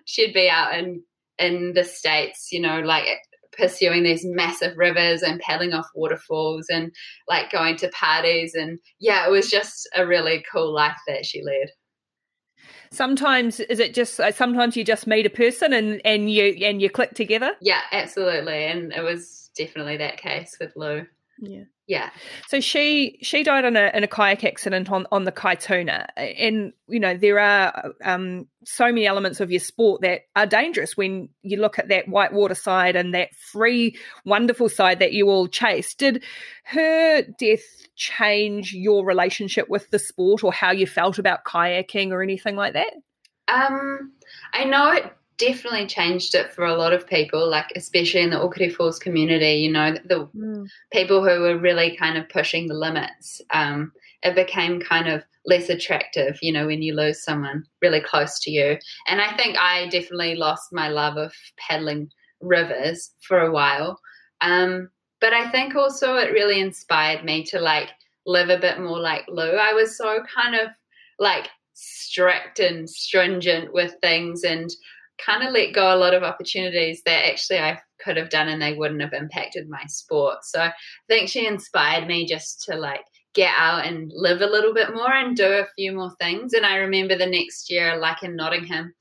she'd 0.05 0.33
be 0.33 0.49
out 0.49 0.79
in 0.79 1.03
in 1.39 1.73
the 1.75 1.85
states, 1.85 2.49
you 2.53 2.61
know, 2.61 2.81
like 2.81 3.07
pursuing 3.53 4.03
these 4.03 4.25
massive 4.25 4.77
rivers 4.77 5.23
and 5.23 5.41
paddling 5.41 5.73
off 5.73 5.89
waterfalls 5.95 6.67
and 6.71 6.93
like 7.29 7.51
going 7.51 7.77
to 7.77 7.89
parties. 7.89 8.55
And 8.55 8.79
yeah, 9.01 9.27
it 9.27 9.31
was 9.31 9.51
just 9.51 9.89
a 9.97 10.07
really 10.07 10.45
cool 10.53 10.73
life 10.73 10.99
that 11.09 11.27
she 11.27 11.43
led. 11.43 11.71
Sometimes 12.93 13.61
is 13.61 13.79
it 13.79 13.95
just 13.95 14.21
uh, 14.21 14.33
sometimes 14.33 14.77
you 14.77 14.85
just 14.85 15.07
meet 15.07 15.27
a 15.27 15.31
person 15.31 15.73
and 15.73 16.01
and 16.05 16.31
you 16.31 16.45
and 16.63 16.83
you 16.83 16.91
click 16.91 17.15
together? 17.15 17.53
Yeah 17.61 17.81
absolutely. 17.93 18.65
And 18.67 18.93
it 18.93 19.03
was 19.03 19.51
definitely 19.57 19.97
that 19.99 20.19
case 20.19 20.57
with 20.61 20.73
lou. 20.77 21.07
Yeah 21.41 21.65
yeah. 21.91 22.11
So 22.47 22.61
she 22.61 23.19
she 23.21 23.43
died 23.43 23.65
in 23.65 23.77
a 23.77 23.91
in 23.93 24.05
a 24.05 24.07
kayak 24.07 24.45
accident 24.45 24.93
on 24.93 25.09
on 25.11 25.25
the 25.25 25.33
Kaituna, 25.33 26.07
and 26.17 26.73
you 26.87 27.01
know 27.01 27.17
there 27.17 27.41
are 27.41 27.95
um, 28.05 28.47
so 28.65 28.85
many 28.85 29.09
elements 29.09 29.41
of 29.41 29.51
your 29.51 29.59
sport 29.59 30.03
that 30.03 30.21
are 30.37 30.47
dangerous 30.47 30.97
when 30.97 31.31
you 31.43 31.61
look 31.61 31.81
at 31.81 31.89
that 31.89 32.07
whitewater 32.07 32.55
side 32.55 32.95
and 32.95 33.13
that 33.15 33.35
free, 33.35 33.99
wonderful 34.25 34.69
side 34.69 35.01
that 35.01 35.13
you 35.13 35.31
all 35.31 35.49
chase. 35.49 35.93
Did 35.97 36.23
her 36.63 37.23
death 37.23 37.65
change 37.97 38.73
your 38.73 39.05
relationship 39.05 39.69
with 39.69 39.91
the 39.91 39.99
sport, 39.99 40.45
or 40.45 40.53
how 40.53 40.71
you 40.71 40.87
felt 40.87 41.19
about 41.19 41.45
kayaking, 41.45 42.13
or 42.13 42.23
anything 42.23 42.55
like 42.55 42.75
that? 42.75 42.93
Um, 43.49 44.13
I 44.55 44.63
know 44.63 44.93
it 44.93 45.13
definitely 45.41 45.87
changed 45.87 46.35
it 46.35 46.53
for 46.53 46.67
a 46.67 46.75
lot 46.75 46.93
of 46.93 47.07
people, 47.07 47.49
like 47.49 47.73
especially 47.75 48.21
in 48.21 48.31
the 48.31 48.37
Okere 48.37 48.73
Falls 48.73 48.99
community, 48.99 49.55
you 49.55 49.73
know, 49.73 49.95
the 50.05 50.29
mm. 50.37 50.67
people 50.93 51.25
who 51.25 51.41
were 51.41 51.59
really 51.59 51.97
kind 51.97 52.19
of 52.19 52.29
pushing 52.29 52.69
the 52.69 52.75
limits. 52.75 53.41
Um, 53.51 53.93
it 54.23 54.35
became 54.35 54.81
kind 54.81 55.09
of 55.09 55.23
less 55.47 55.71
attractive, 55.71 56.39
you 56.43 56.53
know, 56.53 56.67
when 56.67 56.83
you 56.83 56.95
lose 56.95 57.25
someone 57.25 57.65
really 57.81 58.03
close 58.03 58.39
to 58.41 58.51
you. 58.51 58.77
And 59.09 59.21
I 59.21 59.35
think 59.37 59.57
I 59.59 59.89
definitely 59.89 60.35
lost 60.35 60.69
my 60.73 60.89
love 60.89 61.17
of 61.17 61.33
paddling 61.57 62.11
rivers 62.43 63.13
for 63.27 63.41
a 63.41 63.51
while. 63.51 63.99
Um, 64.43 64.91
but 65.23 65.33
I 65.33 65.51
think 65.51 65.75
also 65.75 66.17
it 66.17 66.33
really 66.33 66.61
inspired 66.61 67.25
me 67.25 67.45
to 67.47 67.61
like 67.61 67.89
live 68.27 68.51
a 68.51 68.59
bit 68.59 68.79
more 68.79 69.01
like 69.01 69.25
Lou. 69.29 69.53
I 69.53 69.73
was 69.73 69.97
so 69.97 70.23
kind 70.35 70.55
of 70.55 70.69
like 71.19 71.49
strict 71.73 72.59
and 72.59 72.89
stringent 72.89 73.73
with 73.73 73.95
things 74.03 74.45
and 74.45 74.71
kind 75.25 75.47
of 75.47 75.53
let 75.53 75.73
go 75.73 75.95
a 75.95 75.97
lot 75.97 76.15
of 76.15 76.23
opportunities 76.23 77.03
that 77.05 77.27
actually 77.27 77.59
I 77.59 77.81
could 78.03 78.17
have 78.17 78.31
done 78.31 78.49
and 78.49 78.61
they 78.61 78.75
wouldn't 78.75 79.03
have 79.03 79.13
impacted 79.13 79.69
my 79.69 79.83
sport. 79.87 80.39
So 80.45 80.61
I 80.61 80.73
think 81.09 81.29
she 81.29 81.47
inspired 81.47 82.07
me 82.07 82.27
just 82.27 82.63
to 82.65 82.77
like 82.77 83.05
get 83.35 83.53
out 83.57 83.87
and 83.87 84.11
live 84.15 84.41
a 84.41 84.47
little 84.47 84.75
bit 84.75 84.95
more 84.95 85.13
and 85.13 85.37
do 85.37 85.47
a 85.47 85.67
few 85.77 85.93
more 85.93 86.13
things. 86.21 86.53
And 86.53 86.67
I 86.67 86.77
remember 86.77 87.17
the 87.17 87.27
next 87.27 87.71
year, 87.71 87.97
like 87.97 88.23
in 88.23 88.37
Nottingham, 88.37 88.93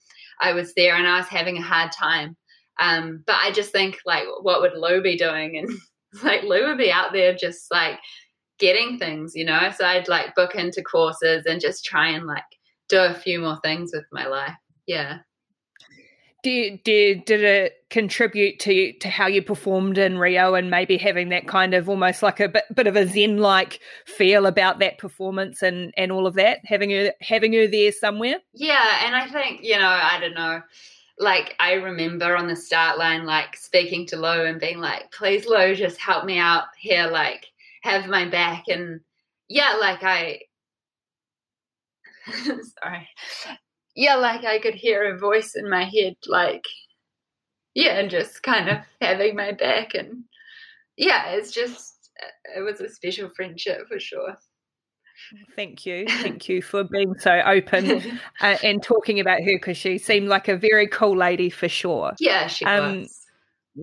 I 0.41 0.53
was 0.53 0.73
there 0.75 0.95
and 0.95 1.07
I 1.07 1.17
was 1.17 1.27
having 1.27 1.57
a 1.57 1.63
hard 1.63 1.91
time. 1.91 2.35
Um, 2.79 3.23
but 3.25 3.37
I 3.41 3.51
just 3.51 3.71
think 3.71 3.97
like, 4.05 4.25
what 4.41 4.61
would 4.61 4.73
Lou 4.75 5.01
be 5.01 5.17
doing? 5.17 5.57
And 5.57 5.69
like 6.23 6.43
Lou 6.43 6.67
would 6.67 6.77
be 6.77 6.91
out 6.91 7.11
there 7.11 7.35
just 7.35 7.71
like 7.71 7.99
getting 8.57 8.97
things, 8.97 9.33
you 9.35 9.45
know. 9.45 9.71
So 9.77 9.85
I'd 9.85 10.07
like 10.07 10.35
book 10.35 10.55
into 10.55 10.83
courses 10.83 11.45
and 11.45 11.59
just 11.59 11.85
try 11.85 12.09
and 12.09 12.25
like 12.25 12.43
do 12.87 12.99
a 12.99 13.13
few 13.13 13.39
more 13.39 13.59
things 13.63 13.91
with 13.93 14.05
my 14.11 14.27
life. 14.27 14.55
Yeah. 14.85 15.19
Did, 16.41 16.83
did 16.83 17.25
did 17.25 17.43
it 17.43 17.73
contribute 17.89 18.59
to 18.59 18.93
to 18.99 19.09
how 19.09 19.27
you 19.27 19.41
performed 19.41 19.97
in 19.97 20.17
Rio 20.17 20.53
and 20.53 20.69
maybe 20.69 20.97
having 20.97 21.29
that 21.29 21.47
kind 21.47 21.73
of 21.73 21.89
almost 21.89 22.23
like 22.23 22.39
a 22.39 22.47
bit, 22.47 22.63
bit 22.73 22.87
of 22.87 22.95
a 22.95 23.05
zen 23.07 23.39
like 23.39 23.81
feel 24.05 24.45
about 24.45 24.79
that 24.79 24.97
performance 24.97 25.61
and 25.61 25.93
and 25.97 26.11
all 26.11 26.25
of 26.25 26.35
that 26.35 26.59
having 26.63 26.91
her 26.91 27.11
having 27.21 27.51
her 27.53 27.67
there 27.67 27.91
somewhere? 27.91 28.37
Yeah, 28.53 29.05
and 29.05 29.15
I 29.15 29.27
think 29.27 29.63
you 29.63 29.77
know 29.77 29.87
I 29.87 30.17
don't 30.21 30.33
know 30.33 30.61
like 31.19 31.55
I 31.59 31.73
remember 31.73 32.35
on 32.35 32.47
the 32.47 32.55
start 32.55 32.97
line, 32.97 33.25
like 33.25 33.55
speaking 33.57 34.07
to 34.07 34.17
Lo 34.17 34.45
and 34.45 34.59
being 34.59 34.79
like, 34.79 35.11
please, 35.11 35.45
Lo, 35.45 35.73
just 35.75 35.99
help 35.99 36.25
me 36.25 36.39
out 36.39 36.63
here, 36.77 37.07
like 37.07 37.45
have 37.83 38.07
my 38.07 38.27
back. 38.27 38.65
And 38.69 39.01
yeah, 39.49 39.77
like 39.79 40.01
I, 40.01 40.39
sorry. 42.43 43.09
Yeah, 43.99 44.15
like 44.15 44.45
I 44.45 44.59
could 44.59 44.75
hear 44.75 45.13
a 45.13 45.17
voice 45.19 45.55
in 45.55 45.69
my 45.69 45.83
head, 45.83 46.15
like, 46.25 46.63
yeah, 47.73 47.99
and 47.99 48.09
just 48.09 48.41
kind 48.41 48.69
of 48.69 48.77
having 49.01 49.35
my 49.35 49.51
back. 49.51 49.93
And 49.93 50.23
yeah, 50.95 51.31
it's 51.31 51.51
just, 51.51 52.09
it 52.55 52.61
was 52.61 52.79
a 52.79 52.87
special 52.87 53.29
friendship 53.35 53.89
for 53.89 53.99
sure. 53.99 54.37
Thank 55.53 55.85
you. 55.85 56.05
Thank 56.07 56.47
you 56.47 56.61
for 56.61 56.85
being 56.85 57.13
so 57.19 57.41
open 57.45 58.21
uh, 58.41 58.55
and 58.63 58.81
talking 58.81 59.19
about 59.19 59.41
her 59.41 59.57
because 59.57 59.75
she 59.75 59.97
seemed 59.97 60.29
like 60.29 60.47
a 60.47 60.55
very 60.55 60.87
cool 60.87 61.17
lady 61.17 61.49
for 61.49 61.67
sure. 61.67 62.13
Yeah, 62.19 62.47
she 62.47 62.63
um, 62.63 63.01
was. 63.01 63.25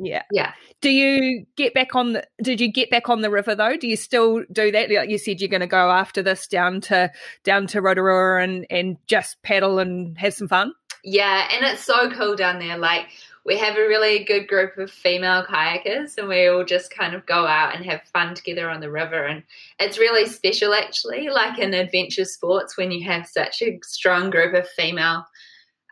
Yeah. 0.02 0.22
Yeah. 0.30 0.52
Do 0.80 0.90
you 0.90 1.46
get 1.56 1.74
back 1.74 1.94
on 1.94 2.14
the 2.14 2.26
did 2.42 2.60
you 2.60 2.70
get 2.70 2.90
back 2.90 3.08
on 3.08 3.22
the 3.22 3.30
river 3.30 3.54
though? 3.54 3.76
Do 3.76 3.88
you 3.88 3.96
still 3.96 4.42
do 4.52 4.70
that? 4.72 4.90
Like 4.90 5.10
you 5.10 5.18
said 5.18 5.40
you're 5.40 5.48
gonna 5.48 5.66
go 5.66 5.90
after 5.90 6.22
this 6.22 6.46
down 6.46 6.80
to 6.82 7.10
down 7.44 7.66
to 7.68 7.80
Rotorua 7.80 8.42
and 8.42 8.66
and 8.70 8.96
just 9.06 9.42
paddle 9.42 9.78
and 9.78 10.18
have 10.18 10.34
some 10.34 10.48
fun? 10.48 10.72
Yeah, 11.04 11.48
and 11.52 11.64
it's 11.64 11.84
so 11.84 12.10
cool 12.10 12.36
down 12.36 12.58
there. 12.58 12.78
Like 12.78 13.06
we 13.46 13.56
have 13.56 13.76
a 13.76 13.86
really 13.86 14.24
good 14.24 14.48
group 14.48 14.76
of 14.76 14.90
female 14.90 15.44
kayakers 15.44 16.18
and 16.18 16.26
we 16.26 16.48
all 16.48 16.64
just 16.64 16.90
kind 16.90 17.14
of 17.14 17.24
go 17.26 17.46
out 17.46 17.76
and 17.76 17.84
have 17.86 18.02
fun 18.12 18.34
together 18.34 18.68
on 18.68 18.80
the 18.80 18.90
river 18.90 19.24
and 19.24 19.44
it's 19.78 19.98
really 19.98 20.26
special 20.26 20.74
actually 20.74 21.28
like 21.28 21.58
in 21.60 21.72
adventure 21.72 22.24
sports 22.24 22.76
when 22.76 22.90
you 22.90 23.06
have 23.06 23.24
such 23.24 23.62
a 23.62 23.78
strong 23.84 24.30
group 24.30 24.52
of 24.52 24.68
female 24.70 25.24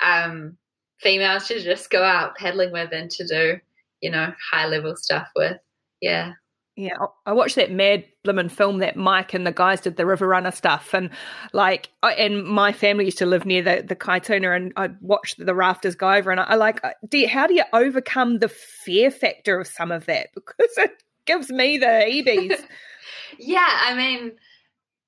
um, 0.05 0.57
females 1.01 1.47
to 1.47 1.63
just 1.63 1.91
go 1.91 2.03
out 2.03 2.37
paddling 2.37 2.73
with 2.73 2.93
and 2.93 3.11
to 3.11 3.27
do 3.27 3.61
you 4.05 4.11
know 4.11 4.33
high 4.53 4.67
level 4.67 4.95
stuff 4.95 5.29
with. 5.35 5.57
Yeah. 6.01 6.33
Yeah, 6.77 6.97
I 7.25 7.33
watched 7.33 7.55
that 7.55 7.71
mad 7.71 8.05
blimmin' 8.27 8.51
film 8.51 8.79
that 8.79 8.97
Mike 8.97 9.33
and 9.33 9.47
the 9.47 9.53
guys 9.53 9.81
did 9.81 9.97
the 9.97 10.05
River 10.05 10.27
Runner 10.27 10.51
stuff, 10.51 10.93
and 10.93 11.09
like, 11.53 11.89
I, 12.03 12.15
and 12.15 12.45
my 12.45 12.73
family 12.73 13.05
used 13.05 13.19
to 13.19 13.27
live 13.27 13.47
near 13.47 13.63
the 13.63 13.85
the 13.87 13.95
Kaituna, 13.95 14.57
and 14.57 14.73
I 14.77 14.91
watched 15.01 15.37
the 15.39 15.55
rafters 15.55 15.95
go 15.95 16.11
over, 16.11 16.33
and 16.33 16.41
I, 16.41 16.45
I 16.45 16.55
like, 16.57 16.83
do 17.09 17.19
you, 17.19 17.29
how 17.29 17.47
do 17.47 17.55
you 17.55 17.63
overcome 17.73 18.41
the 18.41 18.49
fear 18.49 19.13
factor 19.13 19.61
of 19.61 19.69
some 19.69 19.91
of 19.93 20.07
that? 20.07 20.31
Because 20.35 20.77
it 20.79 21.03
gives 21.27 21.49
me 21.49 21.79
the 21.79 21.87
heebies. 21.87 22.61
yeah, 23.39 23.81
I 23.85 23.95
mean, 23.95 24.33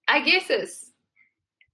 I 0.06 0.20
guess 0.20 0.48
it's 0.48 0.85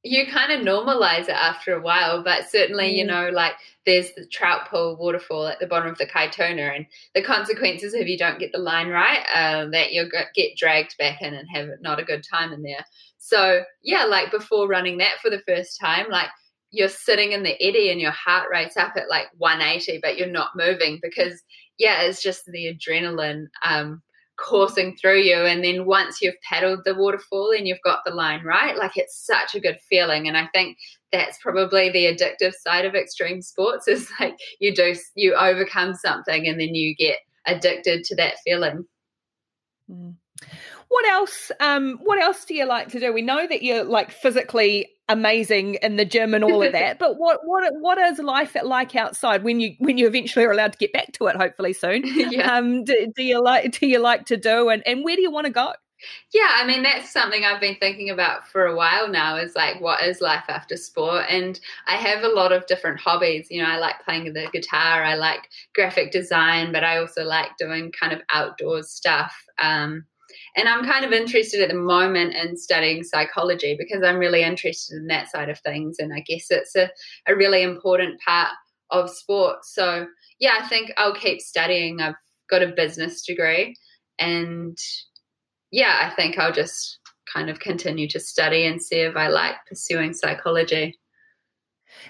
you 0.05 0.26
kind 0.26 0.50
of 0.53 0.66
normalize 0.66 1.24
it 1.24 1.30
after 1.30 1.74
a 1.74 1.80
while, 1.80 2.24
but 2.24 2.50
certainly, 2.50 2.90
mm. 2.92 2.96
you 2.96 3.05
know, 3.05 3.30
like 3.32 3.53
there's 3.86 4.12
the 4.14 4.26
trout 4.26 4.68
pool 4.68 4.96
waterfall 4.98 5.46
at 5.46 5.61
the 5.61 5.66
bottom 5.66 5.90
of 5.90 5.98
the 5.98 6.07
Kaituna, 6.07 6.76
and 6.76 6.86
the 7.14 7.22
consequences 7.22 7.94
if 7.94 8.09
you 8.09 8.18
don't 8.18 8.38
get 8.38 8.53
the 8.53 8.59
line 8.59 8.88
right, 8.88 9.24
uh, 9.34 9.66
that 9.70 9.92
you'll 9.92 10.11
get 10.34 10.57
dragged 10.57 10.96
back 10.98 11.22
in 11.22 11.34
and 11.34 11.48
have 11.53 11.68
not 11.80 12.00
a 12.00 12.05
good 12.05 12.24
time 12.28 12.53
in 12.53 12.62
there. 12.62 12.84
So, 13.18 13.62
yeah, 13.82 14.05
like 14.05 14.32
before 14.32 14.66
running 14.66 14.98
that 14.98 15.20
for 15.22 15.30
the 15.30 15.42
first 15.46 15.78
time, 15.80 16.07
like 16.11 16.28
you're 16.72 16.88
sitting 16.88 17.32
in 17.32 17.44
the 17.44 17.62
eddy 17.62 17.90
and 17.90 18.00
your 18.00 18.11
heart 18.11 18.48
rate's 18.50 18.76
up 18.76 18.94
at 18.96 19.09
like 19.09 19.26
180, 19.38 20.00
but 20.03 20.16
you're 20.16 20.26
not 20.26 20.57
moving 20.57 20.98
because, 21.00 21.40
yeah, 21.78 22.03
it's 22.03 22.22
just 22.22 22.44
the 22.46 22.74
adrenaline 22.74 23.46
um, 23.64 24.03
coursing 24.43 24.97
through 24.97 25.20
you 25.20 25.36
and 25.36 25.64
then 25.64 25.86
once 25.86 26.20
you've 26.20 26.40
paddled 26.49 26.80
the 26.84 26.95
waterfall 26.95 27.53
and 27.57 27.66
you've 27.66 27.82
got 27.82 28.01
the 28.05 28.12
line 28.12 28.43
right? 28.45 28.76
Like 28.76 28.97
it's 28.97 29.24
such 29.24 29.55
a 29.55 29.61
good 29.61 29.78
feeling 29.88 30.28
and 30.28 30.36
i 30.36 30.47
think 30.53 30.76
that's 31.12 31.38
probably 31.38 31.90
the 31.90 32.07
addictive 32.07 32.55
side 32.55 32.84
of 32.84 32.95
extreme 32.95 33.43
sports 33.43 33.86
is 33.86 34.11
like 34.20 34.36
you 34.59 34.74
do 34.74 34.95
you 35.14 35.34
overcome 35.34 35.95
something 35.95 36.47
and 36.49 36.59
then 36.59 36.74
you 36.74 36.95
get 36.97 37.18
addicted 37.47 38.05
to 38.05 38.16
that 38.16 38.34
feeling. 38.45 38.84
Mm. 39.90 40.14
what 40.88 41.07
else 41.07 41.51
um 41.59 41.99
what 42.05 42.20
else 42.20 42.45
do 42.45 42.55
you 42.55 42.64
like 42.66 42.88
to 42.88 43.01
do? 43.01 43.12
We 43.12 43.22
know 43.22 43.47
that 43.47 43.62
you're 43.62 43.84
like 43.84 44.11
physically 44.11 44.88
amazing 45.13 45.75
in 45.75 45.97
the 45.97 46.05
gym 46.05 46.35
and 46.35 46.43
all 46.43 46.63
of 46.63 46.73
that. 46.73 46.99
but 46.99 47.19
what 47.19 47.41
what 47.45 47.73
what 47.81 47.99
is 47.99 48.19
life 48.19 48.57
like 48.63 48.97
outside 48.97 49.45
when 49.45 49.61
you 49.61 49.75
when 49.79 49.99
you 49.99 50.07
eventually 50.07 50.45
are 50.45 50.53
allowed 50.53 50.73
to 50.73 50.79
get 50.79 50.93
back 50.93 51.13
to 51.13 51.27
it? 51.27 51.37
Hopefully 51.37 51.73
soon. 51.73 52.03
yeah. 52.31 52.57
Um, 52.57 52.85
do, 52.85 53.13
do 53.15 53.23
you 53.23 53.43
like 53.43 53.79
do 53.79 53.87
you 53.87 53.99
like 53.99 54.27
to 54.27 54.37
do 54.37 54.69
and 54.69 54.83
and 54.87 55.05
where 55.05 55.17
do 55.17 55.23
you 55.23 55.31
want 55.31 55.47
to 55.47 55.53
go? 55.53 55.73
Yeah, 56.35 56.49
I 56.57 56.67
mean 56.67 56.83
that's 56.83 57.13
something 57.13 57.45
I've 57.45 57.61
been 57.61 57.77
thinking 57.77 58.11
about 58.11 58.49
for 58.49 58.67
a 58.67 58.75
while 58.75 59.09
now 59.09 59.37
is 59.37 59.55
like 59.55 59.81
what 59.81 60.03
is 60.03 60.21
life 60.21 60.45
after 60.49 60.77
sport 60.77 61.27
and 61.29 61.61
I 61.87 61.97
have 61.97 62.25
a 62.25 62.29
lot 62.29 62.51
of 62.51 62.67
different 62.67 63.01
hobbies. 63.01 63.47
You 63.51 63.63
know, 63.63 63.69
I 63.69 63.79
like 63.79 64.05
playing 64.05 64.33
the 64.33 64.49
guitar, 64.53 65.05
I 65.05 65.15
like 65.15 65.49
graphic 65.75 66.11
design, 66.11 66.73
but 66.73 66.83
I 66.83 66.99
also 66.99 67.23
like 67.23 67.57
doing 67.57 67.93
kind 67.93 68.13
of 68.13 68.21
outdoors 68.33 68.91
stuff. 68.91 69.33
Um, 69.59 70.07
and 70.57 70.68
I'm 70.68 70.84
kind 70.84 71.05
of 71.05 71.12
interested 71.12 71.62
at 71.62 71.70
the 71.70 71.74
moment 71.74 72.34
in 72.34 72.57
studying 72.57 73.05
psychology 73.05 73.74
because 73.78 74.03
I'm 74.03 74.18
really 74.18 74.42
interested 74.42 74.96
in 74.96 75.07
that 75.07 75.30
side 75.30 75.48
of 75.48 75.59
things. 75.61 75.96
And 75.98 76.12
I 76.12 76.20
guess 76.20 76.46
it's 76.50 76.76
a, 76.76 76.90
a 77.26 77.34
really 77.34 77.62
important 77.62 78.20
part 78.20 78.50
of 78.90 79.11
sport. 79.11 79.64
So, 79.64 80.07
yeah, 80.38 80.59
I 80.61 80.68
think 80.68 80.92
I'll 80.98 81.14
keep 81.14 81.40
studying. 81.40 82.00
I've 82.00 82.16
got 82.50 82.62
a 82.62 82.68
business 82.68 83.22
degree. 83.22 83.74
And 84.18 84.76
yeah, 85.70 86.00
I 86.03 86.14
think 86.14 86.38
I'll 86.38 86.53
just 86.53 86.98
kind 87.32 87.48
of 87.48 87.59
continue 87.59 88.09
to 88.09 88.20
study 88.20 88.66
and 88.66 88.82
see 88.82 89.00
if 89.00 89.16
I 89.16 89.28
like 89.28 89.57
pursuing 89.66 90.12
psychology. 90.12 90.98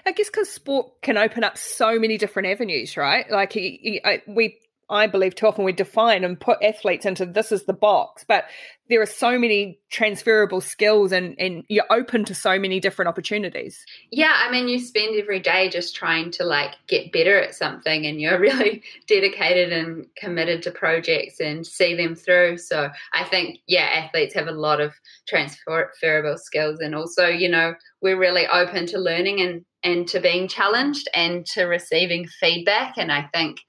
I 0.05 0.11
guess 0.11 0.29
because 0.29 0.49
sport 0.49 1.01
can 1.01 1.17
open 1.17 1.43
up 1.43 1.57
so 1.57 1.97
many 1.97 2.17
different 2.17 2.47
avenues, 2.49 2.97
right? 2.97 3.29
Like 3.29 3.55
we 3.55 4.59
I 4.93 5.07
believe 5.07 5.35
too 5.35 5.47
often 5.47 5.65
we 5.65 5.73
define 5.73 6.23
and 6.23 6.39
put 6.39 6.61
athletes 6.61 7.05
into 7.05 7.25
this 7.25 7.51
is 7.51 7.63
the 7.63 7.73
box, 7.73 8.23
but 8.27 8.45
there 8.89 9.01
are 9.01 9.07
so 9.07 9.39
many 9.39 9.79
transferable 9.89 10.61
skills 10.61 11.11
and, 11.11 11.35
and 11.39 11.63
you're 11.69 11.85
open 11.89 12.25
to 12.25 12.35
so 12.35 12.59
many 12.59 12.79
different 12.79 13.09
opportunities. 13.09 13.85
Yeah, 14.11 14.33
I 14.35 14.51
mean, 14.51 14.67
you 14.67 14.77
spend 14.77 15.15
every 15.19 15.39
day 15.39 15.69
just 15.69 15.95
trying 15.95 16.31
to 16.31 16.43
like 16.43 16.75
get 16.87 17.11
better 17.11 17.39
at 17.39 17.55
something 17.55 18.05
and 18.05 18.19
you're 18.19 18.39
really 18.41 18.83
dedicated 19.07 19.71
and 19.73 20.05
committed 20.15 20.61
to 20.63 20.71
projects 20.71 21.39
and 21.39 21.65
see 21.65 21.95
them 21.95 22.13
through. 22.15 22.57
So 22.57 22.89
I 23.13 23.23
think, 23.23 23.59
yeah, 23.67 23.89
athletes 23.95 24.35
have 24.35 24.47
a 24.47 24.51
lot 24.51 24.81
of 24.81 24.93
transferable 25.27 26.37
skills 26.37 26.79
and 26.79 26.93
also, 26.93 27.27
you 27.27 27.49
know, 27.49 27.75
we're 28.01 28.19
really 28.19 28.45
open 28.47 28.85
to 28.87 28.99
learning 28.99 29.41
and, 29.41 29.65
and 29.81 30.07
to 30.09 30.19
being 30.19 30.47
challenged 30.47 31.07
and 31.15 31.45
to 31.47 31.63
receiving 31.63 32.27
feedback. 32.27 32.95
And 32.97 33.11
I 33.11 33.29
think 33.33 33.59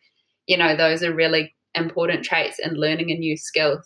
you 0.47 0.57
know, 0.57 0.77
those 0.77 1.03
are 1.03 1.15
really 1.15 1.55
important 1.75 2.25
traits 2.25 2.59
in 2.59 2.75
learning 2.75 3.11
a 3.11 3.17
new 3.17 3.37
skill. 3.37 3.83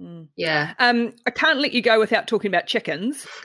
Mm. 0.00 0.28
Yeah. 0.36 0.74
Um, 0.78 1.12
I 1.26 1.30
can't 1.30 1.60
let 1.60 1.72
you 1.72 1.82
go 1.82 1.98
without 1.98 2.26
talking 2.26 2.50
about 2.50 2.66
chickens. 2.66 3.26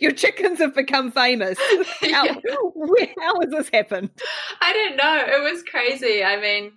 your 0.00 0.12
chickens 0.12 0.58
have 0.58 0.74
become 0.74 1.10
famous. 1.10 1.58
How, 2.10 2.24
yeah. 2.24 2.34
how 3.18 3.40
has 3.40 3.50
this 3.50 3.68
happened? 3.72 4.10
I 4.60 4.72
don't 4.72 4.96
know. 4.96 5.24
It 5.26 5.52
was 5.52 5.62
crazy. 5.64 6.24
I 6.24 6.40
mean, 6.40 6.72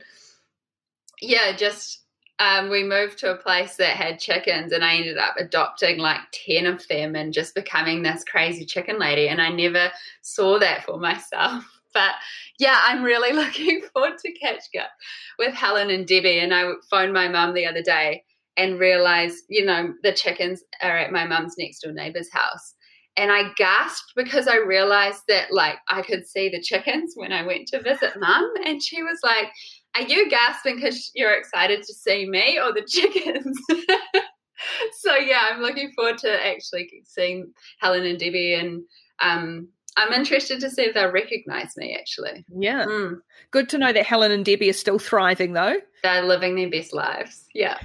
yeah, 1.21 1.55
just 1.55 2.01
um, 2.39 2.69
we 2.69 2.83
moved 2.83 3.19
to 3.19 3.31
a 3.31 3.37
place 3.37 3.75
that 3.75 3.95
had 3.95 4.19
chickens, 4.19 4.71
and 4.73 4.83
I 4.83 4.95
ended 4.95 5.17
up 5.17 5.35
adopting 5.37 5.99
like 5.99 6.21
10 6.33 6.65
of 6.65 6.87
them 6.87 7.15
and 7.15 7.33
just 7.33 7.55
becoming 7.55 8.01
this 8.01 8.23
crazy 8.23 8.65
chicken 8.65 8.99
lady. 8.99 9.29
And 9.29 9.41
I 9.41 9.49
never 9.49 9.91
saw 10.21 10.59
that 10.59 10.83
for 10.83 10.97
myself. 10.97 11.63
But 11.93 12.13
yeah, 12.59 12.79
I'm 12.83 13.03
really 13.03 13.33
looking 13.33 13.81
forward 13.93 14.17
to 14.19 14.31
catch 14.33 14.63
up 14.79 14.91
with 15.37 15.53
Helen 15.53 15.89
and 15.89 16.07
Debbie. 16.07 16.39
And 16.39 16.53
I 16.53 16.71
phoned 16.89 17.13
my 17.13 17.27
mum 17.27 17.53
the 17.53 17.65
other 17.65 17.81
day 17.81 18.23
and 18.57 18.79
realized, 18.79 19.43
you 19.49 19.65
know, 19.65 19.93
the 20.03 20.13
chickens 20.13 20.63
are 20.81 20.97
at 20.97 21.11
my 21.11 21.25
mum's 21.25 21.55
next 21.57 21.79
door 21.79 21.93
neighbor's 21.93 22.31
house. 22.31 22.75
And 23.17 23.31
I 23.31 23.51
gasped 23.57 24.13
because 24.15 24.47
I 24.47 24.57
realized 24.57 25.23
that 25.27 25.51
like 25.51 25.77
I 25.89 26.01
could 26.01 26.25
see 26.25 26.49
the 26.49 26.61
chickens 26.61 27.13
when 27.15 27.33
I 27.33 27.45
went 27.45 27.67
to 27.67 27.81
visit 27.81 28.13
mum. 28.19 28.53
And 28.65 28.81
she 28.81 29.03
was 29.03 29.19
like, 29.23 29.47
Are 29.95 30.07
you 30.07 30.29
gasping 30.29 30.75
because 30.77 31.11
you're 31.13 31.33
excited 31.33 31.83
to 31.83 31.93
see 31.93 32.27
me 32.29 32.57
or 32.59 32.73
the 32.73 32.81
chickens? 32.87 33.59
so 34.99 35.15
yeah, 35.15 35.49
I'm 35.51 35.61
looking 35.61 35.91
forward 35.93 36.17
to 36.19 36.47
actually 36.47 36.89
seeing 37.03 37.51
Helen 37.79 38.05
and 38.05 38.19
Debbie 38.19 38.53
and 38.53 38.83
um, 39.21 39.69
I'm 39.97 40.13
interested 40.13 40.59
to 40.61 40.69
see 40.69 40.83
if 40.83 40.93
they'll 40.93 41.11
recognize 41.11 41.75
me 41.77 41.95
actually. 41.99 42.45
Yeah. 42.57 42.85
Mm. 42.85 43.19
Good 43.51 43.69
to 43.69 43.77
know 43.77 43.91
that 43.91 44.05
Helen 44.05 44.31
and 44.31 44.45
Debbie 44.45 44.69
are 44.69 44.73
still 44.73 44.99
thriving 44.99 45.53
though. 45.53 45.75
They're 46.03 46.23
living 46.23 46.55
their 46.55 46.69
best 46.69 46.93
lives. 46.93 47.45
Yeah. 47.53 47.77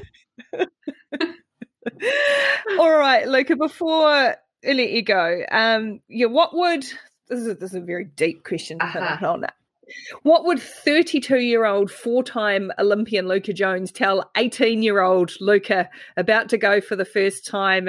All 2.79 2.97
right, 2.99 3.27
Luuka. 3.27 3.57
Before 3.57 4.07
I 4.07 4.35
let 4.65 4.91
you 4.91 5.03
go, 5.03 5.43
um, 5.51 6.01
yeah, 6.09 6.27
what 6.27 6.55
would 6.55 6.83
this 7.29 7.41
is 7.41 7.47
a, 7.49 7.55
this 7.55 7.71
is 7.71 7.77
a 7.77 7.81
very 7.81 8.05
deep 8.05 8.45
question 8.45 8.79
to 8.79 8.85
Uh-huh. 8.85 9.17
put 9.17 9.27
on 9.27 9.41
that. 9.43 9.55
What 10.23 10.45
would 10.47 10.61
32 10.61 11.39
year 11.39 11.65
old 11.65 11.91
four 11.93 12.25
time 12.25 12.73
Olympian 12.79 13.27
Luuka 13.27 13.55
Jones 13.55 13.93
tell 13.93 14.29
18 14.37 14.83
year 14.83 15.01
old 15.01 15.31
Luuka 15.41 15.89
about 16.17 16.49
to 16.51 16.59
go 16.59 16.81
for 16.81 16.97
the 16.97 17.05
first 17.05 17.47
time 17.47 17.89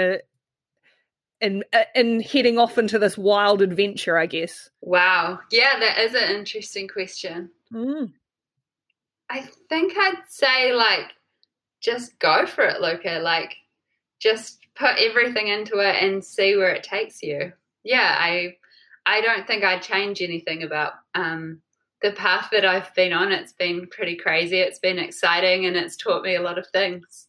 in, 1.41 1.63
uh, 1.73 1.83
heading 2.21 2.57
off 2.57 2.77
into 2.77 2.99
this 2.99 3.17
wild 3.17 3.61
adventure, 3.61 4.17
I 4.17 4.25
guess? 4.25 4.69
Wow. 4.81 5.39
Yeah, 5.51 5.79
that 5.79 5.99
is 5.99 6.13
an 6.13 6.35
interesting 6.35 6.87
question. 6.87 7.51
Mm. 7.71 8.11
I 9.29 9.41
think 9.69 9.93
I'd 9.97 10.23
say 10.27 10.73
like 10.73 11.13
just 11.81 12.17
go 12.19 12.45
for 12.45 12.63
it, 12.63 12.81
Luuka. 12.81 13.21
Like 13.21 13.55
just 14.19 14.59
put 14.75 14.97
everything 14.97 15.47
into 15.47 15.79
it 15.79 16.01
and 16.01 16.23
see 16.23 16.55
where 16.55 16.71
it 16.71 16.83
takes 16.83 17.21
you. 17.21 17.51
Yeah, 17.83 18.15
I 18.17 18.57
I 19.05 19.21
don't 19.21 19.47
think 19.47 19.63
I'd 19.63 19.81
change 19.81 20.21
anything 20.21 20.63
about 20.63 20.93
um 21.15 21.61
the 22.01 22.11
path 22.11 22.49
that 22.51 22.65
I've 22.65 22.93
been 22.93 23.13
on. 23.13 23.31
It's 23.31 23.53
been 23.53 23.87
pretty 23.87 24.15
crazy. 24.15 24.59
It's 24.59 24.79
been 24.79 24.99
exciting 24.99 25.65
and 25.65 25.75
it's 25.75 25.97
taught 25.97 26.23
me 26.23 26.35
a 26.35 26.41
lot 26.41 26.57
of 26.59 26.67
things. 26.67 27.26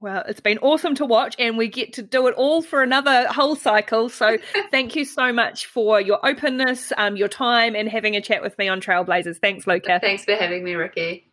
Well, 0.00 0.22
it's 0.28 0.40
been 0.40 0.58
awesome 0.58 0.94
to 0.96 1.06
watch, 1.06 1.34
and 1.40 1.58
we 1.58 1.66
get 1.66 1.94
to 1.94 2.02
do 2.02 2.28
it 2.28 2.34
all 2.34 2.62
for 2.62 2.82
another 2.82 3.26
whole 3.28 3.56
cycle. 3.56 4.08
So, 4.08 4.38
thank 4.70 4.94
you 4.94 5.04
so 5.04 5.32
much 5.32 5.66
for 5.66 6.00
your 6.00 6.24
openness, 6.24 6.92
um, 6.96 7.16
your 7.16 7.28
time, 7.28 7.74
and 7.74 7.88
having 7.88 8.14
a 8.14 8.20
chat 8.20 8.40
with 8.40 8.56
me 8.58 8.68
on 8.68 8.80
Trailblazers. 8.80 9.38
Thanks, 9.38 9.64
Luuka. 9.64 10.00
Thanks 10.00 10.24
for 10.24 10.36
having 10.36 10.62
me, 10.62 10.74
Rikki. 10.74 11.27